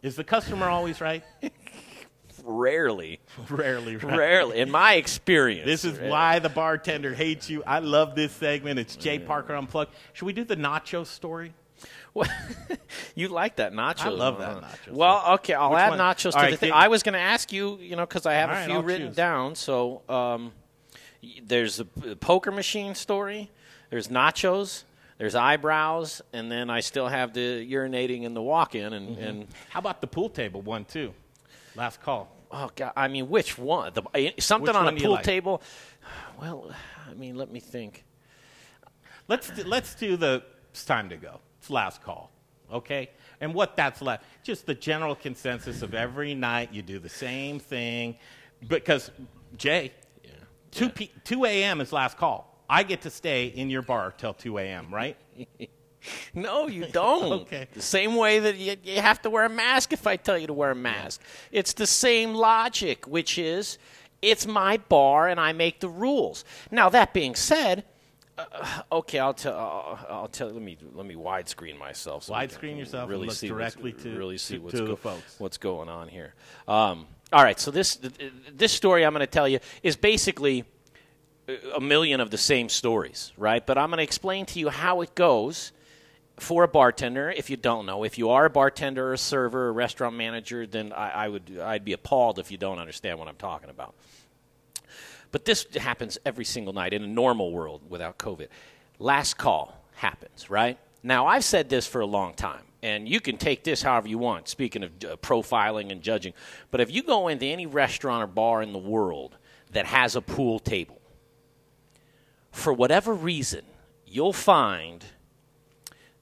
[0.03, 1.23] Is the customer always right?
[2.43, 3.19] Rarely.
[3.49, 4.17] Rarely right.
[4.17, 4.59] Rarely.
[4.59, 5.65] In my experience.
[5.65, 7.63] This is why the bartender hates you.
[7.65, 8.79] I love this segment.
[8.79, 9.93] It's Jay Parker Unplugged.
[10.13, 11.53] Should we do the nacho story?
[13.15, 14.05] You like that nacho?
[14.05, 15.99] I love that nacho Well, okay, I'll Which add one?
[15.99, 16.71] nachos All to right, the thing.
[16.71, 18.75] I was going to ask you, you know, because I have All a right, few
[18.75, 19.15] I'll written choose.
[19.15, 19.55] down.
[19.55, 20.51] So um,
[21.21, 23.51] y- there's the p- poker machine story.
[23.91, 24.83] There's nachos.
[25.19, 29.23] There's eyebrows, and then I still have the urinating and the walk-in, and, Mm-hmm.
[29.23, 31.13] and How about the pool table one, too?
[31.75, 32.35] Last call.
[32.51, 33.93] oh god, I mean, which one?
[33.93, 35.23] The, uh, something Which on one a do you pool like?
[35.23, 35.61] table.
[36.41, 36.71] Well,
[37.09, 38.03] I mean, let me think.
[39.27, 40.43] Let's do, let's do the.
[40.71, 41.39] It's time to go.
[41.63, 42.29] It's last call.
[42.69, 43.09] Okay,
[43.39, 47.57] and what that's left, just the general consensus of every night you do the same
[47.57, 48.17] thing,
[48.67, 49.11] because
[49.55, 49.93] Jay,
[50.71, 51.79] two P, two a.m.
[51.79, 52.65] is last call.
[52.69, 54.93] I get to stay in your bar till two a.m.
[54.93, 55.15] Right?
[56.33, 57.43] No, you don't.
[57.43, 57.69] Okay.
[57.71, 60.47] The same way that you, you have to wear a mask if I tell you
[60.47, 61.21] to wear a mask.
[61.49, 63.77] It's the same logic, which is
[64.21, 66.43] it's my bar and I make the rules.
[66.71, 67.85] Now, that being said,
[68.37, 69.53] uh, okay, I'll tell.
[69.53, 70.49] Uh, I'll tell.
[70.49, 72.23] Let me let me widescreen myself.
[72.23, 74.97] So Widescreen yourself and Really look see directly to- really see to- what's to the
[74.97, 75.35] folks.
[75.39, 76.33] what's going on here.
[76.67, 77.99] Um, all right, so this
[78.51, 80.65] this story I'm going to tell you is basically
[81.75, 83.65] a million of the same stories, right?
[83.65, 85.71] But I'm going to explain to you how it goes
[86.37, 87.29] for a bartender.
[87.29, 90.65] If you don't know, if you are a bartender, or a server, a restaurant manager,
[90.65, 93.93] then I, I would I'd be appalled if you don't understand what I'm talking about.
[95.33, 98.49] But this happens every single night in a normal world without COVID.
[98.99, 100.77] Last call happens, right?
[101.01, 104.19] Now, I've said this for a long time, and you can take this however you
[104.19, 106.33] want, speaking of uh, profiling and judging.
[106.69, 109.35] But if you go into any restaurant or bar in the world
[109.71, 111.01] that has a pool table,
[112.51, 113.65] for whatever reason,
[114.05, 115.03] you'll find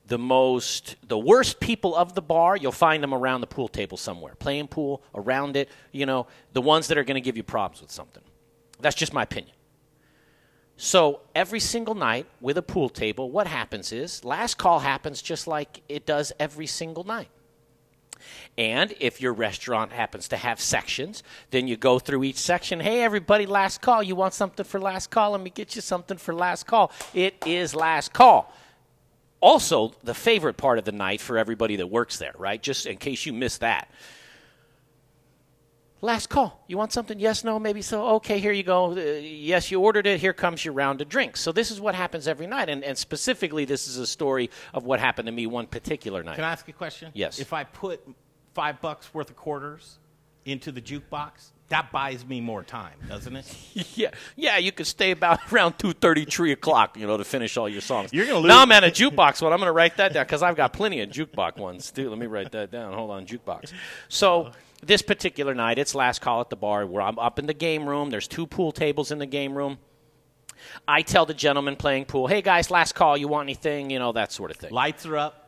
[0.05, 3.95] the most the worst people of the bar you'll find them around the pool table
[3.95, 7.43] somewhere playing pool around it you know the ones that are going to give you
[7.43, 8.23] problems with something
[8.81, 9.55] that's just my opinion
[10.77, 15.47] so every single night with a pool table what happens is last call happens just
[15.47, 17.29] like it does every single night
[18.57, 22.79] and if your restaurant happens to have sections, then you go through each section.
[22.79, 24.03] Hey, everybody, last call.
[24.03, 25.31] You want something for last call?
[25.31, 26.91] Let me get you something for last call.
[27.13, 28.53] It is last call.
[29.39, 32.61] Also, the favorite part of the night for everybody that works there, right?
[32.61, 33.89] Just in case you missed that.
[36.03, 36.63] Last call.
[36.67, 37.19] You want something?
[37.19, 38.07] Yes, no, maybe so.
[38.15, 38.91] Okay, here you go.
[38.91, 40.19] Uh, yes, you ordered it.
[40.19, 41.39] Here comes your round of drinks.
[41.39, 42.69] So this is what happens every night.
[42.69, 46.35] And, and specifically, this is a story of what happened to me one particular night.
[46.35, 47.11] Can I ask a question?
[47.13, 47.37] Yes.
[47.37, 48.01] If I put
[48.55, 49.99] five bucks worth of quarters
[50.45, 53.55] into the jukebox, that buys me more time, doesn't it?
[53.97, 57.57] yeah, yeah, you could stay about around two thirty, three o'clock, you know, to finish
[57.57, 58.13] all your songs.
[58.13, 58.47] You're gonna lose.
[58.47, 59.51] Now I'm at a jukebox one.
[59.51, 62.09] I'm gonna write that down because I've got plenty of jukebox ones too.
[62.09, 62.93] Let me write that down.
[62.93, 63.73] Hold on, jukebox.
[64.07, 64.51] So
[64.83, 66.85] this particular night, it's last call at the bar.
[66.85, 68.09] Where I'm up in the game room.
[68.09, 69.79] There's two pool tables in the game room.
[70.87, 73.17] I tell the gentleman playing pool, "Hey guys, last call.
[73.17, 73.89] You want anything?
[73.89, 75.40] You know that sort of thing." Lights are up.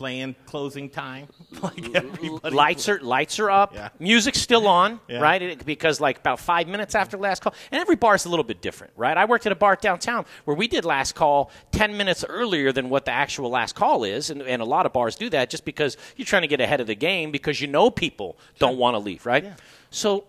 [0.00, 1.28] Playing closing time?
[1.62, 2.54] like everybody.
[2.56, 3.90] lights are lights are up Yeah.
[3.98, 5.18] music's still on Yeah.
[5.20, 8.30] right It- because like about five minutes after last call and every bar is a
[8.30, 11.50] little bit different right i worked at a bar downtown where we did last call
[11.72, 14.92] 10 minutes earlier than what the actual last call is and, and a lot of
[14.94, 17.66] bars do that just because you're trying to get ahead of the game because you
[17.66, 19.44] know people don't want to leave right
[19.90, 20.24] so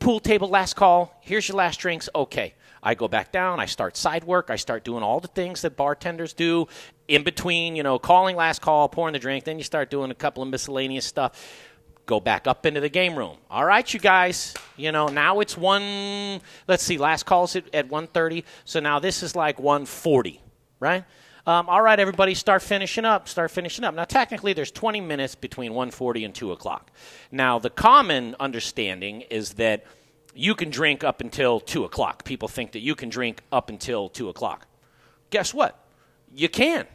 [0.00, 2.52] pool table last call here's your last drinks okay
[2.82, 5.76] i go back down i start side work i start doing all the things that
[5.76, 6.66] bartenders do
[7.08, 10.14] in between you know calling last call pouring the drink then you start doing a
[10.14, 11.64] couple of miscellaneous stuff.
[12.06, 13.36] Go back up into the game room.
[13.50, 17.88] All right you guys you know now it's one let's see last calls at, at
[17.88, 20.38] 1.30 so now this is like 1.40
[20.80, 21.04] right?
[21.46, 23.94] Um, all right everybody start finishing up start finishing up.
[23.94, 26.90] Now technically there's 20 minutes between 1.40 and 2 o'clock.
[27.30, 29.84] Now the common understanding is that
[30.38, 34.08] you can drink up until 2 o'clock people think that you can drink up until
[34.08, 34.66] 2 o'clock
[35.30, 35.78] guess what
[36.32, 36.86] you can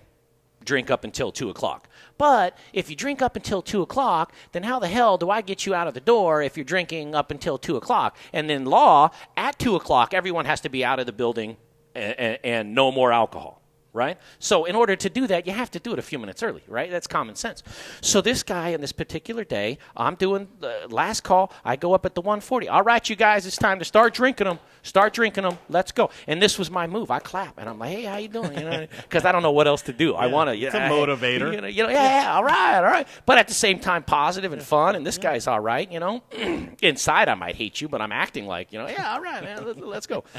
[0.64, 1.90] drink up until 2 o'clock.
[2.18, 5.65] But if you drink up until 2 o'clock, then how the hell do I get
[5.65, 8.18] you out of the door if you're drinking up until 2 o'clock?
[8.32, 11.57] And then, law, at 2 o'clock, everyone has to be out of the building
[11.95, 13.62] and, and no more alcohol.
[13.94, 14.18] Right?
[14.40, 16.64] So, in order to do that, you have to do it a few minutes early,
[16.68, 16.90] right?
[16.90, 17.61] That's common sense.
[18.02, 21.53] So, this guy on this particular day, I'm doing the last call.
[21.64, 22.70] I go up at the 140.
[22.70, 24.57] All right, you guys, it's time to start drinking them.
[24.82, 25.60] Start drinking them.
[25.70, 26.10] Let's go.
[26.28, 27.11] And this was my move.
[27.11, 28.53] I clap and I'm like, hey, how you doing?
[28.57, 30.15] You know, because I don't know what else to do.
[30.15, 30.57] I want to.
[30.57, 31.53] it's a motivator.
[31.53, 33.07] You know, you know, yeah, yeah, all right, all right.
[33.26, 34.95] But at the same time, positive and fun.
[34.95, 35.90] And this guy's all right.
[35.91, 36.24] You know,
[36.82, 39.65] inside I might hate you, but I'm acting like you know, yeah, all right, man,
[39.65, 40.24] let's, let's go.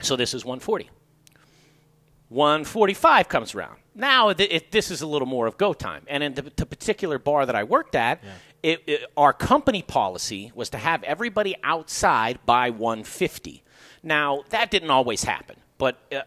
[0.00, 0.90] So this is 140.
[2.32, 3.76] 145 comes around.
[3.94, 6.04] Now th- it, this is a little more of go time.
[6.08, 8.22] And in the, the particular bar that I worked at,
[8.62, 13.62] it, it, our company policy was to have everybody outside by 150.
[14.02, 15.56] Now that didn't always happen.
[15.82, 16.20] But uh,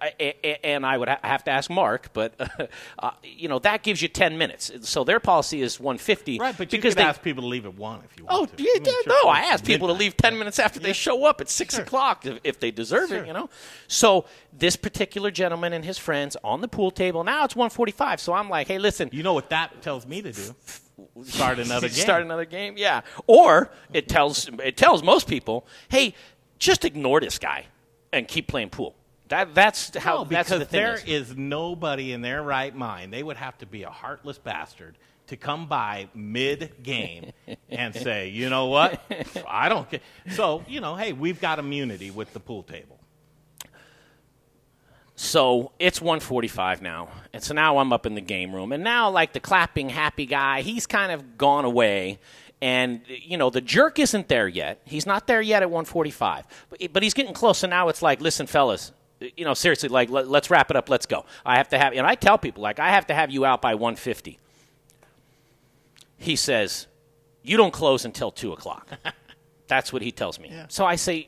[0.65, 2.33] and I would have to ask Mark, but
[2.99, 4.69] uh, you know that gives you ten minutes.
[4.81, 6.37] So their policy is one fifty.
[6.39, 8.39] Right, but you because could they, ask people to leave at one if you Oh,
[8.39, 8.61] want to.
[8.63, 9.29] yeah, I mean, no.
[9.29, 12.39] I ask people to leave 10 minutes after they show up at 6 o'clock if,
[12.43, 13.19] if they deserve Sure.
[13.19, 13.49] it, you know?
[13.87, 18.19] So this particular gentleman and his friends on the pool table, now it's 145.
[18.19, 19.07] So I'm like, hey, listen.
[19.13, 20.53] You know what that tells me to do?
[21.23, 21.95] Start another game.
[21.97, 23.03] Start another game, yeah.
[23.25, 26.13] Or it tells, it tells most people, hey,
[26.59, 27.67] just ignore this guy
[28.11, 28.95] and keep playing pool.
[29.29, 31.29] That, that's how No, that's because the thing there is.
[31.29, 33.11] is nobody in their right mind.
[33.11, 34.97] They would have to be a heartless bastard
[35.27, 37.31] to come by mid game
[37.69, 39.01] and say, you know what,
[39.47, 40.01] I don't care.
[40.31, 42.99] So you know, hey, we've got immunity with the pool table.
[45.15, 47.07] So it's 145 now.
[47.31, 48.71] And so now I'm up in the game room.
[48.73, 52.19] And now, like the clapping happy guy, he's kind of gone away.
[52.61, 54.81] And, you know, the jerk isn't there yet.
[54.83, 56.45] He's not there yet at 145.
[56.69, 57.63] But, but he's getting close.
[57.63, 60.89] And now it's like, listen, fellas, you know, seriously, like, let, let's wrap it up.
[60.89, 61.25] Let's go.
[61.45, 63.61] I have to have, and I tell people, like, I have to have you out
[63.61, 64.39] by 150.
[66.17, 66.87] He says,
[67.43, 68.87] you don't close until 2 o'clock.
[69.67, 70.51] That's what he tells me.
[70.67, 71.27] So I say,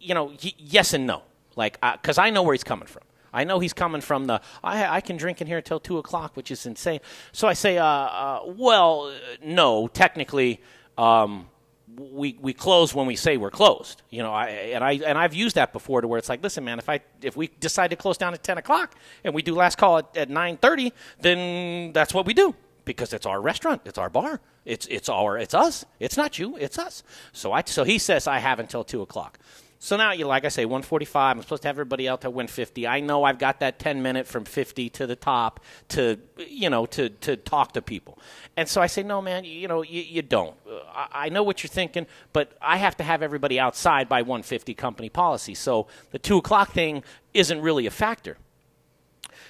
[0.00, 1.22] you know, y- yes and no.
[1.54, 3.02] Like, because I know where he's coming from.
[3.32, 6.36] I know he's coming from the, I, I can drink in here until 2 o'clock,
[6.36, 7.00] which is insane.
[7.32, 10.60] So I say, uh, uh, well, uh, no, technically,
[10.96, 11.48] um,
[11.94, 14.02] we, we close when we say we're closed.
[14.10, 16.64] You know, I, and, I, and I've used that before to where it's like, listen,
[16.64, 18.94] man, if, I, if we decide to close down at 10 o'clock
[19.24, 22.54] and we do last call at, at 9.30, then that's what we do
[22.84, 26.56] because it's our restaurant, it's our bar, it's it's our it's us, it's not you,
[26.56, 27.02] it's us.
[27.32, 29.38] So I so he says I have until two o'clock.
[29.86, 31.36] So now you like I say, 145.
[31.36, 32.88] I'm supposed to have everybody out to 150.
[32.88, 35.60] I know I've got that 10 minute from 50 to the top
[35.90, 38.18] to you know to to talk to people.
[38.56, 40.56] And so I say, no, man, you, you know you, you don't.
[40.68, 44.22] Uh, I, I know what you're thinking, but I have to have everybody outside by
[44.22, 45.54] 150 company policy.
[45.54, 48.38] So the two o'clock thing isn't really a factor.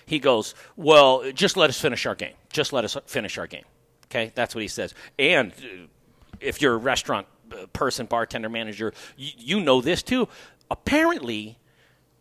[0.04, 2.34] He goes, Well, just let us finish our game.
[2.50, 3.64] Just let us finish our game.
[4.08, 4.32] Okay?
[4.34, 4.92] That's what he says.
[5.18, 5.86] And uh,
[6.40, 7.26] if you're a restaurant
[7.72, 10.28] person, bartender, manager, you, you know this too.
[10.70, 11.58] Apparently,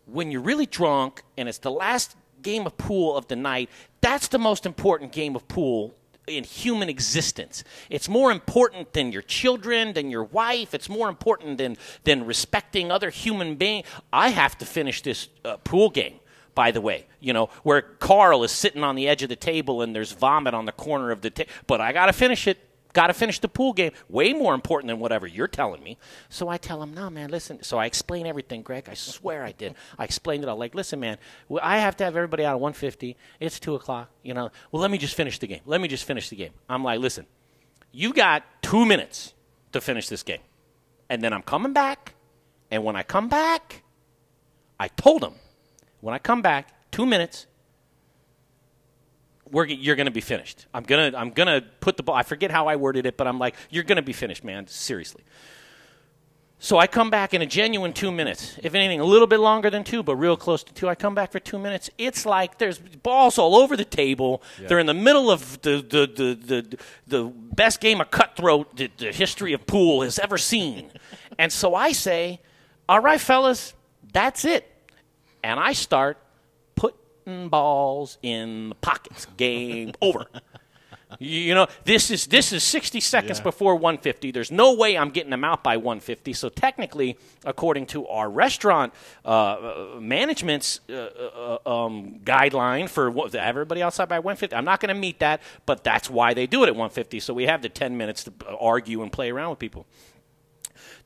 [0.05, 3.69] when you're really drunk and it's the last game of pool of the night,
[4.01, 5.95] that's the most important game of pool
[6.27, 7.63] in human existence.
[7.89, 10.73] It's more important than your children, than your wife.
[10.73, 13.85] It's more important than, than respecting other human beings.
[14.11, 16.19] I have to finish this uh, pool game
[16.55, 19.81] by the way, you know, where Carl is sitting on the edge of the table
[19.81, 21.51] and there's vomit on the corner of the table.
[21.67, 22.64] But I got to finish it.
[22.95, 23.91] Got to finish the pool game.
[24.07, 25.97] Way more important than whatever you're telling me.
[26.29, 27.61] So I tell him, no, man, listen.
[27.61, 28.87] So I explain everything, Greg.
[28.89, 29.75] I swear I did.
[29.99, 30.55] I explained it all.
[30.55, 31.17] Like, listen, man,
[31.61, 33.17] I have to have everybody out at 150.
[33.41, 34.09] It's 2 o'clock.
[34.23, 35.59] You know, well, let me just finish the game.
[35.65, 36.51] Let me just finish the game.
[36.69, 37.25] I'm like, listen,
[37.91, 39.33] you got two minutes
[39.73, 40.39] to finish this game.
[41.09, 42.15] And then I'm coming back.
[42.71, 43.83] And when I come back,
[44.79, 45.33] I told him,
[45.99, 47.45] when I come back, two minutes,
[49.51, 50.65] we're, you're going to be finished.
[50.73, 52.15] I'm going to I'm going to put the ball.
[52.15, 54.67] I forget how I worded it, but I'm like, you're going to be finished, man.
[54.67, 55.23] Seriously.
[56.57, 58.57] So I come back in a genuine two minutes.
[58.63, 60.87] If anything, a little bit longer than two, but real close to two.
[60.87, 61.89] I come back for two minutes.
[61.97, 64.41] It's like there's balls all over the table.
[64.59, 64.69] Yeah.
[64.69, 68.97] They're in the middle of the the, the, the, the best game of cutthroat that
[68.97, 70.91] the history of pool has ever seen.
[71.37, 72.39] and so I say,
[72.87, 73.73] all right, fellas,
[74.13, 74.71] that's it.
[75.43, 76.17] And I start
[77.25, 79.27] putting balls in the pockets.
[79.37, 80.25] Game over.
[81.19, 83.43] You know, this is this is 60 seconds Yeah.
[83.43, 84.31] before 150.
[84.31, 86.33] There's no way I'm getting them out by 150.
[86.33, 88.91] So technically, according to our restaurant
[89.23, 90.93] uh, uh, management's uh,
[91.65, 95.41] uh, um, guideline for what, everybody outside by 150, I'm not going to meet that.
[95.65, 97.19] But that's why they do it at 150.
[97.21, 99.85] So we have the 10 minutes to uh, argue and play around with people.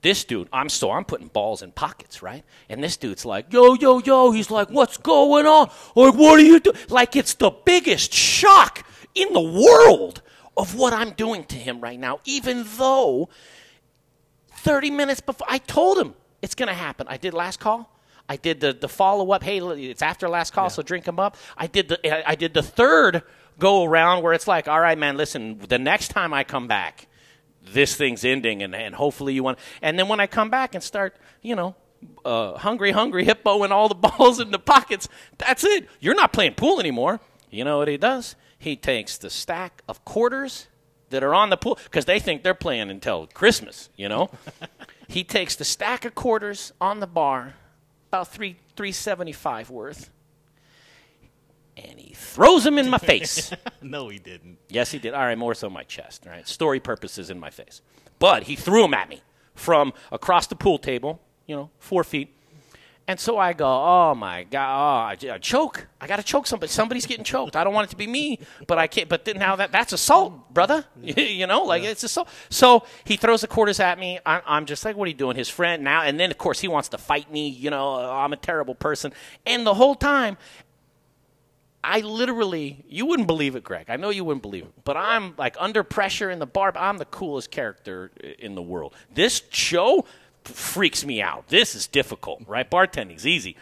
[0.01, 2.43] This dude, I'm so I'm putting balls in pockets, right?
[2.69, 4.31] And this dude's like, yo, yo, yo.
[4.31, 5.69] He's like, what's going on?
[5.95, 6.77] Like, what are you doing?
[6.87, 10.21] Like, it's the biggest shock in the world
[10.55, 13.29] of what I'm doing to him right now, even though
[14.51, 17.07] 30 minutes before I told him it's going to happen.
[17.09, 17.93] I did last call.
[18.29, 19.43] I did the, the follow up.
[19.43, 21.35] Hey, it's after last call, so drink them up.
[21.57, 23.23] I did the I did the third
[23.57, 27.07] go around where it's like, all right, man, listen, the next time I come back,
[27.73, 29.59] this thing's ending, and, and hopefully you want.
[29.81, 31.75] And then when I come back and start, you know,
[32.25, 35.87] uh, hungry, hungry hippo and all the balls in the pockets, that's it.
[35.99, 37.19] You're not playing pool anymore.
[37.49, 38.35] You know what he does?
[38.57, 40.67] He takes the stack of quarters
[41.09, 43.89] that are on the pool because they think they're playing until Christmas.
[43.95, 44.29] You know,
[45.07, 47.55] he takes the stack of quarters on the bar,
[48.09, 50.09] about three three seventy five worth,
[51.87, 53.51] and he throws them in my face.
[53.81, 54.57] no, he didn't.
[54.67, 55.13] Yes, he did.
[55.13, 56.25] All right, more so my chest.
[56.25, 57.81] All right, story purposes in my face.
[58.19, 59.21] But he threw them at me
[59.55, 62.35] from across the pool table, you know, four feet.
[63.09, 65.87] And so I go, oh my god, oh, I, I choke.
[65.99, 66.71] I got to choke somebody.
[66.71, 67.55] Somebody's getting choked.
[67.55, 68.37] I don't want it to be me,
[68.67, 69.09] but I can't.
[69.09, 70.85] But then now that that's assault, brother.
[71.01, 72.29] you know, like it's assault.
[72.51, 74.19] So he throws the quarters at me.
[74.27, 75.37] I, I'm just like, what are you doing?
[75.37, 77.49] His friend now, and then of course he wants to fight me.
[77.49, 79.11] You know, uh, I'm a terrible person.
[79.43, 80.37] And the whole time,
[81.83, 83.85] I literally, you wouldn't believe it, Greg.
[83.89, 86.73] I know you wouldn't believe it, but I'm like under pressure in the bar.
[86.75, 88.93] I'm the coolest character in the world.
[89.13, 90.05] This show
[90.43, 91.47] freaks me out.
[91.47, 92.69] This is difficult, right?
[92.69, 93.55] Bartending's easy.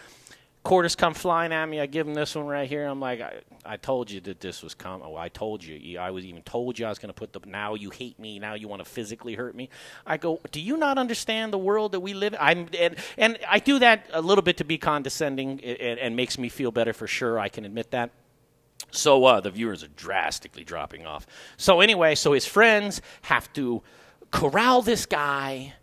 [0.68, 1.80] Quarters come flying at me.
[1.80, 2.86] I give him this one right here.
[2.86, 3.36] I'm like, I,
[3.66, 5.00] I told you that this was coming.
[5.00, 5.98] Well, I told you.
[5.98, 7.40] I was even told you I was going to put the.
[7.46, 8.38] Now you hate me.
[8.38, 9.70] Now you want to physically hurt me.
[10.06, 10.42] I go.
[10.52, 12.34] Do you not understand the world that we live?
[12.34, 12.40] in?
[12.42, 16.38] I'm and and I do that a little bit to be condescending and, and makes
[16.38, 17.40] me feel better for sure.
[17.40, 18.12] I can admit that.
[18.92, 21.26] So uh, the viewers are drastically dropping off.
[21.56, 23.84] So anyway, so his friends have to
[24.32, 25.76] corral this guy,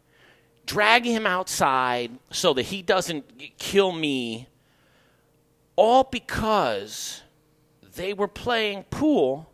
[0.66, 3.24] drag him outside so that he doesn't
[3.56, 4.48] kill me,
[5.76, 7.22] all because
[7.96, 9.50] they were playing pool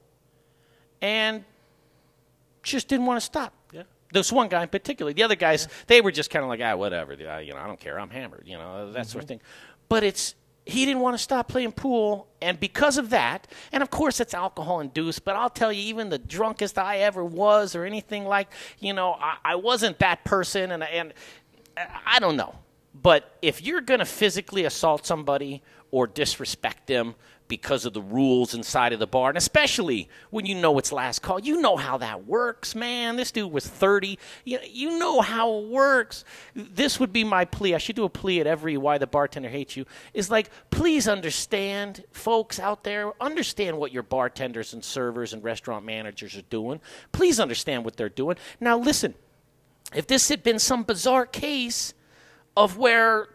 [1.00, 1.44] and
[2.62, 3.54] just didn't want to stop.
[3.72, 3.82] Yeah.
[4.12, 5.12] This one guy in particular.
[5.12, 7.12] The other guys, they were just kind of like, ah, whatever.
[7.12, 7.98] uh, You know, I don't care.
[7.98, 8.44] I'm hammered.
[8.46, 9.40] You know, that sort of thing.
[9.88, 10.34] But it's
[10.66, 14.34] he didn't want to stop playing pool, and because of that, and of course it's
[14.34, 15.24] alcohol induced.
[15.24, 18.48] But I'll tell you, even the drunkest I ever was, or anything like,
[18.78, 21.12] you know, I, I wasn't that person, and and
[22.06, 22.54] I don't know.
[22.94, 27.14] But if you're going to physically assault somebody or disrespect them
[27.50, 31.20] because of the rules inside of the bar, and especially when you know it's last
[31.20, 33.16] call, you know how that works, man.
[33.16, 34.18] This dude was 30.
[34.44, 36.24] You, you know how it works.
[36.54, 37.74] This would be my plea.
[37.74, 39.84] I should do a plea at every Why the Bartender Hates You.
[40.14, 45.84] Is like, please understand, folks out there, understand what your bartenders and servers and restaurant
[45.84, 46.80] managers are doing.
[47.10, 48.36] Please understand what they're doing.
[48.60, 49.14] Now, listen,
[49.92, 51.94] if this had been some bizarre case
[52.56, 53.28] of where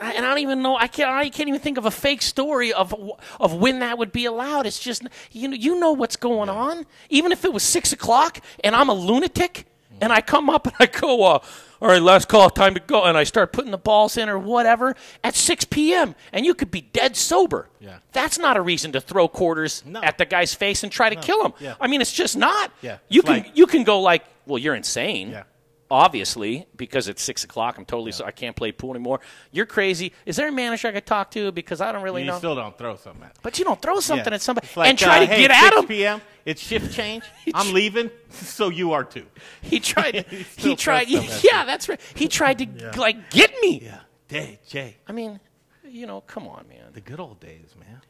[0.00, 0.76] and I don't even know.
[0.76, 1.10] I can't.
[1.10, 2.94] I can't even think of a fake story of
[3.40, 4.66] of when that would be allowed.
[4.66, 5.02] It's just
[5.32, 6.86] you know you know what's going on.
[7.10, 9.66] Even if it was six o'clock and I'm a lunatic
[10.00, 11.38] and I come up and I go, uh,
[11.80, 14.38] all right, last call, time to go, and I start putting the balls in or
[14.38, 14.94] whatever
[15.24, 16.14] at six p.m.
[16.32, 17.68] and you could be dead sober.
[17.80, 17.98] Yeah.
[18.12, 21.44] That's not a reason to throw quarters at the guy's face and try to kill
[21.44, 21.52] him.
[21.58, 21.74] Yeah.
[21.80, 22.70] I mean, it's just not.
[22.82, 22.98] Yeah.
[23.08, 25.30] You can like- you can go like, well, you're insane.
[25.30, 25.42] Yeah.
[25.90, 29.20] Obviously, because it's six o'clock, I'm totally so I can't play pool anymore.
[29.52, 30.12] You're crazy.
[30.26, 31.50] Is there a manager I could talk to?
[31.50, 32.34] Because I don't really you know.
[32.34, 33.36] You still don't throw something at.
[33.42, 34.34] but you don't throw something Yeah.
[34.34, 35.86] at somebody like, and try uh, to hey, get at 6 him.
[35.86, 36.20] p.m.
[36.44, 37.24] It's shift change.
[37.54, 39.26] I'm leaving, so you are too.
[39.62, 40.26] He tried.
[40.56, 41.10] He tried.
[41.10, 42.00] at Yeah, that's right.
[42.14, 43.80] He tried to like get me.
[43.82, 44.00] Yeah.
[44.28, 44.96] Jay, Jay.
[45.06, 45.40] I mean,
[45.88, 46.92] you know, come on, man.
[46.92, 48.02] The good old days, man.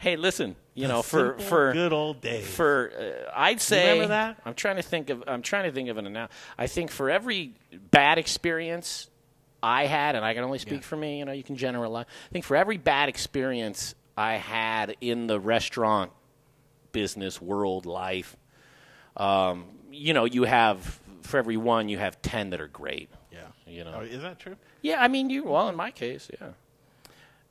[0.00, 0.56] Hey, listen.
[0.74, 2.46] You The know, for simple, for good old days.
[2.48, 2.90] For
[3.26, 3.90] uh, I'd say.
[3.90, 4.38] remember that?
[4.46, 5.22] I'm trying to think of.
[5.26, 6.28] I'm trying to think of an now.
[6.56, 7.52] I think for every
[7.90, 9.08] bad experience
[9.62, 11.18] I had, and I can only speak for me.
[11.18, 12.06] You know, you can generalize.
[12.08, 16.12] I think for every bad experience I had in the restaurant
[16.92, 18.36] business, world, life.
[19.18, 23.10] Um, you know, you have for every one, you have ten that are great.
[23.30, 23.40] Yeah.
[23.66, 24.56] You know, Oh, is that true?
[24.80, 25.44] Yeah, I mean, you.
[25.44, 26.48] Well, in my case, yeah.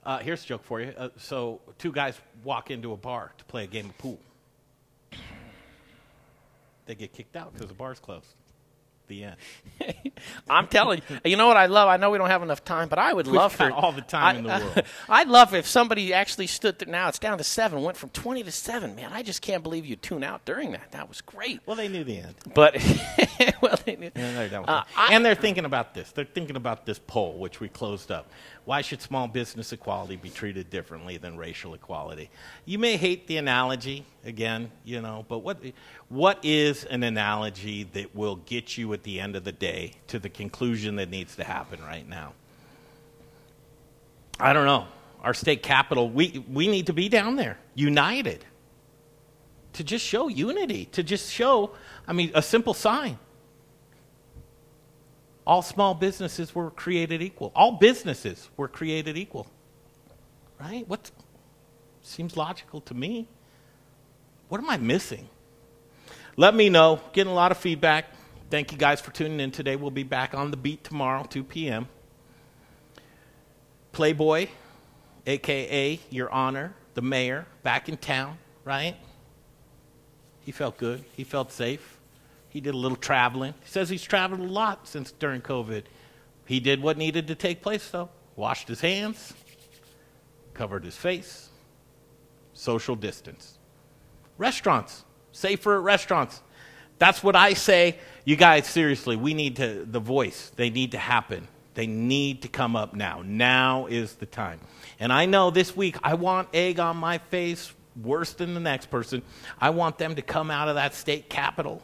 [0.05, 0.93] Uh, here's a joke for you.
[0.97, 4.19] Uh, so, two guys walk into a bar to play a game of pool.
[6.85, 8.25] They get kicked out because the bar's closed.
[9.07, 9.35] The end.
[10.49, 11.89] I'm telling you, you know what I love?
[11.89, 14.01] I know we don't have enough time, but I would We've love for all the
[14.01, 14.83] time I, in the world.
[15.09, 16.87] I'd love if somebody actually stood there.
[16.87, 18.95] Now it's down to seven, went from twenty to seven.
[18.95, 20.91] Man, I just can't believe you tune out during that.
[20.91, 21.59] That was great.
[21.65, 22.35] Well, they knew the end.
[22.53, 22.75] But
[23.63, 24.11] well, they knew.
[24.13, 25.11] And they're, Uh, it.
[25.11, 26.11] and they're thinking about this.
[26.11, 28.29] They're thinking about this poll, which we closed up.
[28.69, 32.29] Why should small business equality be treated differently than racial equality?
[32.65, 35.57] You may hate the analogy, again, you know, but what,
[36.07, 40.19] what is an analogy that will get you at the end of the day to
[40.19, 42.33] the conclusion that needs to happen right now?
[44.39, 44.85] I don't know.
[45.23, 48.45] Our state capital, we, we need to be down there, united,
[49.73, 51.71] to just show unity, to just show,
[52.07, 53.17] I mean, a simple sign
[55.49, 57.51] all small businesses were created equal.
[57.55, 59.47] All businesses were created equal.
[60.59, 60.87] Right?
[60.87, 61.09] What
[62.03, 63.27] seems logical to me.
[64.47, 65.27] What am I missing?
[66.37, 67.01] Let me know.
[67.13, 68.05] Getting a lot of feedback.
[68.51, 69.75] Thank you guys for tuning in today.
[69.75, 71.87] We'll be back on the beat tomorrow, 2 p.m.
[73.91, 74.49] Playboy,
[75.25, 78.95] aka Your Honor, the mayor, back in town, right?
[80.41, 81.03] He felt good.
[81.17, 81.98] He felt safe.
[82.49, 83.53] He did a little traveling.
[83.63, 85.83] He says he's traveled a lot since during COVID.
[86.45, 88.09] He did what needed to take place, though.
[88.35, 89.33] Washed his hands,
[90.53, 91.49] covered his face,
[92.53, 93.57] social distance.
[94.37, 96.41] Restaurants, safer at restaurants.
[96.97, 97.97] That's what I say.
[98.25, 101.47] You guys, seriously, we need to, the voice, they need to happen.
[101.75, 103.21] They need to come up now.
[103.25, 104.59] Now is the time.
[104.99, 107.71] And I know this week I want egg on my face
[108.01, 109.21] worse than the next person.
[109.59, 111.81] I want them to come out of that state capitol.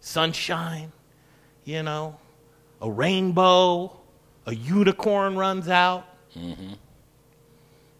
[0.00, 0.92] Sunshine,
[1.64, 2.16] you know,
[2.80, 3.92] a rainbow,
[4.46, 6.06] a unicorn runs out,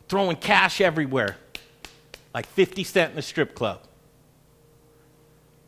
[0.08, 1.36] throwing cash everywhere,
[2.32, 3.82] like 50 cent in a strip club.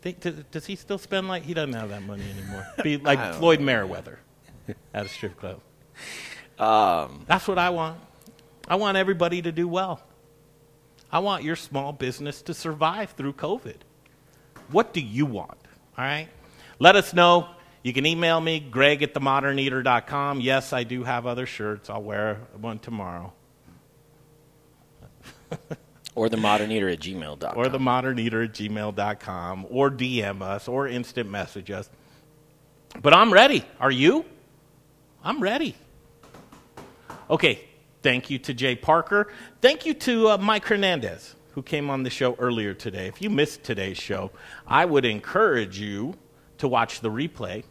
[0.03, 2.67] Think, does, does he still spend like he doesn't have that money anymore?
[2.83, 3.67] Be like Floyd know.
[3.67, 4.17] Mayweather
[4.95, 5.61] at a strip club.
[6.59, 8.01] Um, That's what I want.
[8.67, 10.01] I want everybody to do well.
[11.13, 13.77] I want your small business to survive through COVID.
[14.71, 15.59] What do you want?
[16.01, 16.29] All right?
[16.79, 17.47] Let us know.
[17.83, 20.41] You can email me, greg at themoderneater.com.
[20.41, 21.91] Yes, I do have other shirts.
[21.91, 23.35] I'll wear one tomorrow.
[26.15, 27.53] or the modern eater at gmail.com.
[27.55, 29.67] Or the moderneater at gmail.com.
[29.69, 31.91] Or DM us or instant message us.
[33.03, 33.63] But I'm ready.
[33.79, 34.25] Are you?
[35.23, 35.75] I'm ready.
[37.29, 37.61] Okay.
[38.03, 39.31] Thank you to Jay Parker.
[39.61, 43.07] Thank you to uh, Mike Hernandez, who came on the show earlier today.
[43.07, 44.31] If you missed today's show,
[44.67, 46.15] I would encourage you
[46.57, 47.65] to watch the replay.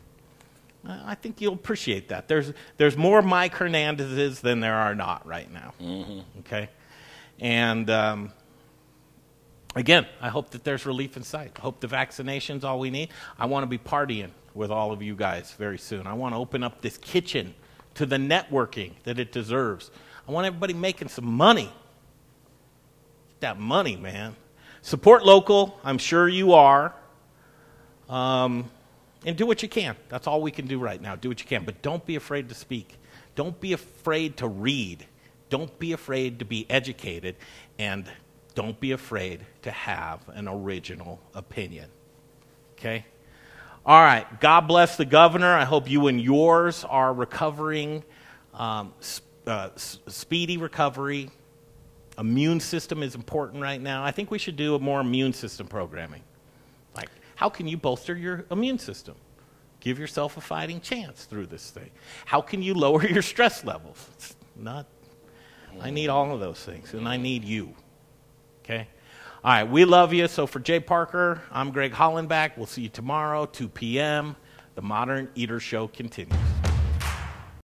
[0.88, 2.28] I think you'll appreciate that.
[2.28, 5.74] There's, there's more Mike Hernandezes than there are not right now.
[6.41, 6.70] Okay?
[7.40, 8.32] And um,
[9.76, 11.53] again, I hope that there's relief in sight.
[11.57, 13.10] I hope the vaccination's all we need.
[13.40, 16.06] I want to be partying with all of you guys very soon.
[16.06, 17.56] I want to open up this kitchen
[17.95, 19.90] to the networking that it deserves.
[20.28, 21.72] I want everybody making some money.
[23.40, 24.36] That money, man.
[24.82, 25.80] Support local.
[25.84, 26.94] I'm sure you are.
[28.07, 28.70] Um,
[29.26, 29.95] and do what you can.
[30.07, 31.16] That's all we can do right now.
[31.16, 31.66] Do what you can.
[31.66, 32.98] But don't be afraid to speak.
[33.36, 35.06] Don't be afraid to read.
[35.49, 37.36] Don't be afraid to be educated.
[37.78, 38.06] And
[38.56, 41.90] don't be afraid to have an original opinion.
[42.78, 43.06] Okay?
[43.86, 44.40] All right.
[44.40, 45.53] God bless the governor.
[45.53, 48.03] I hope you and yours are recovering,
[48.53, 48.94] um,
[49.45, 51.30] uh, speedy recovery.
[52.20, 54.04] Immune system is important right now.
[54.04, 56.22] I think we should do a more immune system programming.
[56.96, 59.16] Like, how can you bolster your immune system?
[59.80, 61.90] Give yourself a fighting chance through this thing.
[62.26, 64.06] How can you lower your stress levels?
[64.16, 64.86] It's not.
[65.80, 67.74] I need all of those things, and I need you.
[68.64, 68.88] Okay?
[69.44, 70.28] All right, we love you.
[70.28, 72.58] So for Jay Parker, I'm Greg Hollenbach.
[72.58, 74.36] We'll see you tomorrow, 2 p.m.
[74.76, 76.39] The Modern Eater Show continues.